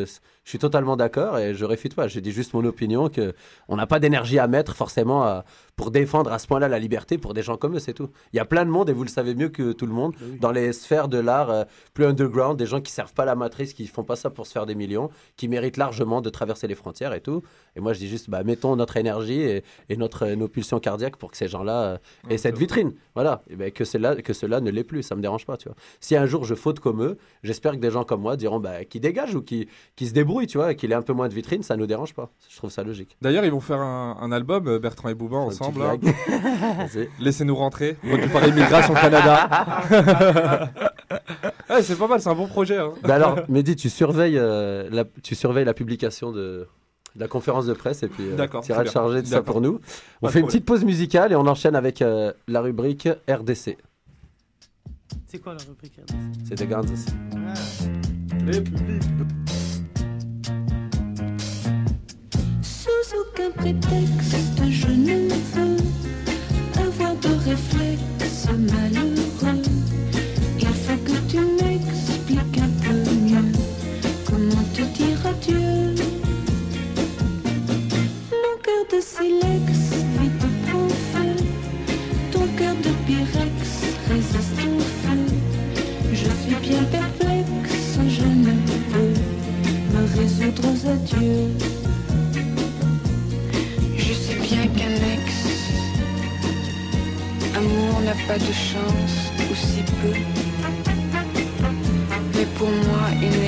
Euh, 0.44 0.46
Je 0.46 0.50
suis 0.50 0.60
totalement 0.60 0.98
d'accord 0.98 1.38
et 1.40 1.54
je 1.56 1.66
réfute 1.66 1.96
pas. 1.96 2.08
Je 2.08 2.20
dis 2.20 2.32
juste 2.32 2.54
mon 2.54 2.64
opinion 2.66 3.10
que 3.10 3.34
on 3.68 3.76
n'a 3.76 3.88
pas 3.88 4.00
d'énergie 4.00 4.40
à 4.40 4.48
mettre 4.48 4.76
forcément 4.76 5.24
à- 5.24 5.46
pour 5.76 5.90
défendre 5.90 6.32
à 6.32 6.38
ce 6.38 6.46
point-là 6.48 6.68
la 6.68 6.78
liberté 6.78 7.18
pour 7.18 7.34
des 7.34 7.42
gens 7.42 7.58
comme 7.58 7.76
eux, 7.76 7.80
c'est 7.80 7.94
tout. 7.94 8.10
Il 8.32 8.38
y 8.38 8.40
a 8.40 8.46
plein 8.46 8.64
de 8.66 8.70
monde 8.70 8.90
et 8.90 8.94
vous 8.94 9.04
le 9.04 9.10
savez 9.10 9.34
mieux 9.34 9.50
que 9.50 9.72
tout 9.72 9.88
le 9.88 9.94
monde 9.94 10.14
dans 10.40 10.52
les 10.52 10.72
sphères 10.74 11.08
de 11.08 11.18
l'art 11.18 11.50
euh, 11.50 11.64
plus 11.94 12.06
underground, 12.06 12.58
des 12.60 12.66
gens 12.68 12.80
qui 12.82 12.92
servent 12.92 13.14
pas 13.14 13.26
la 13.26 13.36
matrice, 13.36 13.74
qui 13.74 13.88
font 13.88 14.04
pas 14.04 14.16
ça 14.16 14.30
pour 14.30 14.46
se 14.46 14.52
faire 14.52 14.66
des 14.68 14.76
millions, 14.76 15.10
qui 15.38 15.48
méritent 15.48 15.78
largement 15.78 16.22
de 16.22 16.30
traverser 16.30 16.68
les 16.68 16.76
frontières 16.76 17.14
et 17.14 17.22
tout. 17.22 17.42
Et 17.76 17.80
moi, 17.80 17.94
je 17.94 18.00
dis 18.00 18.08
juste, 18.08 18.30
bah, 18.30 18.44
mettons 18.44 18.76
notre 18.76 18.98
énergie 18.98 19.42
et, 19.42 19.64
et 19.90 19.98
notre 19.98 20.28
nos 20.28 20.48
pulsions 20.48 20.80
cardiaques 20.80 21.16
pour 21.18 21.32
que 21.32 21.38
ces 21.38 21.48
gens-là 21.48 21.84
euh, 21.84 21.98
aient 22.30 22.38
cette 22.38 22.58
vitrine. 22.58 22.94
Voilà. 23.16 23.42
Et 23.50 23.56
ben, 23.56 23.72
que 23.72 23.84
cela 23.86 24.16
que 24.18 24.34
cela 24.34 24.60
ne 24.62 24.70
l'est 24.70 24.84
plus, 24.84 25.02
ça 25.04 25.16
me 25.16 25.22
dérange 25.22 25.46
pas, 25.46 25.58
tu 25.58 25.70
vois. 25.70 25.78
Si 26.00 26.16
un 26.16 26.26
jour 26.28 26.44
je 26.46 26.54
faute 26.54 26.80
comme 26.80 27.02
eux, 27.02 27.18
j'espère 27.42 27.72
que 27.72 27.78
des 27.78 27.90
gens 27.92 28.04
comme 28.04 28.22
moi 28.22 28.36
diront 28.38 28.60
bah, 28.60 28.86
qui 28.86 29.00
dégagent 29.00 29.36
ou 29.36 29.42
qui, 29.42 29.68
qui 29.96 30.06
se 30.08 30.14
débrouillent, 30.14 30.33
tu 30.48 30.58
vois, 30.58 30.72
et 30.72 30.76
qu'il 30.76 30.92
ait 30.92 30.96
un 30.96 31.02
peu 31.02 31.14
moins 31.14 31.28
de 31.30 31.34
vitrine, 31.34 31.64
ça 31.64 31.76
nous 31.78 31.86
dérange 31.88 32.14
pas. 32.14 32.30
Je 32.50 32.58
trouve 32.58 32.70
ça 32.72 32.84
logique. 32.84 33.16
D'ailleurs, 33.22 33.46
ils 33.46 33.52
vont 33.52 33.60
faire 33.60 33.80
un, 33.82 34.18
un 34.22 34.32
album, 34.32 34.68
euh, 34.68 34.80
Bertrand 34.80 35.10
et 35.10 35.14
Bouba, 35.14 35.38
ensemble. 35.38 35.82
Laissez-nous 37.20 37.56
rentrer. 37.56 37.94
Produit 38.08 38.28
par 38.30 38.48
Immigration 38.48 38.94
Canada. 38.94 39.50
Ouais, 41.70 41.82
c'est 41.82 41.98
pas 41.98 42.08
mal, 42.08 42.22
c'est 42.22 42.30
un 42.30 42.36
bon 42.36 42.48
projet. 42.48 42.78
hein. 42.78 42.92
Bah 43.04 43.16
alors, 43.16 43.40
Mehdi, 43.50 43.76
tu 43.76 43.90
surveilles, 43.90 44.38
euh, 44.38 44.88
la, 44.92 45.06
tu 45.24 45.34
surveilles 45.34 45.66
la 45.66 45.74
publication 45.74 46.32
de, 46.32 46.68
de 47.16 47.20
la 47.20 47.28
conférence 47.28 47.66
de 47.66 47.74
presse 47.74 48.04
et 48.04 48.08
puis 48.08 48.26
euh, 48.30 48.48
te 48.48 48.90
charger 48.90 49.22
de 49.22 49.28
ça 49.28 49.42
pour 49.42 49.60
nous. 49.62 49.80
On 50.22 50.28
Pas 50.28 50.32
fait 50.34 50.40
une 50.42 50.46
petite 50.48 50.66
pause 50.66 50.84
musicale 50.84 51.32
et 51.32 51.36
on 51.36 51.48
enchaîne 51.48 51.76
avec 51.76 52.02
euh, 52.02 52.32
la 52.48 52.62
rubrique 52.62 53.08
RDC. 53.30 53.78
C'est 55.28 55.40
quoi 55.40 55.54
la 55.54 55.64
rubrique 55.68 56.00
C'est 56.48 56.56
des 56.56 56.68
Guns. 56.68 56.84
Sous 56.86 57.02
aucun 63.44 63.52
prétexte, 63.52 64.62
je 64.70 64.88
ne 64.88 65.30
veux 65.54 65.78
avoir 66.80 67.16
de 67.16 67.30
réflexe 67.50 68.48
malheureux. 68.58 69.62
Il 70.60 70.68
faut 70.68 70.98
que 71.04 71.18
tu 71.30 71.40
m'expliques 71.40 72.58
un 72.58 72.70
peu 72.84 73.12
mieux 73.16 73.52
comment 74.26 74.64
te 74.74 74.82
dire 74.82 75.26
adieu? 75.26 75.96
Mon 78.32 78.56
cœur 78.62 78.86
de 78.92 79.00
silex 79.02 79.72
vite 80.20 80.46
prend 80.68 80.90
feu. 81.12 81.36
Ton 82.32 82.48
cœur 82.58 82.76
de 82.76 82.92
pyrex 83.06 83.60
résiste 84.10 84.62
au 84.68 84.80
feu. 84.80 85.24
Je 86.14 86.30
suis 86.44 86.70
bien 86.70 86.84
perplexe, 86.84 88.00
je 88.08 88.26
ne 88.26 88.54
peux 88.92 89.14
me 89.94 90.20
résoudre 90.20 90.64
aux 90.68 90.90
adieux. 90.90 91.83
Amour 97.64 98.02
n'a 98.02 98.16
pas 98.28 98.38
de 98.38 98.54
chance, 98.54 99.32
ou 99.50 99.56
si 99.56 99.82
peu. 100.02 100.16
Mais 102.36 102.48
pour 102.58 102.70
moi, 102.70 103.06
une 103.22 103.44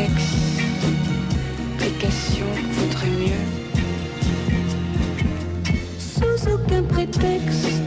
explication 1.80 2.49
vaudrait 2.72 3.16
mieux. 3.22 3.45
Sans 5.99 6.38
aucun 6.53 6.84
prétexte, 6.84 7.84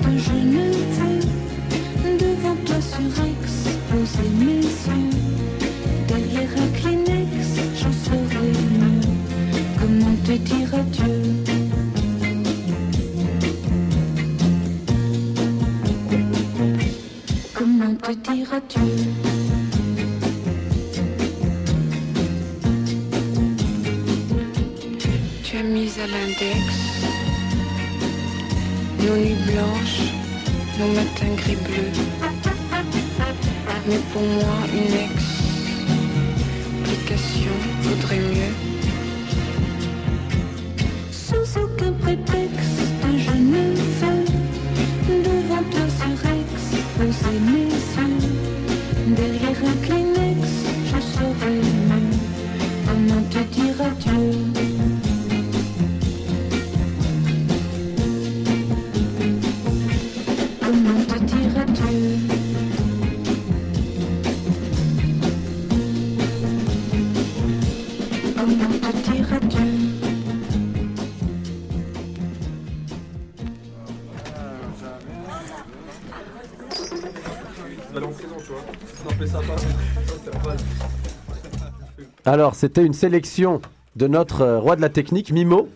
Alors, 82.28 82.54
c'était 82.54 82.84
une 82.84 82.92
sélection 82.92 83.60
de 83.96 84.06
notre 84.06 84.42
euh, 84.42 84.58
roi 84.58 84.76
de 84.76 84.80
la 84.82 84.88
technique, 84.88 85.32
Mimo. 85.32 85.68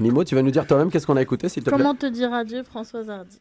Mimo, 0.00 0.24
tu 0.24 0.34
vas 0.34 0.42
nous 0.42 0.50
dire 0.50 0.66
toi-même 0.66 0.90
qu'est-ce 0.90 1.06
qu'on 1.06 1.16
a 1.16 1.22
écouté, 1.22 1.48
s'il 1.48 1.62
te 1.62 1.70
plaît 1.70 1.78
Comment 1.78 1.94
te 1.94 2.06
dire 2.06 2.32
adieu, 2.32 2.62
Françoise 2.62 3.10
Hardy 3.10 3.38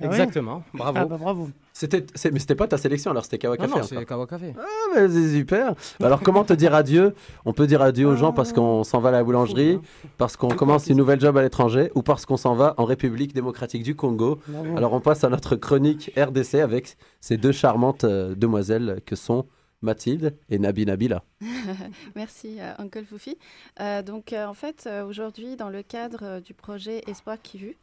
Ah 0.00 0.06
Exactement, 0.06 0.62
bravo. 0.74 0.98
Ah 1.00 1.04
bah 1.04 1.16
bravo. 1.18 1.48
C'était, 1.72 2.04
c'est- 2.14 2.30
mais 2.30 2.38
c'était 2.38 2.54
pas 2.54 2.66
ta 2.66 2.78
sélection, 2.78 3.10
alors 3.10 3.24
c'était 3.24 3.38
Kawa 3.38 3.56
Non, 3.56 3.64
Café. 3.66 3.76
non, 3.78 3.82
c'est 3.86 3.96
encore. 3.96 4.06
Kawa 4.06 4.26
Café. 4.26 4.54
Ah, 4.58 4.64
mais 4.94 5.08
c'est 5.08 5.32
super. 5.36 5.74
Alors, 6.02 6.20
comment 6.22 6.42
te 6.44 6.52
dire 6.54 6.74
adieu 6.74 7.14
On 7.44 7.52
peut 7.52 7.66
dire 7.66 7.82
adieu 7.82 8.06
aux 8.06 8.16
gens 8.16 8.32
parce 8.32 8.52
qu'on 8.52 8.82
s'en 8.82 8.98
va 9.00 9.10
à 9.10 9.12
la 9.12 9.22
boulangerie, 9.24 9.78
parce 10.18 10.36
qu'on 10.36 10.48
commence 10.48 10.86
une 10.88 10.96
nouvelle 10.96 11.20
job 11.20 11.36
à 11.36 11.42
l'étranger 11.42 11.90
ou 11.94 12.02
parce 12.02 12.24
qu'on 12.26 12.36
s'en 12.38 12.54
va 12.54 12.74
en 12.78 12.84
République 12.84 13.32
démocratique 13.34 13.82
du 13.82 13.94
Congo. 13.94 14.38
Bravo. 14.48 14.76
Alors, 14.76 14.92
on 14.92 15.00
passe 15.00 15.22
à 15.24 15.28
notre 15.28 15.54
chronique 15.56 16.10
RDC 16.16 16.54
avec 16.60 16.96
ces 17.20 17.36
deux 17.36 17.52
charmantes 17.52 18.04
euh, 18.04 18.34
demoiselles 18.34 19.00
que 19.06 19.14
sont 19.16 19.44
Mathilde 19.86 20.36
et 20.50 20.58
Nabi 20.58 20.84
Nabila. 20.84 21.24
Merci, 22.14 22.60
euh, 22.60 22.74
Uncle 22.78 23.04
Foufi. 23.04 23.38
Euh, 23.80 24.02
donc, 24.02 24.32
euh, 24.32 24.46
en 24.46 24.54
fait, 24.54 24.84
euh, 24.86 25.06
aujourd'hui, 25.06 25.56
dans 25.56 25.70
le 25.70 25.82
cadre 25.82 26.40
du 26.40 26.54
projet 26.54 27.02
Espoir 27.06 27.40
qui 27.40 27.58
vu, 27.58 27.76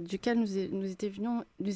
duquel 0.00 0.38
nous, 0.38 0.90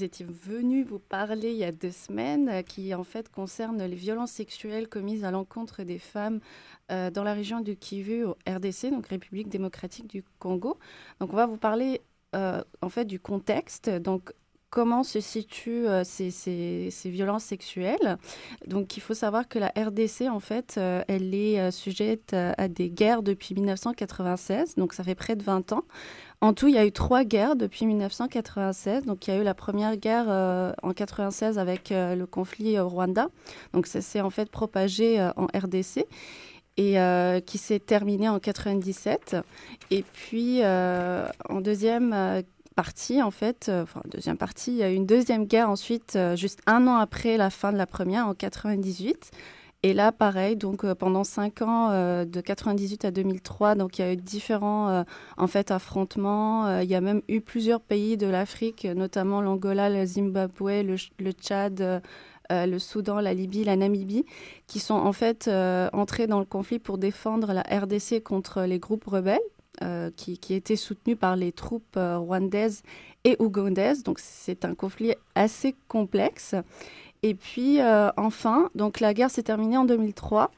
étions 0.05 0.27
venus, 0.29 0.87
vous 0.87 0.99
parler 0.99 1.51
il 1.53 1.57
y 1.57 1.65
a 1.65 1.73
deux 1.73 1.91
semaines, 1.91 2.63
qui 2.65 2.95
en 2.95 3.05
fait 3.05 3.31
concerne 3.31 3.83
les 3.83 3.97
violences 3.97 4.33
sexuelles 4.33 4.89
commises 4.89 5.25
à 5.25 5.31
l'encontre 5.31 5.83
des 5.83 5.99
femmes 5.99 6.41
dans 6.89 7.23
la 7.23 7.35
région 7.35 7.61
du 7.61 7.77
Kivu, 7.77 8.25
au 8.25 8.37
RDC, 8.49 8.91
donc 8.91 9.07
République 9.07 9.49
démocratique 9.49 10.09
du 10.09 10.25
Congo. 10.39 10.79
Donc, 11.21 11.33
on 11.33 11.37
va 11.37 11.47
vous 11.47 11.57
parler 11.57 12.01
en 12.33 12.89
fait 12.89 13.05
du 13.05 13.19
contexte. 13.19 13.91
Donc, 13.91 14.33
comment 14.71 15.03
se 15.03 15.21
situent 15.21 15.87
euh, 15.89 16.05
ces, 16.05 16.31
ces- 16.31 16.89
ces 16.91 17.11
violences 17.11 17.45
sexuelles. 17.45 18.17
Donc, 18.67 18.97
il 18.97 19.01
faut 19.01 19.15
savoir 19.15 19.49
que 19.49 19.59
la 19.59 19.73
RDC, 19.77 20.29
en 20.31 20.41
fait, 20.41 20.77
euh, 20.79 21.03
elle 21.09 21.35
est 21.35 21.59
euh, 21.61 21.71
sujette 21.71 22.33
à 22.35 22.69
des 22.69 22.89
guerres 22.89 23.23
depuis 23.23 23.55
1996, 23.55 24.77
donc 24.77 24.95
ça 24.95 25.03
fait 25.05 25.15
près 25.17 25.35
de 25.37 25.43
20 25.43 25.73
ans. 25.73 25.83
En 26.41 26.55
tout, 26.55 26.69
il 26.69 26.75
y 26.75 26.79
a 26.79 26.87
eu 26.87 26.93
trois 26.93 27.25
guerres 27.25 27.57
depuis 27.57 27.85
1996. 27.85 29.05
Donc, 29.05 29.27
il 29.27 29.35
y 29.35 29.37
a 29.37 29.41
eu 29.41 29.45
la 29.45 29.53
première 29.55 29.97
guerre 29.99 30.27
en 30.83 30.93
96 30.95 31.59
avec 31.59 31.91
le 31.91 32.25
conflit 32.25 32.79
au 32.79 32.89
Rwanda. 32.89 33.29
Donc, 33.75 33.87
ça 33.87 34.01
s'est 34.01 34.23
en 34.23 34.31
fait 34.31 34.49
propagé 34.51 35.21
en 35.37 35.47
RDC 35.55 36.07
et 36.79 36.97
qui 37.45 37.59
s'est 37.59 37.79
terminé 37.79 38.31
en 38.31 38.39
97. 38.39 39.37
Et 39.91 40.03
puis, 40.15 40.63
en 40.65 41.61
deuxième 41.61 42.43
partie, 42.75 43.23
en 43.23 43.31
fait, 43.31 43.67
euh, 43.69 43.83
enfin, 43.83 44.01
deuxième 44.11 44.37
partie, 44.39 44.71
il 44.73 44.77
y 44.79 44.83
a 44.83 44.91
eu 44.91 44.95
une 44.95 45.07
deuxième 45.07 45.45
guerre 45.47 45.69
ensuite, 45.71 46.17
euh, 46.17 46.37
juste 46.37 46.61
un 46.67 46.87
an 46.87 46.97
après 46.97 47.37
la 47.37 47.51
fin 47.51 47.73
de 47.73 47.77
la 47.79 47.87
première, 47.87 48.27
en 48.27 48.35
98. 48.35 49.31
Et 49.83 49.95
là, 49.95 50.13
pareil, 50.13 50.57
donc 50.57 50.85
euh, 50.85 50.95
pendant 50.95 51.25
cinq 51.25 51.63
ans, 51.63 51.89
de 52.25 52.41
98 52.41 53.05
à 53.07 53.11
2003, 53.11 53.75
donc 53.77 53.99
il 53.99 54.03
y 54.03 54.05
a 54.05 54.13
eu 54.13 54.17
différents 54.17 55.05
en 55.39 55.47
fait 55.47 55.71
affrontements. 55.71 56.81
Il 56.81 56.89
y 56.89 56.95
a 56.95 57.01
même 57.01 57.23
eu 57.29 57.41
plusieurs 57.41 57.81
pays 57.81 58.17
de 58.19 58.27
l'Afrique, 58.27 58.85
notamment 58.85 59.41
l'Angola, 59.41 59.89
le 59.89 60.05
Zimbabwe, 60.05 60.83
le, 60.83 60.97
Ch- 60.99 61.13
le 61.19 61.33
Tchad, 61.33 62.03
le 62.51 62.79
Soudan, 62.79 63.21
la 63.21 63.33
Libye, 63.33 63.65
la 63.65 63.77
Namibie, 63.77 64.27
qui 64.67 64.81
sont 64.81 64.95
en 64.95 65.13
fait 65.15 65.49
entrés 65.95 66.27
dans 66.27 66.41
le 66.41 66.45
conflit 66.45 66.79
pour 66.79 66.99
défendre 66.99 67.55
la 67.55 67.63
RDC 67.63 68.23
contre 68.23 68.63
les 68.65 68.79
groupes 68.79 69.05
rebelles. 69.07 69.41
Euh, 69.83 70.11
qui, 70.15 70.37
qui 70.37 70.53
étaient 70.53 70.77
soutenus 70.77 71.17
par 71.17 71.37
les 71.37 71.53
troupes 71.53 71.97
euh, 71.97 72.19
rwandaises 72.19 72.83
et 73.25 73.37
ougandaises. 73.39 74.03
Donc 74.03 74.19
c'est 74.19 74.67
un 74.67 74.75
conflit 74.75 75.15
assez 75.35 75.75
complexe. 75.89 76.55
Et 77.23 77.35
puis 77.35 77.81
euh, 77.81 78.11
enfin, 78.19 78.69
donc 78.75 79.01
la 79.01 79.15
guerre 79.15 79.31
s'est 79.31 79.45
terminée 79.45 79.79
en 79.79 79.87
2003. 79.87 80.51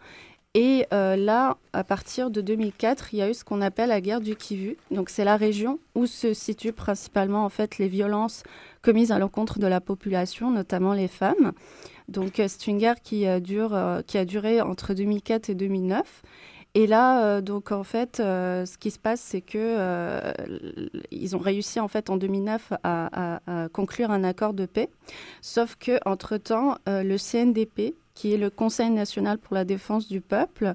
Et 0.54 0.86
là, 0.90 1.56
à 1.72 1.82
partir 1.82 2.30
de 2.30 2.42
2004, 2.42 3.14
il 3.14 3.20
y 3.20 3.22
a 3.22 3.30
eu 3.30 3.32
ce 3.32 3.42
qu'on 3.42 3.62
appelle 3.62 3.88
la 3.88 4.02
guerre 4.02 4.20
du 4.20 4.36
Kivu. 4.36 4.76
Donc 4.90 5.08
c'est 5.08 5.24
la 5.24 5.36
région 5.36 5.78
où 5.94 6.04
se 6.06 6.34
situent 6.34 6.74
principalement 6.74 7.44
en 7.46 7.48
fait 7.48 7.78
les 7.78 7.88
violences 7.88 8.42
commises 8.82 9.12
à 9.12 9.18
l'encontre 9.18 9.60
de 9.60 9.66
la 9.66 9.80
population, 9.80 10.50
notamment 10.50 10.92
les 10.92 11.08
femmes. 11.08 11.52
Donc 12.08 12.32
c'est 12.36 12.66
une 12.66 12.76
guerre 12.76 13.00
qui 13.00 13.26
a 13.26 13.40
duré 13.40 14.60
entre 14.60 14.92
2004 14.92 15.48
et 15.48 15.54
2009. 15.54 16.22
Et 16.74 16.86
là, 16.86 17.24
euh, 17.26 17.40
donc 17.42 17.70
en 17.70 17.84
fait, 17.84 18.18
euh, 18.18 18.64
ce 18.64 18.78
qui 18.78 18.90
se 18.90 18.98
passe, 18.98 19.20
c'est 19.20 19.42
que 19.42 19.58
euh, 19.58 20.32
ils 21.10 21.36
ont 21.36 21.38
réussi 21.38 21.80
en 21.80 21.88
fait 21.88 22.08
en 22.08 22.16
2009 22.16 22.72
à, 22.82 23.36
à- 23.64 23.68
conclure 23.68 24.10
un 24.10 24.24
accord 24.24 24.54
de 24.54 24.64
paix. 24.64 24.88
Sauf 25.42 25.76
que 25.76 25.98
entre 26.06 26.38
temps, 26.38 26.76
le 26.86 27.16
CNDP, 27.18 27.94
qui 28.14 28.34
est 28.34 28.36
le 28.36 28.50
Conseil 28.50 28.90
national 28.90 29.38
pour 29.38 29.54
la 29.54 29.64
défense 29.64 30.06
du 30.06 30.20
peuple, 30.20 30.74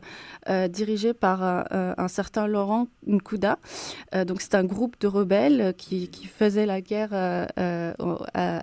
euh, 0.50 0.68
dirigé 0.68 1.14
par 1.14 1.44
euh, 1.44 1.94
un 1.98 2.08
certain 2.08 2.48
Laurent 2.48 2.88
Nkouda. 3.06 3.60
Euh, 4.16 4.26
donc 4.26 4.42
c'est 4.42 4.56
un 4.56 4.64
groupe 4.64 4.96
de 5.00 5.08
rebelles 5.08 5.74
qui, 5.78 6.10
faisait 6.28 6.66
la 6.66 6.82
guerre 6.82 7.14
à, 7.14 7.48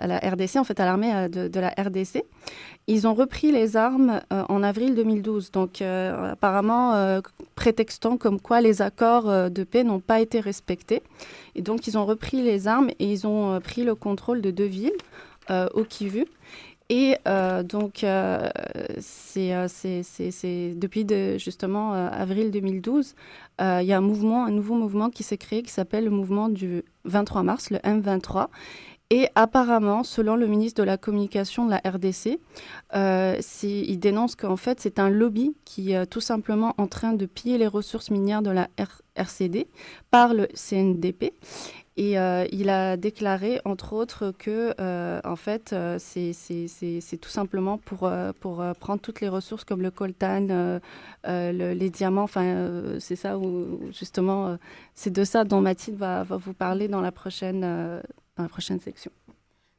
la 0.06 0.18
RDC, 0.18 0.56
en 0.56 0.64
fait 0.64 0.78
à 0.80 0.84
l'armée 0.84 1.28
de, 1.28 1.60
la 1.60 1.68
RDC. 1.70 2.24
Ils 2.86 3.06
ont 3.06 3.14
repris 3.14 3.52
les 3.52 3.76
armes 3.76 4.20
en 4.30 4.62
avril 4.62 4.94
2012, 4.94 5.50
donc 5.50 5.80
apparemment 5.80 7.20
prétextant 7.54 8.16
comme 8.16 8.40
quoi 8.40 8.60
les 8.60 8.82
accords 8.82 9.50
de 9.50 9.64
paix 9.64 9.82
n'ont 9.84 10.00
pas 10.00 10.20
été 10.20 10.40
respectés. 10.40 11.02
Et 11.54 11.62
donc 11.62 11.86
ils 11.86 11.96
ont 11.96 12.04
repris 12.04 12.42
les 12.42 12.68
armes 12.68 12.90
et 12.98 13.10
ils 13.10 13.26
ont 13.26 13.60
pris 13.60 13.84
le 13.84 13.94
contrôle 13.94 14.40
de 14.40 14.50
deux 14.50 14.66
villes, 14.66 14.96
au 15.50 15.84
Kivu. 15.84 16.26
Et 16.96 17.16
euh, 17.26 17.64
donc, 17.64 18.04
euh, 18.04 18.48
euh, 19.36 20.72
depuis 20.76 21.04
de, 21.04 21.38
justement 21.38 21.92
avril 21.92 22.52
2012, 22.52 23.16
euh, 23.60 23.80
il 23.82 23.88
y 23.88 23.92
a 23.92 23.98
un 23.98 24.00
mouvement, 24.00 24.44
un 24.44 24.52
nouveau 24.52 24.76
mouvement 24.76 25.10
qui 25.10 25.24
s'est 25.24 25.36
créé 25.36 25.64
qui 25.64 25.72
s'appelle 25.72 26.04
le 26.04 26.10
mouvement 26.10 26.48
du 26.48 26.84
23 27.04 27.42
mars, 27.42 27.70
le 27.70 27.78
M23. 27.78 28.46
Et 29.10 29.28
apparemment, 29.34 30.04
selon 30.04 30.36
le 30.36 30.46
ministre 30.46 30.80
de 30.80 30.86
la 30.86 30.96
Communication 30.96 31.66
de 31.66 31.72
la 31.72 31.82
RDC, 31.84 32.38
il 33.64 33.98
dénonce 33.98 34.36
qu'en 34.36 34.56
fait, 34.56 34.80
c'est 34.80 35.00
un 35.00 35.10
lobby 35.10 35.56
qui 35.64 35.92
est 35.92 36.06
tout 36.06 36.20
simplement 36.20 36.74
en 36.78 36.86
train 36.86 37.12
de 37.12 37.26
piller 37.26 37.58
les 37.58 37.66
ressources 37.66 38.12
minières 38.12 38.42
de 38.42 38.50
la 38.50 38.68
RCD 39.16 39.66
par 40.12 40.32
le 40.32 40.46
CNDP. 40.54 41.32
Et 41.96 42.18
euh, 42.18 42.44
il 42.50 42.70
a 42.70 42.96
déclaré, 42.96 43.60
entre 43.64 43.92
autres, 43.92 44.32
que 44.36 44.74
euh, 44.80 45.20
en 45.24 45.36
fait, 45.36 45.72
euh, 45.72 45.96
c'est- 46.00 47.18
tout 47.20 47.28
simplement 47.28 47.78
pour, 47.78 48.10
pour 48.40 48.64
prendre 48.80 49.00
toutes 49.00 49.20
les 49.20 49.28
ressources 49.28 49.62
comme 49.64 49.80
le 49.80 49.92
coltan, 49.92 50.48
euh, 50.50 50.80
euh, 51.28 51.52
le- 51.52 51.72
les 51.72 51.90
diamants. 51.90 52.24
Enfin, 52.24 52.44
euh, 52.44 52.98
c'est 52.98 53.14
ça 53.14 53.38
où 53.38 53.80
justement, 53.92 54.48
euh, 54.48 54.56
c'est 54.96 55.12
de 55.12 55.22
ça 55.22 55.44
dont 55.44 55.60
Mathilde 55.60 55.96
va, 55.96 56.24
va 56.24 56.36
vous 56.36 56.52
parler 56.52 56.88
dans 56.88 57.00
la 57.00 57.12
prochaine, 57.12 57.62
euh, 57.64 58.00
dans 58.36 58.42
la 58.42 58.48
prochaine 58.48 58.80
section. 58.80 59.12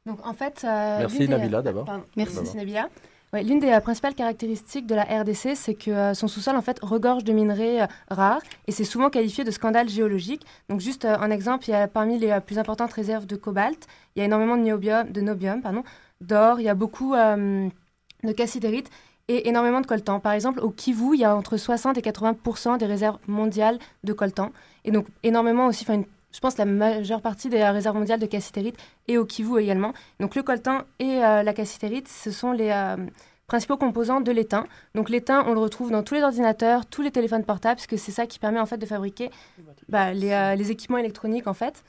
Donc 0.06 0.24
en 0.26 0.32
fait, 0.32 0.62
euh, 0.64 0.98
Merci, 1.00 1.28
Nabila, 1.28 1.60
d'abord. 1.60 1.86
Merci 2.16 2.56
Nabila. 2.56 2.88
Ouais, 3.36 3.42
L'une 3.42 3.60
des 3.60 3.70
euh, 3.70 3.80
principales 3.80 4.14
caractéristiques 4.14 4.86
de 4.86 4.94
la 4.94 5.02
RDC, 5.02 5.54
c'est 5.56 5.74
que 5.74 5.90
euh, 5.90 6.14
son 6.14 6.26
sous-sol 6.26 6.56
en 6.56 6.62
fait 6.62 6.78
regorge 6.80 7.22
de 7.22 7.34
minerais 7.34 7.82
euh, 7.82 7.86
rares 8.08 8.40
et 8.66 8.72
c'est 8.72 8.84
souvent 8.84 9.10
qualifié 9.10 9.44
de 9.44 9.50
scandale 9.50 9.90
géologique. 9.90 10.46
Donc 10.70 10.80
juste 10.80 11.04
un 11.04 11.30
exemple, 11.30 11.66
il 11.68 11.72
y 11.72 11.74
a 11.74 11.86
parmi 11.86 12.18
les 12.18 12.40
plus 12.40 12.58
importantes 12.58 12.94
réserves 12.94 13.26
de 13.26 13.36
cobalt, 13.36 13.86
il 14.14 14.20
y 14.20 14.22
a 14.22 14.24
énormément 14.24 14.56
de 14.56 14.62
niobium, 14.62 15.10
de 15.12 15.20
nobium, 15.20 15.60
pardon, 15.60 15.84
d'or, 16.22 16.60
il 16.60 16.62
y 16.62 16.70
a 16.70 16.74
beaucoup 16.74 17.12
de 17.14 18.32
cassitérite 18.32 18.88
et 19.28 19.48
énormément 19.48 19.82
de 19.82 19.86
coltan. 19.86 20.18
Par 20.18 20.32
exemple, 20.32 20.60
au 20.60 20.70
Kivu, 20.70 21.14
il 21.14 21.20
y 21.20 21.24
a 21.24 21.36
entre 21.36 21.58
60 21.58 21.98
et 21.98 22.00
80% 22.00 22.78
des 22.78 22.86
réserves 22.86 23.18
mondiales 23.26 23.78
de 24.02 24.14
coltan 24.14 24.50
et 24.86 24.92
donc 24.92 25.08
énormément 25.22 25.66
aussi, 25.66 25.84
je 26.36 26.40
pense 26.40 26.58
la 26.58 26.66
majeure 26.66 27.22
partie 27.22 27.48
des 27.48 27.60
euh, 27.62 27.72
réserves 27.72 27.96
mondiales 27.96 28.20
de 28.20 28.26
cassitérite 28.26 28.76
et 29.08 29.16
au 29.16 29.24
Kivu 29.24 29.58
également. 29.58 29.94
Donc 30.20 30.34
le 30.34 30.42
coltan 30.42 30.82
et 30.98 31.24
euh, 31.24 31.42
la 31.42 31.52
cassitérite, 31.54 32.08
ce 32.08 32.30
sont 32.30 32.52
les 32.52 32.70
euh, 32.70 32.96
principaux 33.46 33.78
composants 33.78 34.20
de 34.20 34.30
l'étain. 34.32 34.66
Donc 34.94 35.08
l'étain, 35.08 35.44
on 35.46 35.54
le 35.54 35.60
retrouve 35.60 35.90
dans 35.90 36.02
tous 36.02 36.14
les 36.14 36.22
ordinateurs, 36.22 36.84
tous 36.84 37.00
les 37.00 37.10
téléphones 37.10 37.44
portables, 37.44 37.76
parce 37.76 37.86
que 37.86 37.96
c'est 37.96 38.12
ça 38.12 38.26
qui 38.26 38.38
permet 38.38 38.60
en 38.60 38.66
fait 38.66 38.76
de 38.76 38.84
fabriquer 38.86 39.30
bah, 39.88 40.12
les, 40.12 40.32
euh, 40.32 40.54
les 40.56 40.70
équipements 40.70 40.98
électroniques 40.98 41.46
en 41.46 41.54
fait. 41.54 41.82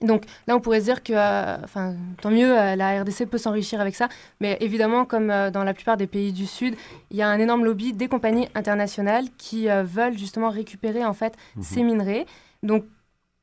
Donc 0.00 0.24
là, 0.46 0.54
on 0.56 0.60
pourrait 0.60 0.78
se 0.78 0.84
dire 0.84 1.02
que, 1.02 1.12
euh, 1.12 1.56
enfin, 1.64 1.94
tant 2.22 2.30
mieux, 2.30 2.56
euh, 2.56 2.76
la 2.76 3.02
RDC 3.02 3.26
peut 3.26 3.36
s'enrichir 3.36 3.80
avec 3.80 3.96
ça. 3.96 4.08
Mais 4.40 4.56
évidemment, 4.60 5.04
comme 5.04 5.28
euh, 5.28 5.50
dans 5.50 5.64
la 5.64 5.74
plupart 5.74 5.96
des 5.96 6.06
pays 6.06 6.32
du 6.32 6.46
Sud, 6.46 6.76
il 7.10 7.16
y 7.16 7.22
a 7.22 7.28
un 7.28 7.38
énorme 7.40 7.64
lobby 7.64 7.92
des 7.92 8.06
compagnies 8.06 8.48
internationales 8.54 9.24
qui 9.36 9.66
veulent 9.66 10.16
justement 10.16 10.50
récupérer 10.50 11.04
en 11.04 11.14
fait 11.14 11.34
Mhm. 11.56 11.62
ces 11.64 11.82
minerais. 11.82 12.26
Donc 12.62 12.84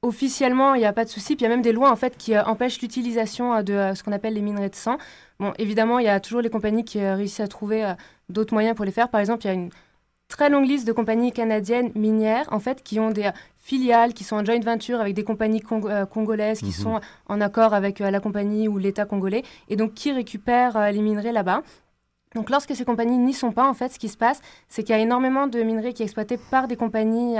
officiellement, 0.06 0.74
il 0.76 0.80
n'y 0.80 0.86
a 0.86 0.94
pas 0.94 1.04
de 1.06 1.10
souci. 1.10 1.36
Puis 1.36 1.46
il 1.46 1.50
y 1.50 1.52
a 1.52 1.56
même 1.56 1.62
des 1.62 1.72
lois 1.74 1.92
en 1.92 1.96
fait 1.96 2.18
qui 2.18 2.36
euh, 2.36 2.44
empêchent 2.46 2.82
l'utilisation 2.82 3.54
euh, 3.56 3.62
de 3.64 3.74
euh, 3.74 3.96
ce 3.96 4.04
qu'on 4.04 4.12
appelle 4.12 4.34
les 4.34 4.42
minerais 4.42 4.70
de 4.70 4.76
sang. 4.76 4.98
Bon, 5.40 5.54
évidemment, 5.58 6.00
il 6.00 6.06
y 6.06 6.10
a 6.10 6.20
toujours 6.20 6.42
les 6.42 6.50
compagnies 6.50 6.86
qui 6.86 7.00
réussissent 7.06 7.42
à 7.42 7.48
trouver 7.48 7.94
d'autres 8.30 8.54
moyens 8.54 8.76
pour 8.76 8.86
les 8.86 8.92
faire. 8.92 9.10
Par 9.10 9.20
exemple, 9.20 9.44
il 9.44 9.48
y 9.48 9.52
a 9.52 9.54
une 9.54 9.70
très 10.30 10.50
longue 10.50 10.66
liste 10.66 10.88
de 10.88 10.94
compagnies 10.94 11.34
canadiennes 11.34 11.92
minières, 11.94 12.48
en 12.52 12.60
fait, 12.60 12.82
qui 12.84 13.00
ont 13.02 13.12
des 13.12 13.30
filiales, 13.58 14.14
qui 14.14 14.24
sont 14.24 14.38
en 14.38 14.46
joint 14.46 14.60
venture 14.62 15.02
avec 15.02 15.14
des 15.14 15.26
compagnies 15.26 15.60
cong- 15.60 16.06
congolaises, 16.08 16.60
qui 16.60 16.68
Mhm. 16.68 16.72
sont 16.72 17.00
en 17.28 17.42
accord 17.42 17.74
avec 17.74 18.00
la 18.00 18.20
compagnie 18.22 18.70
ou 18.70 18.78
l'État 18.78 19.04
congolais, 19.06 19.44
et 19.68 19.76
donc 19.76 19.94
qui 19.94 20.14
récupèrent 20.14 20.92
les 20.94 21.02
minerais 21.02 21.34
là-bas. 21.34 21.64
Donc 22.34 22.50
lorsque 22.50 22.74
ces 22.76 22.86
compagnies 22.86 23.18
n'y 23.18 23.34
sont 23.34 23.52
pas, 23.52 23.68
en 23.68 23.74
fait, 23.74 23.92
ce 23.92 24.00
qui 24.00 24.08
se 24.10 24.18
passe, 24.18 24.42
c'est 24.70 24.84
qu'il 24.84 24.96
y 24.96 24.98
a 24.98 25.02
énormément 25.02 25.48
de 25.48 25.62
minerais 25.64 25.92
qui 25.94 26.02
est 26.02 26.06
exploité 26.06 26.38
par 26.38 26.68
des 26.70 26.78
compagnies 26.78 27.36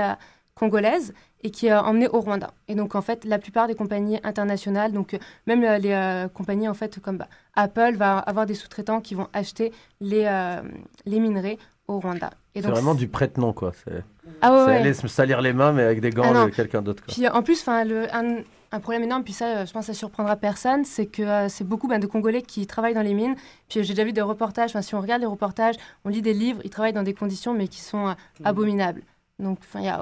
congolaises 0.66 1.12
et 1.42 1.50
qui 1.50 1.66
est 1.66 1.72
euh, 1.72 1.80
emmené 1.80 2.08
au 2.08 2.20
Rwanda. 2.20 2.50
Et 2.66 2.74
donc 2.74 2.94
en 2.94 3.02
fait, 3.02 3.24
la 3.24 3.38
plupart 3.38 3.68
des 3.68 3.74
compagnies 3.74 4.18
internationales, 4.24 4.92
donc 4.92 5.14
euh, 5.14 5.18
même 5.46 5.62
euh, 5.62 5.78
les 5.78 5.92
euh, 5.92 6.28
compagnies 6.28 6.66
en 6.68 6.74
fait 6.74 6.98
comme 7.00 7.18
bah, 7.18 7.28
Apple 7.54 7.94
va 7.96 8.18
avoir 8.18 8.46
des 8.46 8.54
sous-traitants 8.54 9.00
qui 9.00 9.14
vont 9.14 9.28
acheter 9.32 9.72
les, 10.00 10.24
euh, 10.26 10.62
les 11.04 11.20
minerais 11.20 11.58
au 11.86 12.00
Rwanda. 12.00 12.30
C'est 12.54 12.62
vraiment 12.62 12.94
du 12.94 13.06
prête-nom, 13.06 13.52
quoi. 13.52 13.72
C'est 13.84 14.02
Ah 14.40 14.52
ouais, 14.52 14.58
c'est 14.60 14.66
ouais. 14.66 14.76
aller 14.78 14.94
se 14.94 15.06
salir 15.08 15.40
les 15.42 15.52
mains, 15.52 15.72
mais 15.72 15.82
avec 15.82 16.00
des 16.00 16.10
gants 16.10 16.32
Ah 16.34 16.46
de 16.46 16.50
quelqu'un 16.50 16.80
d'autre. 16.82 17.02
Puis 17.06 17.28
en 17.28 17.42
plus, 17.42 17.64
le- 17.66 18.12
un, 18.14 18.38
un 18.72 18.80
problème 18.80 19.02
énorme, 19.04 19.22
puis 19.24 19.34
ça, 19.34 19.66
je 19.66 19.72
pense 19.72 19.86
que 19.86 19.92
ça 19.92 19.98
surprendra 19.98 20.36
personne, 20.36 20.84
c'est 20.86 21.04
que 21.06 21.22
euh, 21.22 21.48
c'est 21.50 21.64
beaucoup 21.64 21.86
ben, 21.86 22.00
de 22.00 22.06
Congolais 22.06 22.40
qui 22.42 22.66
travaillent 22.66 22.94
dans 22.94 23.02
les 23.02 23.12
mines. 23.14 23.36
Puis 23.68 23.80
euh, 23.80 23.82
j'ai 23.82 23.92
déjà 23.92 24.04
vu 24.04 24.12
des 24.14 24.22
reportages, 24.22 24.72
si 24.80 24.94
on 24.94 25.00
regarde 25.02 25.20
les 25.20 25.26
reportages, 25.28 25.76
on 26.06 26.08
lit 26.08 26.22
des 26.22 26.32
livres, 26.32 26.60
ils 26.64 26.70
travaillent 26.70 26.94
dans 26.94 27.02
des 27.04 27.14
conditions, 27.14 27.52
mais 27.52 27.68
qui 27.68 27.80
sont 27.82 28.08
euh, 28.08 28.12
abominables. 28.42 29.02
Donc 29.38 29.58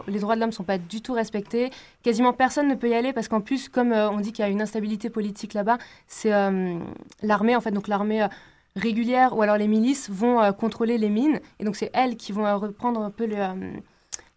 les 0.07 0.21
droits 0.21 0.37
de 0.37 0.41
l'homme 0.41 0.51
ne 0.51 0.55
sont 0.55 0.63
pas 0.63 0.79
du 0.79 1.03
tout 1.03 1.13
respectés. 1.13 1.71
Quasiment 2.03 2.33
personne 2.33 2.69
ne 2.69 2.77
peut 2.77 2.89
y 2.89 2.95
aller 2.95 3.13
parce 3.13 3.27
qu'en 3.27 3.41
plus, 3.41 3.69
comme 3.69 3.93
euh, 3.93 4.09
on 4.11 4.21
dit 4.21 4.33
qu'il 4.33 4.45
y 4.45 4.47
a 4.47 4.51
une 4.51 4.63
instabilité 4.63 5.11
politique 5.11 5.55
là-bas, 5.55 5.79
c'est 6.07 6.33
euh, 6.33 6.79
l'armée, 7.23 7.57
en 7.57 7.61
fait, 7.61 7.73
donc 7.73 7.89
l'armée 7.89 8.23
euh, 8.23 8.29
régulière 8.77 9.37
ou 9.37 9.43
alors 9.43 9.57
les 9.57 9.67
milices 9.67 10.09
vont 10.09 10.53
contrôler 10.53 10.99
les 10.99 11.09
mines. 11.09 11.41
Et 11.59 11.65
donc 11.65 11.77
c'est 11.77 11.91
elles 11.95 12.17
qui 12.17 12.33
vont 12.33 12.59
reprendre 12.59 13.01
un 13.01 13.11
peu 13.11 13.27
le, 13.27 13.37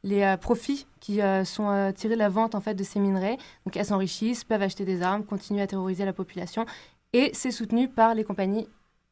les 0.03 0.35
profits 0.39 0.85
qui 0.99 1.21
sont 1.43 1.91
tirés 1.95 2.13
de 2.13 2.19
la 2.19 2.29
vente 2.29 2.53
en 2.53 2.61
fait 2.61 2.75
de 2.75 2.83
ces 2.83 2.99
minerais. 2.99 3.37
Donc 3.65 3.75
elles 3.75 3.85
s'enrichissent, 3.85 4.43
peuvent 4.43 4.61
acheter 4.61 4.85
des 4.85 5.01
armes, 5.01 5.23
continuer 5.23 5.63
à 5.63 5.67
terroriser 5.67 6.05
la 6.05 6.13
population. 6.13 6.67
Et 7.13 7.31
c'est 7.33 7.49
soutenu 7.49 7.87
par 7.87 8.13
les 8.13 8.23
compagnies 8.23 8.67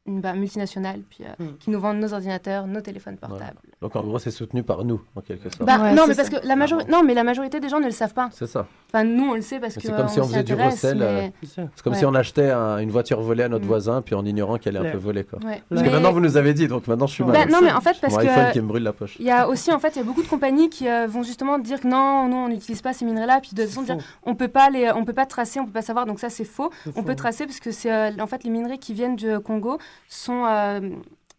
bah, 0.08 0.34
multinationales 0.34 1.02
puis, 1.10 1.24
euh, 1.24 1.44
Hmm. 1.44 1.58
qui 1.60 1.70
nous 1.72 1.80
vendent 1.80 2.00
nos 2.00 2.14
ordinateurs, 2.14 2.68
nos 2.68 2.82
téléphones 2.82 3.18
portables. 3.18 3.58
Donc 3.82 3.96
en 3.96 4.02
gros, 4.04 4.20
c'est 4.20 4.30
soutenu 4.32 4.62
par 4.64 4.86
nous, 4.86 5.02
en 5.16 5.22
quelque 5.22 5.50
sorte. 5.50 5.64
Bah, 5.66 5.78
non, 5.94 6.04
mais 6.08 6.14
parce 6.16 6.30
que 6.30 6.46
la 6.48 6.56
majorité, 6.56 6.92
non, 6.92 7.04
mais 7.04 7.14
la 7.16 7.24
majorité 7.24 7.60
des 7.60 7.70
gens 7.70 7.80
ne 7.80 7.86
le 7.86 7.92
savent 7.92 8.14
pas. 8.14 8.30
C'est 8.32 8.46
ça. 8.48 8.68
Enfin, 8.94 9.04
nous, 9.04 9.32
on 9.32 9.34
le 9.34 9.42
sait 9.42 9.60
parce 9.60 9.76
Mais 9.76 9.82
que 9.82 9.88
C'est 9.88 9.96
comme 9.96 10.08
si 10.08 10.20
on 10.20 10.24
faisait 10.26 10.44
du 10.44 10.54
recel. 10.54 11.02
euh, 11.02 11.22
mais- 11.22 11.34
C'est 11.44 11.82
comme 11.84 11.94
Ouais. 11.94 12.00
si 12.00 12.06
on 12.06 12.14
achetait 12.14 12.52
un- 12.52 12.78
une 12.78 12.92
voiture 12.92 13.20
volée 13.22 13.44
à 13.44 13.50
notre 13.50 13.66
Mm. 13.66 13.68
voisin, 13.68 14.02
puis 14.02 14.16
en 14.16 14.24
ignorant 14.26 14.58
qu'elle 14.58 14.76
est 14.76 14.80
un 14.88 14.92
peu 14.92 14.98
volée. 14.98 15.24
Quoi. 15.24 15.40
Ouais. 15.44 15.62
Parce 15.70 15.82
que 15.82 15.90
maintenant, 15.90 16.12
vous 16.14 16.20
nous 16.22 16.38
avez 16.38 16.54
dit, 16.54 16.68
donc 16.68 16.88
maintenant 16.88 17.08
je 17.08 17.14
suis 17.14 17.24
Bah, 17.24 17.32
mal. 17.34 17.50
non, 17.50 17.60
mais 17.62 17.72
en 17.72 17.82
fait, 17.82 17.98
parce 18.00 18.14
Mon 18.14 18.20
que- 18.20 18.28
iPhone 18.28 18.52
qui 18.54 18.62
me 18.62 18.68
brûle 18.68 18.84
la 18.84 18.94
poche. 18.94 19.18
Il 19.20 19.26
y 19.26 19.32
a 19.32 19.48
aussi, 19.50 19.72
en 19.74 19.80
fait, 19.80 19.96
il 19.96 20.00
y 20.00 20.02
a 20.02 20.06
beaucoup 20.06 20.22
de 20.24 20.28
compagnies 20.28 20.70
qui 20.70 20.88
euh, 20.88 21.08
vont 21.08 21.24
justement 21.24 21.58
dire 21.58 21.82
que 21.82 21.88
non, 21.88 22.28
non, 22.30 22.46
on 22.46 22.50
n'utilise 22.50 22.82
pas 22.82 22.94
ces 22.94 23.06
minerais-là, 23.06 23.40
puis 23.42 23.52
de 23.56 23.62
toute 23.64 23.70
façon 23.72 23.82
dire 23.82 23.98
on 24.24 24.36
peut 24.36 24.48
pas 24.50 24.70
les, 24.70 24.92
on 24.92 25.04
peut 25.04 25.14
pas 25.14 25.26
tracer, 25.26 25.60
on 25.60 25.66
peut 25.66 25.72
pas 25.72 25.82
savoir. 25.82 26.06
Donc 26.06 26.20
ça, 26.20 26.30
c'est 26.30 26.46
faux. 26.46 26.70
On 26.96 27.02
peut 27.04 27.16
tracer 27.16 27.46
parce 27.48 27.60
que 27.60 27.72
c'est, 27.72 27.92
euh, 27.92 28.12
en 28.20 28.28
fait, 28.28 28.44
les 28.44 28.50
minerais 28.52 28.78
qui 28.78 28.94
viennent 28.94 29.16
du 29.16 29.40
Congo 29.40 29.78
sont 30.08 30.46
euh, 30.46 30.80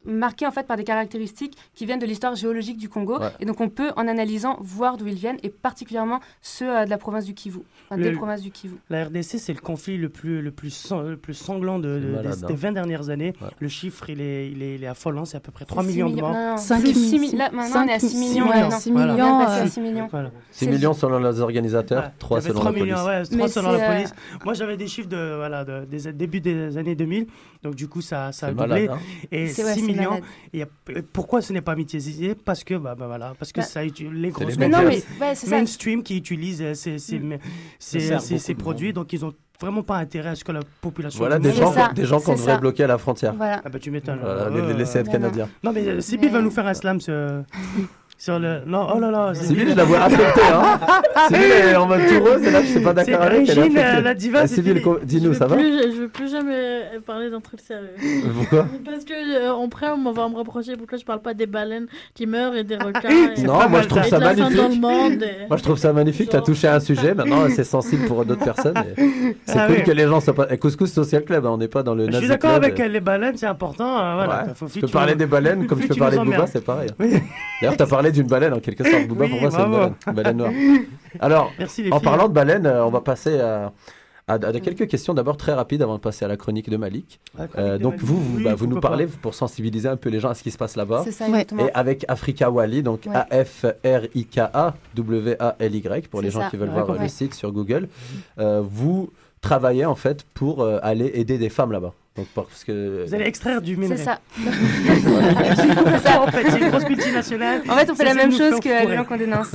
marqués 0.06 0.46
en 0.46 0.50
fait 0.50 0.66
par 0.66 0.76
des 0.76 0.84
caractéristiques 0.84 1.56
qui 1.74 1.86
viennent 1.86 1.98
de 1.98 2.06
l'histoire 2.06 2.34
géologique 2.34 2.76
du 2.78 2.88
Congo, 2.88 3.18
Ouais. 3.18 3.30
et 3.40 3.44
donc 3.44 3.60
on 3.60 3.68
peut, 3.68 3.90
en 3.96 4.06
analysant, 4.08 4.56
voir 4.60 4.96
d'où 4.96 5.06
ils 5.06 5.14
viennent, 5.14 5.38
et 5.42 5.50
particulièrement 5.50 6.20
ceux 6.42 6.68
euh, 6.76 6.84
de 6.84 6.90
la 6.90 6.98
province 6.98 7.24
du 7.24 7.34
Kivu, 7.34 7.60
enfin, 7.90 8.00
des 8.00 8.10
Le- 8.10 8.16
provinces 8.16 8.40
du 8.42 8.50
Kivu. 8.50 8.76
La 8.90 9.04
RDC, 9.04 9.38
c'est 9.38 9.52
le 9.52 9.60
conflit 9.60 9.96
le 9.96 10.08
plus, 10.08 10.42
le 10.42 10.50
plus, 10.50 10.70
sang- 10.70 11.02
le 11.02 11.16
plus 11.16 11.34
sanglant 11.34 11.78
de, 11.78 11.98
de- 11.98 12.06
malade, 12.16 12.36
des, 12.38 12.44
hein. 12.44 12.48
des 12.48 12.54
20 12.54 12.72
dernières 12.72 13.08
années. 13.10 13.32
Le 13.58 13.68
chiffre, 13.68 14.08
il 14.10 14.20
est, 14.20 14.50
il 14.50 14.62
est, 14.62 14.74
il 14.76 14.84
est 14.84 14.86
affolant, 14.86 15.24
c'est 15.24 15.36
à 15.36 15.40
peu 15.40 15.52
près 15.52 15.64
3 15.64 15.82
C'est 15.82 15.88
millions 15.88 16.10
de 16.10 16.20
morts. 16.20 16.32
non, 16.32 16.56
non, 16.56 16.78
mi- 17.18 17.32
là, 17.36 17.50
maintenant, 17.52 17.84
on 17.84 17.88
est 17.88 17.92
à 17.92 17.98
six 17.98 18.16
millions, 18.16 18.48
ouais, 18.48 18.60
non. 18.62 18.70
Six 18.70 18.90
Voilà. 18.92 19.12
millions, 19.12 19.40
euh, 19.48 19.66
six 19.66 19.80
millions. 19.80 20.08
Voilà. 20.10 20.30
6 20.50 20.68
millions 20.68 20.92
selon 20.94 21.18
les 21.18 21.40
organisateurs, 21.40 22.10
3 22.18 22.38
Il 22.38 22.42
y 22.42 22.44
avait 22.44 22.48
selon 22.50 22.60
3 22.60 22.70
la 22.72 22.78
police. 22.78 22.94
millions, 22.94 23.06
ouais, 23.06 23.22
3 23.24 23.36
Mais 23.36 23.48
selon 23.48 23.70
c'est, 23.72 23.78
la 23.78 23.90
euh, 23.90 23.94
police. 23.94 24.14
Moi, 24.44 24.54
j'avais 24.54 24.76
des 24.76 24.86
chiffres 24.86 25.08
de, 25.08 25.34
voilà, 25.36 25.64
de, 25.64 25.84
des 25.84 26.12
début 26.12 26.40
des 26.40 26.76
années 26.78 26.94
2000. 26.94 27.26
Donc, 27.62 27.74
du 27.74 27.88
coup, 27.88 28.00
ça, 28.00 28.32
ça 28.32 28.46
a 28.46 28.50
doublé. 28.50 28.66
malade, 28.86 28.90
hein. 28.92 28.98
Et 29.32 29.48
C'est- 29.48 29.62
6 29.62 29.64
ouais, 29.64 29.74
c'est 29.74 29.82
millions. 29.82 29.95
Et 30.52 30.64
pourquoi 31.12 31.42
ce 31.42 31.52
n'est 31.52 31.60
pas 31.60 31.74
médiatisé 31.76 32.34
Parce 32.34 32.64
que, 32.64 32.74
bah, 32.74 32.94
bah, 32.98 33.06
voilà, 33.06 33.34
parce 33.38 33.52
que 33.52 33.60
Bah, 33.60 33.66
ça 33.66 33.84
utilise 33.84 34.12
les 34.12 34.30
grosses 34.30 34.48
les 34.48 34.56
Mais 34.56 34.68
non, 34.68 34.82
médias 34.82 35.02
mais- 35.20 35.26
ouais, 35.26 35.34
c'est 35.34 35.46
ça. 35.46 35.56
mainstream 35.56 36.02
qui 36.02 36.16
utilisent 36.16 36.62
euh, 36.62 36.74
ces, 36.74 36.98
ces, 36.98 37.18
Mm. 37.18 37.38
ces, 37.78 38.38
ces- 38.38 38.54
produits. 38.54 38.92
Donc, 38.92 39.12
ils 39.12 39.24
ont 39.24 39.32
vraiment 39.60 39.82
pas 39.82 39.96
intérêt 39.96 40.30
à 40.30 40.34
ce 40.34 40.44
que 40.44 40.52
la 40.52 40.60
population. 40.82 41.18
Voilà 41.18 41.38
des 41.38 41.52
gens, 41.52 41.72
des 41.94 42.04
gens 42.04 42.20
qu'on 42.20 42.32
devrait 42.34 42.52
ça. 42.54 42.58
bloquer 42.58 42.84
à 42.84 42.88
la 42.88 42.98
frontière. 42.98 43.34
Voilà. 43.34 43.62
Ah 43.64 43.68
bah 43.70 43.78
tu 43.78 43.90
m'étonnes. 43.90 44.18
Voilà, 44.20 44.50
les, 44.50 44.60
Euh, 44.60 44.66
les 44.68 44.74
laisser 44.74 44.98
être 44.98 45.06
non, 45.06 45.12
canadiens. 45.12 45.48
Non, 45.64 45.72
mais 45.72 45.86
euh, 45.88 46.00
Sibyl 46.02 46.30
va 46.30 46.42
nous 46.42 46.50
faire 46.50 46.66
un 46.66 46.74
slam 46.74 46.98
sur 48.18 48.38
le. 48.38 48.60
Non, 48.66 48.86
oh 48.94 48.98
là 48.98 49.10
là. 49.10 49.34
Sibyl, 49.34 49.70
je 49.70 49.74
la 49.74 49.84
vois 49.84 50.00
affectée. 50.00 50.40
Hein. 50.52 50.80
Sibyl, 51.28 51.42
elle 51.62 51.68
est 51.70 51.76
en 51.76 51.86
mode 51.86 52.00
toureuse, 52.08 52.42
et 52.46 52.50
là, 52.50 52.62
je 52.62 52.66
suis 52.68 52.80
pas 52.80 52.92
d'accord 52.94 53.22
avec 53.22 53.48
elle. 53.48 53.58
est 53.76 54.00
la 54.00 54.14
diva, 54.14 54.40
Ah, 54.42 54.90
dis-nous, 55.04 55.34
ça 55.34 55.46
va 55.46 55.56
Plus- 55.56 55.92
je 55.94 56.00
veux 56.02 56.08
plus 56.08 56.30
jamais 56.30 56.82
parler 57.06 57.30
d'un 57.30 57.40
truc 57.40 57.60
sérieux. 57.60 57.90
Pourquoi 58.34 58.66
Parce 58.84 59.04
que 59.04 59.12
euh, 59.14 59.64
après, 59.64 59.88
on 59.90 60.12
va 60.12 60.28
me 60.28 60.36
reprocher 60.36 60.76
pourquoi 60.76 60.96
je 60.98 61.04
parle 61.04 61.20
pas 61.20 61.34
des 61.34 61.46
baleines 61.46 61.86
qui 62.14 62.26
meurent 62.26 62.56
et 62.56 62.64
des 62.64 62.76
requins. 62.76 63.10
et- 63.36 63.42
Non, 63.42 63.68
moi 63.68 63.82
je 63.82 63.88
trouve 63.88 64.02
ça 64.04 64.18
magnifique. 64.18 64.56
dans 64.56 64.68
le 64.68 64.74
monde. 64.76 65.22
et- 65.22 65.48
Moi 65.48 65.56
je 65.58 65.62
trouve 65.62 65.76
ça 65.78 65.92
magnifique. 65.92 66.30
Tu 66.30 66.36
as 66.36 66.40
touché 66.40 66.68
à 66.68 66.76
un 66.76 66.80
sujet, 66.80 67.14
maintenant 67.14 67.46
c'est 67.54 67.64
sensible 67.64 68.06
pour 68.06 68.24
d'autres 68.24 68.44
personnes. 68.44 68.74
C'est 69.46 69.58
Ah 69.58 69.66
cool 69.66 69.82
que 69.82 69.90
les 69.90 70.06
gens 70.06 70.20
soient 70.20 70.34
pas. 70.34 70.46
Et 70.50 70.58
Couscous 70.58 70.92
Social 70.92 71.24
Club, 71.24 71.44
hein, 71.46 71.50
on 71.52 71.56
n'est 71.58 71.68
pas 71.68 71.82
dans 71.82 71.94
le 71.94 72.10
Je 72.10 72.16
suis 72.18 72.28
d'accord 72.28 72.52
avec 72.52 72.78
les 72.78 73.00
baleines, 73.00 73.36
c'est 73.36 73.46
important. 73.46 73.98
euh, 73.98 74.14
voilà, 74.14 74.46
faut 74.54 74.66
peux 74.66 74.86
parler 74.88 75.14
des 75.14 75.26
baleines 75.26 75.66
comme 75.66 75.80
tu 75.80 75.88
peux 75.88 75.94
parler 75.94 76.16
de 76.18 76.22
Booba, 76.24 76.46
c'est 76.46 76.64
pareil. 76.64 76.90
D'ailleurs, 76.98 77.76
tu 77.76 77.82
as 77.82 77.86
d'une 78.12 78.26
baleine 78.26 78.52
en 78.54 78.60
quelque 78.60 78.84
sorte. 78.84 79.06
Booba, 79.08 79.24
Oui, 79.24 79.30
pour 79.30 79.40
moi, 79.40 79.50
c'est 79.50 79.60
une 79.62 79.70
baleine. 79.70 79.94
Une 80.06 80.12
baleine 80.14 80.36
noire. 80.36 80.52
Alors, 81.20 81.52
Merci, 81.58 81.82
en 81.90 81.96
filles. 81.98 82.04
parlant 82.04 82.28
de 82.28 82.32
baleines, 82.32 82.66
euh, 82.66 82.84
on 82.84 82.90
va 82.90 83.00
passer 83.00 83.38
à, 83.40 83.72
à- 84.28 84.34
à 84.34 84.52
quelques 84.60 84.88
questions 84.88 85.14
d'abord 85.14 85.36
très 85.36 85.52
rapides 85.52 85.82
avant 85.82 85.94
de 85.94 86.00
passer 86.00 86.24
à 86.24 86.28
la 86.28 86.36
chronique 86.36 86.68
de 86.68 86.76
Malik. 86.76 87.20
Chronique 87.34 87.52
Euh, 87.58 87.78
de 87.78 87.82
donc, 87.82 87.92
Malik. 87.94 88.04
vous, 88.06 88.20
vous, 88.20 88.36
Oui, 88.38 88.44
bah, 88.44 88.54
vous 88.56 88.66
nous 88.66 88.80
parlez 88.80 89.06
pas. 89.06 89.12
pour 89.22 89.34
sensibiliser 89.34 89.88
un 89.88 89.96
peu 89.96 90.08
les 90.10 90.18
gens 90.20 90.30
à 90.30 90.34
ce 90.34 90.42
qui 90.42 90.50
se 90.50 90.58
passe 90.58 90.76
là-bas. 90.76 91.02
C'est 91.04 91.12
ça, 91.12 91.28
exactement. 91.28 91.66
Et 91.66 91.70
avec 91.72 92.04
Africa 92.08 92.50
Wally, 92.50 92.82
donc 92.82 93.02
Ouais. 93.06 93.14
A-F-R-I-K-A 93.30 94.74
W-A-L-Y 94.94 96.08
pour 96.08 96.22
les 96.22 96.30
gens 96.30 96.40
ça. 96.42 96.50
qui 96.50 96.56
veulent 96.56 96.68
Ouais, 96.70 96.74
voir 96.82 96.90
ouais. 96.90 96.98
le 97.02 97.08
site 97.08 97.34
sur 97.34 97.52
Google. 97.52 97.88
Euh, 98.38 98.62
vous 98.64 99.10
travaillez 99.40 99.84
en 99.84 99.94
fait 99.94 100.24
pour 100.34 100.62
euh, 100.62 100.78
aller 100.82 101.10
aider 101.14 101.38
des 101.38 101.48
femmes 101.48 101.70
là-bas. 101.72 101.92
Donc 102.16 102.26
parce 102.34 102.64
que 102.64 103.04
Vous 103.06 103.14
allez 103.14 103.26
extraire 103.26 103.60
du 103.60 103.76
minerai. 103.76 103.98
C'est 103.98 104.04
ça. 104.04 104.20
En 106.18 106.26
fait, 106.30 106.50
c'est 106.50 106.60
une 106.60 106.70
grosse 106.70 106.88
multinationale. 106.88 107.62
En 107.68 107.74
fait, 107.76 107.90
on 107.90 107.94
fait 107.94 108.04
la 108.04 108.14
même 108.14 108.32
chose 108.32 108.58
que 108.60 108.86
les 108.88 108.96
gens 108.96 109.04
qu'on 109.04 109.16
dénonce. 109.16 109.52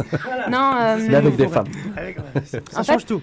Non, 0.50 0.74
euh, 0.80 0.98
Mais 1.10 1.16
avec 1.16 1.36
des 1.36 1.48
femmes. 1.48 1.68
Avec- 1.98 2.18
ouais, 2.18 2.24
ça 2.46 2.60
En 2.80 2.84
change 2.84 3.02
fait, 3.02 3.08
tout. 3.08 3.22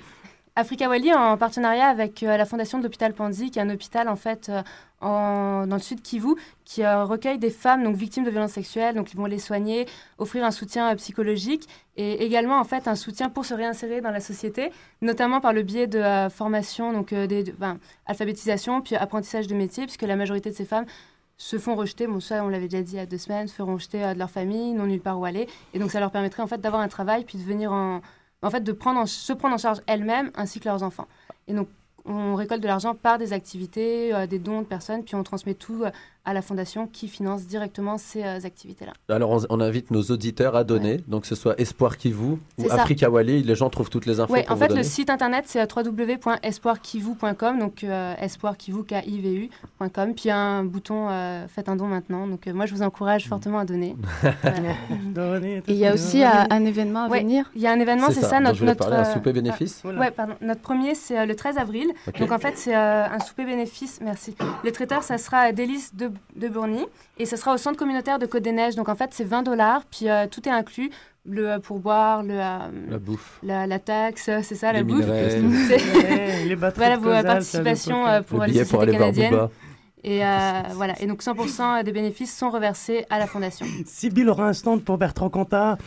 Africa 0.59 0.89
Wally 0.89 1.15
en 1.15 1.37
partenariat 1.37 1.87
avec 1.87 2.25
euh, 2.25 2.37
la 2.37 2.45
fondation 2.45 2.79
de 2.79 2.83
l'hôpital 2.83 3.15
Pandy, 3.15 3.53
qui 3.53 3.61
est 3.61 3.63
un 3.63 3.71
hôpital 3.71 4.09
en 4.09 4.17
fait 4.17 4.49
euh, 4.49 4.61
dans 5.01 5.69
le 5.71 5.79
sud 5.79 6.03
Kivu, 6.03 6.35
qui 6.65 6.83
euh, 6.83 7.05
recueille 7.05 7.39
des 7.39 7.51
femmes 7.51 7.85
donc 7.85 7.95
victimes 7.95 8.25
de 8.25 8.31
violences 8.31 8.55
sexuelles, 8.55 8.97
donc 8.97 9.13
ils 9.13 9.17
vont 9.17 9.27
les 9.27 9.39
soigner, 9.39 9.87
offrir 10.19 10.45
un 10.45 10.51
soutien 10.51 10.93
psychologique 10.97 11.69
et 11.97 12.25
également 12.25 12.59
en 12.59 12.65
fait 12.65 12.89
un 12.89 12.97
soutien 12.97 13.31
pour 13.31 13.45
se 13.45 13.55
réinsérer 13.55 14.01
dans 14.01 14.11
la 14.11 14.19
société, 14.19 14.73
notamment 15.01 15.41
par 15.41 15.53
le 15.53 15.63
biais 15.63 15.87
de 15.87 16.29
formation, 16.29 16.93
donc 16.93 17.15
des, 17.15 17.45
de- 17.45 17.55
alphabétisation 18.07 18.81
puis 18.81 18.97
apprentissage 18.97 19.47
de 19.47 19.55
métier, 19.55 19.85
puisque 19.85 20.03
la 20.03 20.17
majorité 20.17 20.51
de 20.51 20.57
ces 20.57 20.65
femmes 20.65 20.87
se 21.37 21.57
font 21.57 21.77
rejeter, 21.77 22.09
bon 22.09 22.19
ça 22.19 22.45
on 22.45 22.49
l'avait 22.49 22.67
déjà 22.67 22.83
dit 22.83 22.95
il 22.95 22.99
y 22.99 23.01
a 23.01 23.07
deux 23.07 23.17
semaines, 23.19 23.47
se 23.47 23.55
feront 23.55 23.75
rejeter 23.75 24.13
de 24.13 24.19
leur 24.19 24.29
famille, 24.31 24.73
n'ont 24.75 24.87
nulle 24.87 25.01
part 25.01 25.21
où 25.21 25.25
aller, 25.25 25.47
et 25.73 25.79
donc 25.79 25.93
ça 25.93 26.01
leur 26.01 26.11
permettrait 26.11 26.43
en 26.43 26.49
fait 26.49 26.61
d'avoir 26.61 26.83
un 26.83 26.89
travail 26.89 27.23
puis 27.25 27.39
de 27.39 27.45
venir 27.45 27.71
en, 27.71 28.01
en 28.43 28.51
fait 28.51 28.61
de 28.63 28.73
prendre 28.73 29.01
en- 29.01 29.07
se 29.07 29.33
prendre 29.33 29.55
en 29.55 29.59
charge 29.59 29.79
elles-mêmes 29.87 30.31
ainsi 30.35 30.61
que 30.61 30.69
leurs 30.69 30.83
enfants. 30.83 31.07
Et 31.47 31.55
donc 31.55 31.69
on 32.05 32.35
récolte 32.37 32.63
de 32.63 32.67
l'argent 32.67 32.95
par 32.95 33.19
des 33.19 33.33
activités, 33.35 34.15
euh, 34.15 34.27
des 34.27 34.39
dons 34.39 34.63
de 34.63 34.67
personnes, 34.67 35.05
puis 35.05 35.15
on 35.15 35.23
transmet 35.23 35.55
tout 35.55 35.85
euh, 35.85 35.91
à 36.29 36.33
la 36.35 36.43
fondation 36.43 36.87
qui 36.87 37.09
finance 37.09 37.47
directement 37.47 37.97
ces 37.99 38.23
euh, 38.23 38.39
activités-là. 38.45 38.93
Alors 39.09 39.31
on, 39.31 39.41
on 39.49 39.61
invite 39.61 39.91
nos 39.91 40.03
auditeurs 40.03 40.57
à 40.57 40.65
donner, 40.65 40.99
donc 41.09 41.23
que 41.23 41.29
ce 41.29 41.35
soit 41.35 41.59
Espoir 41.61 41.97
Kivu 41.97 42.39
ou. 42.59 42.71
Africa 42.71 43.11
Wally, 43.11 43.43
les 43.43 43.55
gens 43.55 43.71
trouvent 43.71 43.91
toutes 43.91 44.07
les 44.07 44.21
infos 44.21 44.33
Oui, 44.33 44.41
en 44.49 44.57
fait, 44.57 44.75
le 44.75 44.83
site 44.83 45.11
internet, 45.11 45.45
c'est 45.47 45.61
euh, 45.61 45.67
www.espoirkivu.com, 45.75 47.59
donc 47.59 47.83
euh, 47.85 48.15
espoirkivu.com, 48.21 50.15
puis 50.15 50.25
il 50.25 50.29
y 50.29 50.31
a 50.31 50.39
un 50.39 50.65
bouton 50.65 51.09
euh, 51.11 51.47
Faites 51.49 51.69
un 51.69 51.77
don 51.77 51.87
maintenant. 51.87 52.27
Donc 52.27 52.47
euh, 52.47 52.53
moi, 52.53 52.67
je 52.67 52.75
vous 52.75 52.83
encourage 52.83 53.27
fortement 53.29 53.59
à 53.61 53.65
donner. 53.65 53.97
Voilà. 55.15 55.47
Et 55.47 55.63
il 55.69 55.77
y 55.77 55.87
a 55.87 55.95
aussi 55.95 56.23
un 56.25 56.65
événement 56.65 57.05
à 57.05 57.09
Ouais, 57.09 57.21
venir. 57.21 57.51
Il 57.55 57.63
y 57.63 57.67
a 57.67 57.73
un 57.73 57.81
événement, 57.81 58.09
C'est 58.09 58.21
ça, 58.21 58.29
ça, 58.29 58.39
dont 58.39 58.45
notre, 58.45 58.65
notre, 58.65 58.89
parler, 58.89 58.97
un 58.97 59.13
souper 59.13 59.33
bénéfice. 59.33 59.83
ah, 59.85 59.99
Ouais, 59.99 60.11
pardon. 60.11 60.35
Notre 60.41 60.61
premier, 60.61 60.95
c'est 60.95 61.19
euh, 61.19 61.27
le 61.27 61.35
13 61.35 61.59
avril. 61.59 61.89
Donc 62.19 62.33
en 62.33 62.39
fait, 62.39 62.57
c'est 62.57 62.77
euh, 62.77 63.05
un 63.07 63.19
souper 63.21 63.45
bénéfice. 63.45 64.01
Merci. 64.03 64.35
Le 64.65 64.73
traiteur, 64.73 65.03
ça 65.03 65.19
sera 65.19 65.39
à 65.39 65.53
Délices 65.53 65.95
de, 65.95 66.11
de 66.37 66.49
Bourny 66.49 66.85
et 67.19 67.27
ça 67.27 67.37
sera 67.37 67.55
au 67.55 67.57
centre 67.57 67.77
communautaire 67.77 68.19
de 68.19 68.27
Côte-des-Neiges. 68.27 68.77
Donc 68.77 68.89
en 68.89 68.95
fait, 68.95 69.11
c'est 69.13 69.25
20 69.25 69.43
dollars, 69.43 69.83
puis 69.91 70.09
euh, 70.09 70.27
tout 70.31 70.47
est 70.49 70.53
inclus. 70.53 70.91
Le 71.31 71.51
euh, 71.51 71.59
pourboire, 71.59 72.23
le, 72.23 72.35
euh, 72.35 72.59
La 72.89 72.99
bouffe. 72.99 73.39
la, 73.43 73.67
la 73.67 73.79
taxe, 73.79 74.31
c'est 74.43 74.55
ça, 74.55 74.73
Les 74.73 74.79
la 74.79 74.85
bouffe. 74.85 75.05
Ouais, 75.09 76.45
les 76.47 76.57
batteries 76.57 76.97
voilà, 76.97 76.97
de 76.97 77.03
vos 77.03 77.27
participations 77.27 78.07
ça, 78.07 78.23
pour 78.23 78.41
Le 78.41 78.47
les 78.47 78.65
sociétés 78.65 78.93
canadiennes. 78.93 79.49
Et 80.05 80.25
euh, 80.25 80.63
voilà. 80.75 81.01
Et 81.03 81.07
donc 81.07 81.23
100% 81.23 81.83
des 81.85 81.93
bénéfices 81.93 82.37
sont 82.37 82.51
reversés 82.51 83.05
à 83.11 83.19
la 83.19 83.27
fondation. 83.27 83.67
Sibyl 83.87 84.29
aura 84.29 84.49
un 84.49 84.53
stand 84.53 84.83
pour 84.83 84.99
Bertrand 84.99 85.29
Cantat 85.31 85.79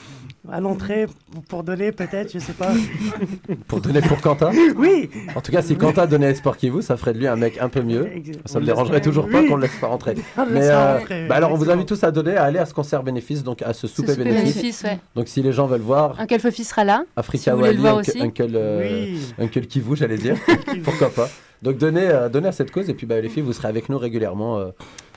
à 0.50 0.60
l'entrée 0.60 1.06
pour 1.50 1.64
donner 1.64 1.92
peut-être, 1.92 2.34
je 2.34 2.40
sais 2.40 2.54
pas. 2.54 2.72
Pour 3.68 3.80
donner 3.80 4.02
pour 4.02 4.20
Quentin 4.22 4.52
Oui. 4.76 5.10
En 5.36 5.42
tout 5.42 5.52
cas, 5.52 5.62
si 5.62 5.76
Quentin 5.76 6.08
donnait 6.08 6.28
à 6.28 6.36
Sport 6.36 6.58
Kivu, 6.58 6.82
ça 6.82 6.98
ferait 6.98 7.14
de 7.14 7.20
lui 7.20 7.28
un 7.28 7.36
mec 7.36 7.58
un 7.62 7.70
peu 7.70 7.82
mieux. 7.82 8.10
Ça 8.46 8.54
On 8.54 8.56
me 8.56 8.60
le 8.62 8.66
dérangerait 8.66 9.02
toujours 9.02 9.30
pas 9.30 9.40
oui. 9.42 9.48
qu'on 9.48 9.56
le 9.56 9.64
laisse 9.64 9.78
pas 9.80 9.88
rentrer. 9.88 10.16
On 10.38 10.46
Mais 10.48 10.68
euh, 10.68 10.98
rentrer, 10.98 11.28
bah 11.28 11.36
alors, 11.36 11.52
on 11.52 11.56
vous 11.56 11.70
invite 11.70 11.88
tous 11.88 12.04
à 12.04 12.12
donner, 12.12 12.36
à 12.38 12.44
aller 12.46 12.60
à 12.60 12.66
ce 12.66 12.74
concert 12.74 13.04
bénéfice, 13.04 13.44
donc 13.44 13.62
à 13.62 13.74
ce 13.74 13.88
souper 13.88 14.14
souper 14.14 14.24
bénéfice. 14.24 14.56
bénéfice, 14.56 14.84
ouais. 14.84 15.00
Donc 15.16 15.28
si 15.28 15.42
les 15.42 15.52
gens 15.52 15.68
veulent 15.68 15.82
voir 15.82 16.20
Uncle 16.20 16.40
Fofi 16.40 16.64
sera 16.64 16.84
là. 16.84 17.04
Africa 17.16 17.52
si 17.52 17.58
vous 17.58 17.62
Wally, 17.62 17.88
Uncle. 17.88 18.12
Uncle, 18.22 18.52
euh, 18.56 18.82
Oui. 18.82 19.34
Uncle 19.40 19.66
Kivu, 19.68 19.96
j'allais 19.96 20.18
dire. 20.18 20.36
Pourquoi 20.84 21.10
pas. 21.12 21.30
Donc 21.62 21.78
donnez, 21.78 22.08
euh, 22.08 22.28
donnez 22.30 22.48
à 22.48 22.52
cette 22.52 22.72
cause 22.72 22.90
et 22.90 22.94
puis 22.96 23.06
bah, 23.06 23.22
les 23.22 23.30
filles, 23.30 23.44
vous 23.44 23.54
serez 23.54 23.68
avec 23.68 23.88
nous 23.90 23.98
régulièrement 23.98 24.58
euh, 24.58 24.70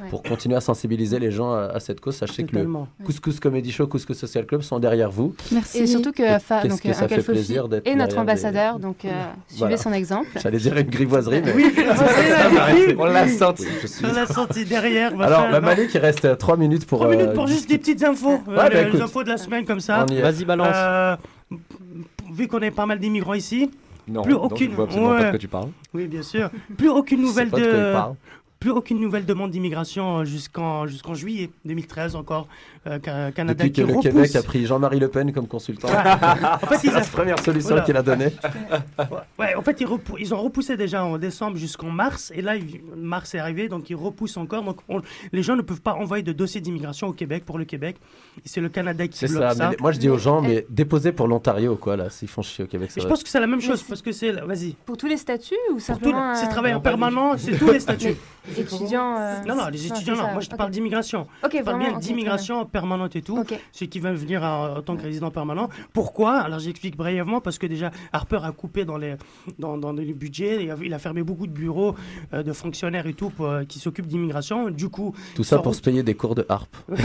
Ouais. 0.03 0.09
pour 0.11 0.25
continuer 0.25 0.57
à 0.57 0.61
sensibiliser 0.61 1.21
les 1.21 1.31
gens 1.31 1.53
à, 1.53 1.67
à 1.67 1.79
cette 1.79 2.01
cause. 2.01 2.17
Sachez 2.17 2.45
Totalement. 2.45 2.89
que 2.99 3.03
le 3.03 3.07
Couscous 3.07 3.39
Comedy 3.39 3.71
Show, 3.71 3.87
Couscous 3.87 4.17
Social 4.19 4.45
Club 4.45 4.63
sont 4.63 4.81
derrière 4.81 5.09
vous. 5.13 5.37
Et 5.77 5.87
surtout 5.87 6.11
que, 6.11 6.25
Fa- 6.41 6.63
Qu'est-ce 6.63 6.69
donc, 6.69 6.81
que 6.83 6.93
ça 6.93 7.07
fait 7.07 7.23
plaisir 7.23 7.69
d'être 7.69 7.87
est 7.87 7.95
notre 7.95 8.19
ambassadeur, 8.19 8.79
des- 8.79 8.83
donc 8.83 9.05
euh, 9.05 9.09
suivez 9.47 9.59
Voilà. 9.61 9.77
son 9.77 9.93
exemple. 9.93 10.27
J'allais 10.43 10.59
dire 10.59 10.77
une 10.77 10.91
grivoiserie, 10.91 11.43
mais 11.45 11.53
Oui. 11.55 11.73
On 12.99 13.05
l'a 13.05 13.29
senti. 13.29 13.67
Suis- 13.87 14.05
On 14.05 14.13
l'a 14.13 14.27
senti 14.27 14.65
derrière. 14.65 15.13
Alors, 15.21 15.47
bah. 15.49 15.61
Malik, 15.61 15.95
il 15.95 15.99
reste 16.01 16.39
3 16.39 16.57
minutes 16.57 16.87
pour. 16.87 16.99
Trois 16.99 17.11
minutes 17.13 17.29
euh, 17.29 17.33
pour 17.35 17.47
juste 17.47 17.69
des 17.69 17.79
petites 17.79 18.03
infos. 18.03 18.31
Ouais, 18.33 18.41
euh, 18.49 18.57
bah, 18.57 18.69
les, 18.69 19.01
infos 19.01 19.23
de 19.23 19.29
la 19.29 19.37
semaine 19.39 19.65
comme 19.65 19.79
ça. 19.81 20.07
Vas-y, 20.11 20.45
balance. 20.45 20.75
Vu 22.33 22.49
qu'on 22.49 22.61
est 22.61 22.73
pas 22.73 22.87
mal 22.87 22.99
d'immigrants 22.99 23.35
ici, 23.35 23.71
Non, 24.09 24.23
plus 24.23 24.35
donc 24.35 24.53
aucune. 24.53 24.71
je 24.71 24.77
vois 24.77 24.85
absolument 24.85 25.11
pas 25.11 25.25
de 25.25 25.31
quoi 25.31 25.39
tu 25.39 25.49
parles. 25.49 25.69
Oui, 25.93 26.07
bien 26.07 26.23
sûr. 26.23 26.51
Plus 26.77 26.89
aucune 26.89 27.21
nouvelle 27.23 27.51
de 27.51 27.57
de. 27.57 27.95
Plus 28.61 28.71
aucune 28.71 29.01
nouvelle 29.01 29.27
demande 29.27 29.51
d'immigration 29.51 30.21
euh, 30.21 30.25
jusqu'en 30.25 30.87
jusqu'en 30.87 31.13
juillet 31.15 31.51
2013 31.67 32.17
encore. 32.17 32.49
Euh, 32.87 32.99
Ca- 33.03 33.33
Canada 33.33 33.55
Depuis 33.65 33.73
qui 33.73 33.83
que 33.83 33.87
le. 33.87 33.99
Québec 34.01 34.37
a 34.37 34.43
pris 34.43 34.67
Jean-Marie 34.67 35.01
Le 35.01 35.09
Pen 35.09 35.33
comme 35.33 35.47
consultant. 35.49 35.89
En 36.63 36.67
fait, 36.67 36.77
C'est 36.83 36.91
la 36.93 36.99
a- 36.99 37.05
première 37.05 37.39
solution 37.41 37.71
Voilà. 37.71 37.83
qu'il 37.85 37.97
a 37.97 38.03
donnée. 38.03 38.29
Ouais, 39.39 39.55
en 39.55 39.63
fait, 39.63 39.81
ils, 39.81 39.87
repou- 39.87 40.17
ils 40.19 40.33
ont 40.35 40.43
repoussé 40.43 40.77
déjà 40.77 41.05
en 41.05 41.19
décembre 41.19 41.57
jusqu'en 41.57 41.91
mars, 41.91 42.31
et 42.35 42.43
là, 42.43 42.55
mars 42.97 43.35
est 43.35 43.39
arrivé, 43.39 43.69
donc 43.69 43.91
ils 43.91 43.97
repoussent 43.97 44.37
encore. 44.37 44.63
Donc, 44.63 44.79
on- 44.89 45.01
les 45.33 45.43
gens 45.43 45.57
ne 45.57 45.63
peuvent 45.63 45.81
pas 45.81 45.95
envoyer 45.95 46.23
de 46.23 46.33
dossier 46.33 46.61
d'immigration 46.61 47.09
au 47.09 47.13
Québec 47.13 47.45
pour 47.45 47.59
le 47.59 47.65
Québec. 47.65 47.97
C'est 48.45 48.61
le 48.61 48.69
Canada 48.69 49.07
qui 49.09 49.25
bloque 49.27 49.43
ça. 49.43 49.55
ça. 49.55 49.65
mais 49.65 49.77
les- 49.77 49.83
moi, 49.83 49.93
je 49.93 49.99
dis 49.99 50.09
aux 50.09 50.19
gens, 50.19 50.41
mais 50.41 50.67
déposez 50.69 51.13
pour 51.13 51.27
l'Ontario, 51.29 51.77
quoi, 51.77 51.97
là, 51.97 52.11
s'ils 52.11 52.29
font 52.29 52.43
chier 52.43 52.65
au 52.65 52.69
Québec. 52.69 52.91
je 52.97 53.07
pense 53.07 53.23
que 53.23 53.29
c'est 53.29 53.41
la 53.41 53.47
même 53.47 53.61
chose 53.61 53.83
parce 53.83 54.03
que 54.03 54.13
c'est. 54.13 54.33
Vas-y. 54.33 54.75
Pour 54.85 54.97
tous 54.97 55.07
les 55.07 55.17
statuts 55.17 55.55
ou 55.71 55.75
tout 55.75 55.81
simplement 55.81 56.33
le- 56.33 56.37
c'est 56.37 56.47
euh, 56.47 56.51
travailleur 56.51 56.83
permanent, 56.83 57.37
c'est 57.39 57.57
tous 57.59 57.71
les 57.73 57.81
statuts. 57.81 58.17
les 58.49 58.61
étudiants 58.61 59.17
euh, 59.19 59.37
Non, 59.47 59.57
non, 59.57 59.69
les 59.69 59.87
étudiants, 59.87 60.17
non. 60.17 60.33
Moi, 60.33 60.41
je 60.41 60.49
te 60.51 60.57
parle 60.57 60.71
d'immigration. 60.71 61.27
Ok, 61.43 61.53
je 61.55 61.63
parle 61.63 61.77
vraiment, 61.77 61.91
bien 61.91 61.99
d'immigration 61.99 62.65
permanente 62.75 63.15
et 63.15 63.23
tout. 63.23 63.39
Ok. 63.39 63.55
Ceux 63.71 63.87
qui 63.87 64.01
veulent 64.01 64.17
venir 64.17 64.43
en, 64.43 64.83
tant 64.83 64.97
que 64.97 65.03
résident 65.05 65.31
permanent. 65.31 65.69
Pourquoi? 65.93 66.39
Alors, 66.41 66.59
j'explique 66.59 66.97
brièvement 66.97 67.41
parce 67.41 67.57
que 67.59 67.67
déjà, 67.69 67.93
Harper 68.13 68.41
a 68.43 68.51
coupé 68.51 68.85
dans 68.85 68.99
les, 68.99 69.15
dans, 69.61 69.79
dans 69.79 69.93
les 69.93 70.13
budgets. 70.13 70.65
Il 70.65 70.71
a, 70.73 70.77
il 70.83 70.93
a 70.93 70.99
fermé 70.99 71.23
beaucoup 71.23 71.47
de 71.47 71.53
bureaux 71.53 71.95
euh, 72.33 72.43
de 72.43 72.53
fonctionnaires 72.53 73.07
et 73.07 73.15
tout 73.15 73.31
pour, 73.31 73.47
euh, 73.47 73.63
qui 73.65 73.79
s'occupent 73.79 74.09
d'immigration. 74.09 74.71
Du 74.71 74.89
coup, 74.89 75.15
Tout 75.37 75.45
ça 75.45 75.59
pour 75.61 75.73
se 75.75 75.81
payer 75.81 76.03
des 76.03 76.15
cours 76.15 76.35
de 76.35 76.45
harpe. 76.49 76.77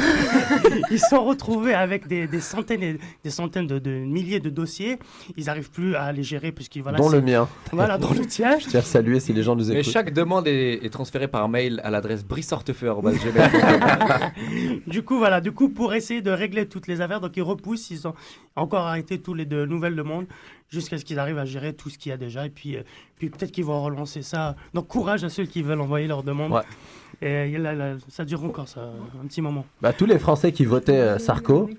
ils 0.92 1.00
se 1.00 1.08
sont 1.08 1.24
retrouvés 1.24 1.76
avec 1.76 2.08
des, 2.08 2.26
des 2.26 2.40
centaines 2.42 2.82
et 2.82 2.98
des 3.24 3.30
centaines 3.30 3.68
de, 3.68 3.78
de 3.78 3.92
milliers 3.92 4.40
de 4.40 4.50
dossiers. 4.50 4.98
Ils 5.38 5.46
n'arrivent 5.46 5.70
plus 5.70 5.96
à 5.96 6.12
les 6.12 6.24
gérer 6.24 6.52
puisqu'ils 6.52 6.82
voilà, 6.82 6.98
dont 6.98 7.10
c'est- 7.12 7.16
le 7.18 7.22
mien. 7.22 7.48
Voilà, 7.72 8.00
dont 8.00 8.12
le 8.14 8.26
tien. 8.26 8.58
Je 8.58 8.66
tiens 8.68 8.80
à 8.80 8.84
saluer 8.84 9.20
si 9.20 9.34
les 9.34 9.44
gens 9.44 9.56
nous 9.56 9.68
Mais 9.68 9.82
écoutent. 9.82 9.94
chaque 9.94 10.14
demande 10.14 10.48
est, 10.48 10.84
est 10.84 10.90
transférée 10.90 11.28
par 11.28 11.48
mail 11.48 11.80
à 11.84 11.92
l'adresse 11.92 12.26
brissortefeu.gmail.com. 12.26 14.80
du 14.88 15.04
coup, 15.04 15.18
voilà, 15.18 15.42
du 15.42 15.52
coup, 15.52 15.59
pour 15.68 15.94
essayer 15.94 16.22
de 16.22 16.32
régler 16.32 16.68
toutes 16.68 16.88
les 16.88 17.02
affaires, 17.02 17.20
donc 17.20 17.36
ils 17.36 17.44
repoussent, 17.44 17.90
ils 17.90 18.08
ont 18.08 18.14
encore 18.56 18.88
arrêté 18.88 19.20
tous 19.20 19.34
les 19.34 19.46
de 19.46 19.66
nouvelles 19.66 19.96
demandes 19.96 20.26
jusqu'à 20.70 20.98
ce 20.98 21.04
qu'ils 21.04 21.20
arrivent 21.20 21.38
à 21.38 21.46
gérer 21.46 21.74
tout 21.74 21.90
ce 21.90 21.98
qu'il 21.98 22.12
y 22.12 22.14
a 22.14 22.18
déjà. 22.18 22.46
Et 22.46 22.50
puis, 22.50 22.78
euh, 22.78 22.84
puis 23.18 23.30
peut-être 23.30 23.52
qu'ils 23.52 23.66
vont 23.66 23.84
relancer 23.84 24.22
ça. 24.22 24.56
Donc, 24.74 24.88
courage 24.88 25.24
à 25.24 25.30
ceux 25.30 25.46
qui 25.46 25.62
veulent 25.62 25.82
envoyer 25.82 26.08
leurs 26.08 26.24
demandes. 26.24 26.54
Ouais. 26.54 26.62
Et 27.22 27.58
là, 27.58 27.74
là, 27.74 27.96
ça 28.08 28.24
dure 28.24 28.44
encore, 28.46 28.70
ça, 28.70 28.94
un 29.22 29.28
petit 29.28 29.42
moment. 29.42 29.66
Bah, 29.82 29.92
tous 29.92 30.06
les 30.06 30.20
Français 30.20 30.52
qui 30.54 30.64
votaient 30.64 30.94
euh, 30.94 31.20
Sarko, 31.20 31.70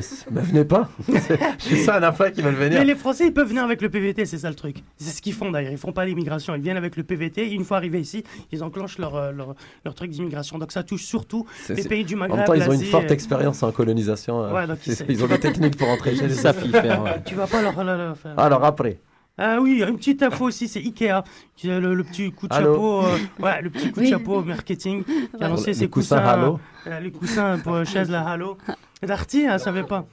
c- 0.00 0.26
bah, 0.30 0.40
venez 0.42 0.64
pas. 0.64 0.88
C'est- 1.58 1.76
ça, 1.76 1.96
un 1.96 2.02
info 2.02 2.24
qui 2.34 2.42
veulent 2.42 2.54
venir. 2.54 2.78
Mais 2.78 2.84
les 2.84 2.94
Français, 2.94 3.26
ils 3.26 3.32
peuvent 3.32 3.48
venir 3.48 3.62
avec 3.64 3.82
le 3.82 3.90
PVT, 3.90 4.24
c'est 4.26 4.38
ça 4.38 4.48
le 4.48 4.54
truc. 4.54 4.76
C'est 4.96 5.10
ce 5.10 5.20
qu'ils 5.22 5.34
font 5.34 5.50
d'ailleurs. 5.50 5.72
Ils 5.72 5.78
font 5.78 5.92
pas 5.92 6.04
l'immigration. 6.04 6.54
Ils 6.54 6.62
viennent 6.62 6.76
avec 6.76 6.96
le 6.96 7.02
PVT. 7.02 7.42
Et 7.48 7.52
une 7.52 7.64
fois 7.64 7.76
arrivés 7.76 8.00
ici, 8.00 8.24
ils 8.52 8.62
enclenchent 8.62 8.98
leur, 8.98 9.14
euh, 9.16 9.32
leur, 9.32 9.54
leur 9.84 9.94
truc 9.94 10.10
d'immigration. 10.10 10.58
Donc 10.58 10.72
ça 10.72 10.82
touche 10.82 11.02
surtout 11.04 11.46
les 11.68 11.84
pays 11.84 12.04
du 12.04 12.14
En 12.14 12.18
Maghreb. 12.18 12.36
même 12.38 12.46
temps, 12.46 12.54
ils 12.54 12.68
ont 12.68 12.72
une 12.72 12.84
forte 12.84 13.10
euh, 13.10 13.14
expérience 13.14 13.62
en 13.62 13.72
colonisation. 13.72 14.44
euh, 14.44 14.52
Ouais, 14.54 14.66
donc 14.66 14.78
ils 14.86 14.96
ils 15.08 15.24
ont 15.24 15.26
des 15.28 15.38
techniques 15.40 15.76
pour 15.76 15.88
entrer 15.88 16.14
chez 16.16 16.26
les 16.28 16.34
faire, 16.34 17.02
ouais. 17.02 17.22
Tu 17.24 17.34
vas 17.34 17.46
pas 17.46 17.60
leur, 17.62 17.82
leur- 17.84 17.96
leur 17.98 18.16
faire. 18.16 18.38
Alors 18.38 18.64
après, 18.64 18.98
Ah 19.38 19.58
oui, 19.60 19.82
une 19.86 19.96
petite 19.96 20.22
info 20.22 20.46
aussi, 20.46 20.68
c'est 20.68 20.80
Ikea. 20.80 21.22
qui 21.56 21.70
a 21.70 21.78
Le, 21.80 21.94
le 21.94 22.04
petit 22.04 22.30
coup 22.32 22.48
de 22.48 22.54
Allô 22.54 22.72
chapeau, 22.74 23.02
euh, 23.04 23.44
ouais, 23.44 23.62
le 23.62 23.70
petit 23.70 23.90
coup 23.90 24.00
de 24.00 24.04
Oui. 24.04 24.10
chapeau 24.10 24.42
marketing 24.42 25.04
qui 25.04 25.42
a 25.42 25.48
lancé 25.48 25.68
Les 25.68 25.74
ses 25.74 25.88
coussins 25.88 26.16
coussins, 26.20 26.28
Halo. 26.30 26.60
euh, 26.86 27.00
les 27.00 27.10
coussins 27.10 27.58
pour 27.58 27.74
euh, 27.74 27.84
chaise 27.84 28.10
la 28.10 28.22
Halo. 28.28 28.56
Et 29.02 29.06
Darty, 29.06 29.42
elle 29.50 29.60
savait 29.60 29.82
pas. 29.84 30.04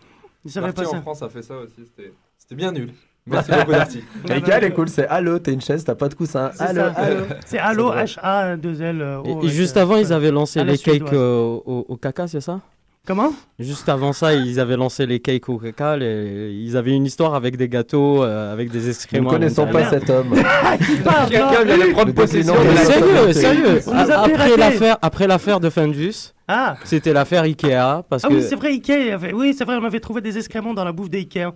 Il 0.46 0.52
savait 0.52 0.68
Darty 0.68 0.82
pas 0.84 0.88
en 0.90 0.92
ça. 0.92 1.02
France 1.02 1.22
a 1.24 1.30
fait 1.30 1.42
ça 1.42 1.56
aussi, 1.58 1.86
c'était 1.86 2.14
c'était 2.38 2.56
bien 2.56 2.72
nul. 2.72 2.94
Merci 3.26 3.52
beaucoup 3.58 3.72
Darty. 3.72 4.04
Elle 4.30 4.64
est 4.64 4.72
cool, 4.72 4.88
c'est 4.88 5.08
Allô, 5.08 5.38
t'es 5.40 5.52
une 5.54 5.60
chaise, 5.62 5.84
t'as 5.84 5.96
pas 5.96 6.08
de 6.08 6.14
coussin. 6.16 6.52
C'est 6.54 6.74
ça. 6.74 6.88
allô. 6.92 7.26
C'est 7.46 7.58
doit- 7.76 8.04
H-A-2-L. 8.04 9.02
euh, 9.02 9.24
Et, 9.24 9.30
O, 9.32 9.36
et 9.36 9.38
avec, 9.40 9.50
juste 9.50 9.76
avant, 9.78 9.98
ils 9.98 10.14
avaient 10.14 10.32
lancé 10.32 10.60
À 10.62 10.64
les 10.64 10.78
cakes 10.78 11.02
euh, 11.14 11.60
au, 11.66 11.86
au 11.90 11.98
caca, 11.98 12.28
c'est 12.28 12.40
ça? 12.42 12.62
Comment? 13.08 13.32
Juste 13.58 13.88
avant 13.88 14.12
ça, 14.12 14.34
ils 14.34 14.60
avaient 14.60 14.76
lancé 14.76 15.06
les 15.06 15.22
cakes 15.22 15.48
au 15.48 15.58
caca. 15.58 15.96
les- 15.96 16.52
Ils 16.54 16.76
avaient 16.76 16.92
une 16.92 17.06
histoire 17.06 17.36
avec 17.36 17.56
des 17.56 17.70
gâteaux, 17.70 18.22
euh, 18.22 18.52
avec 18.52 18.70
des 18.70 18.80
Nous 18.80 18.90
excréments. 18.90 19.30
ne 19.32 19.36
à 19.36 19.40
connaissons 19.40 19.66
pas 19.68 19.80
l'intérieur. 19.80 20.02
cet 20.02 20.10
homme. 20.10 20.34
Quelqu'un 21.30 21.64
vient 21.64 21.78
de 21.88 21.92
prendre 21.94 22.14
possession 22.14 22.54
de 22.54 22.68
la 22.68 22.84
Sérieux, 22.84 23.32
sérieux. 23.34 23.82
Nous 23.88 23.94
a 24.12 24.20
Après 24.20 24.58
l'affaire, 24.58 24.98
après 25.02 25.26
l'affaire 25.26 25.60
de 25.62 25.70
Fendus, 25.70 26.34
Ah 26.50 26.76
c'était 26.84 27.14
l'affaire 27.14 27.44
Ikea 27.44 28.04
parce 28.10 28.26
Ah 28.26 28.28
que 28.28 28.34
oui, 28.34 28.42
c'est 28.48 28.56
vrai, 28.56 28.70
Ikea. 28.72 29.14
avait- 29.14 29.34
Oui, 29.34 29.54
c'est 29.58 29.64
vrai, 29.64 29.78
on 29.82 29.86
avait 29.86 30.00
trouvé 30.02 30.20
des 30.20 30.38
excréments 30.38 30.74
dans 30.74 30.84
la 30.84 30.92
bouffe 30.92 31.10
d'Ikea. 31.10 31.54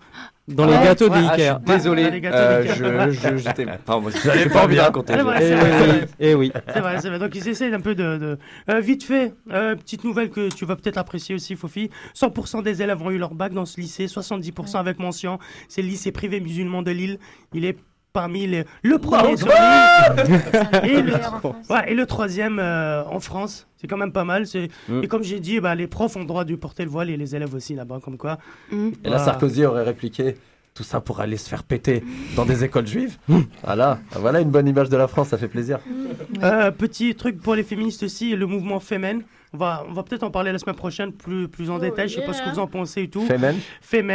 Dans 0.51 0.63
Ah 0.63 0.67
les 0.67 0.73
ouais 0.77 0.83
gâteaux 0.85 1.09
des 1.09 1.15
Ah, 1.15 1.31
Ikea. 1.33 1.59
désolé, 1.65 2.11
les 2.11 2.21
gâteaux 2.21 2.37
euh, 2.37 3.11
j'étais... 3.37 3.65
J'avais 4.23 4.49
pas 4.49 4.63
envie 4.65 4.75
de 4.75 4.81
raconter. 4.81 5.13
C'est 5.13 5.21
vrai, 5.23 5.37
Eh 5.39 6.25
c'est 6.27 6.33
oui, 6.35 6.49
vrai, 6.53 6.63
c'est 6.73 6.79
vrai. 6.79 6.97
C'est 7.01 7.09
vrai. 7.09 7.19
Donc 7.19 7.35
ils 7.35 7.47
essaient 7.47 7.73
un 7.73 7.79
peu 7.79 7.95
de... 7.95 8.17
de- 8.17 8.37
Euh, 8.69 8.79
vite 8.79 9.03
fait, 9.03 9.33
euh, 9.51 9.75
petite 9.75 10.03
nouvelle 10.03 10.29
que 10.29 10.49
tu 10.53 10.65
vas 10.65 10.75
peut-être 10.75 10.97
apprécier 10.97 11.35
aussi, 11.35 11.55
Fofi. 11.55 11.89
100% 12.15 12.63
des 12.63 12.81
élèves 12.81 13.01
ont 13.01 13.11
eu 13.11 13.17
leur 13.17 13.33
bac 13.33 13.53
dans 13.53 13.65
ce 13.65 13.79
lycée, 13.81 14.05
70% 14.05 14.77
avec 14.77 14.99
mention. 14.99 15.39
C'est 15.67 15.81
le 15.81 15.87
lycée 15.87 16.11
privé 16.11 16.39
musulman 16.39 16.81
de 16.81 16.91
Lille. 16.91 17.17
Il 17.53 17.65
est 17.65 17.77
parmi 18.13 18.47
les... 18.47 18.65
le 18.83 18.97
premier 18.97 19.37
sur 19.37 19.47
l'île. 19.47 20.29
et, 20.83 21.01
le... 21.01 21.13
ouais, 21.69 21.91
et 21.91 21.95
le 21.95 22.05
troisième 22.05 22.59
euh, 22.59 23.03
en 23.05 23.19
France. 23.19 23.67
C'est 23.77 23.87
quand 23.87 23.97
même 23.97 24.11
pas 24.11 24.25
mal. 24.25 24.45
C'est... 24.45 24.69
Mm. 24.87 25.03
Et 25.03 25.07
comme 25.07 25.23
j'ai 25.23 25.39
dit, 25.39 25.59
bah, 25.59 25.75
les 25.75 25.87
profs 25.87 26.15
ont 26.15 26.19
le 26.21 26.25
droit 26.25 26.43
de 26.43 26.55
porter 26.55 26.83
le 26.83 26.89
voile 26.89 27.09
et 27.09 27.17
les 27.17 27.35
élèves 27.35 27.53
aussi 27.55 27.73
là-bas, 27.73 27.99
comme 28.03 28.17
quoi. 28.17 28.37
Et 28.71 28.75
là, 28.75 28.91
Voilà. 29.03 29.19
Sarkozy 29.19 29.65
aurait 29.65 29.83
répliqué 29.83 30.35
tout 30.73 30.83
ça 30.83 31.01
pour 31.01 31.19
aller 31.19 31.37
se 31.37 31.49
faire 31.49 31.63
péter 31.63 32.03
dans 32.35 32.45
des 32.45 32.63
écoles 32.63 32.87
juives. 32.87 33.17
Voilà, 33.63 33.99
voilà 34.11 34.39
une 34.39 34.49
bonne 34.49 34.67
image 34.67 34.89
de 34.89 34.97
la 34.97 35.07
France, 35.07 35.29
ça 35.29 35.37
fait 35.37 35.49
plaisir. 35.49 35.79
Euh, 36.41 36.71
petit 36.71 37.13
truc 37.15 37.41
pour 37.41 37.55
les 37.55 37.63
féministes 37.63 38.03
aussi, 38.03 38.35
le 38.35 38.45
mouvement 38.45 38.79
Femen. 38.79 39.23
On 39.53 39.57
va, 39.57 39.85
on 39.89 39.91
va 39.91 40.03
peut-être 40.03 40.23
en 40.23 40.31
parler 40.31 40.53
la 40.53 40.59
semaine 40.59 40.77
prochaine 40.77 41.11
plus, 41.11 41.49
plus 41.49 41.69
en 41.69 41.75
Oh 41.75 41.79
détail. 41.79 42.07
Je 42.07 42.15
sais 42.15 42.25
pas 42.25 42.31
ce 42.31 42.39
que 42.39 42.45
yeah. 42.45 42.53
vous 42.53 42.59
en 42.59 42.67
pensez 42.67 43.01
et 43.03 43.09
tout. 43.09 43.19
Femen 43.21 43.57
Femen. 43.81 44.07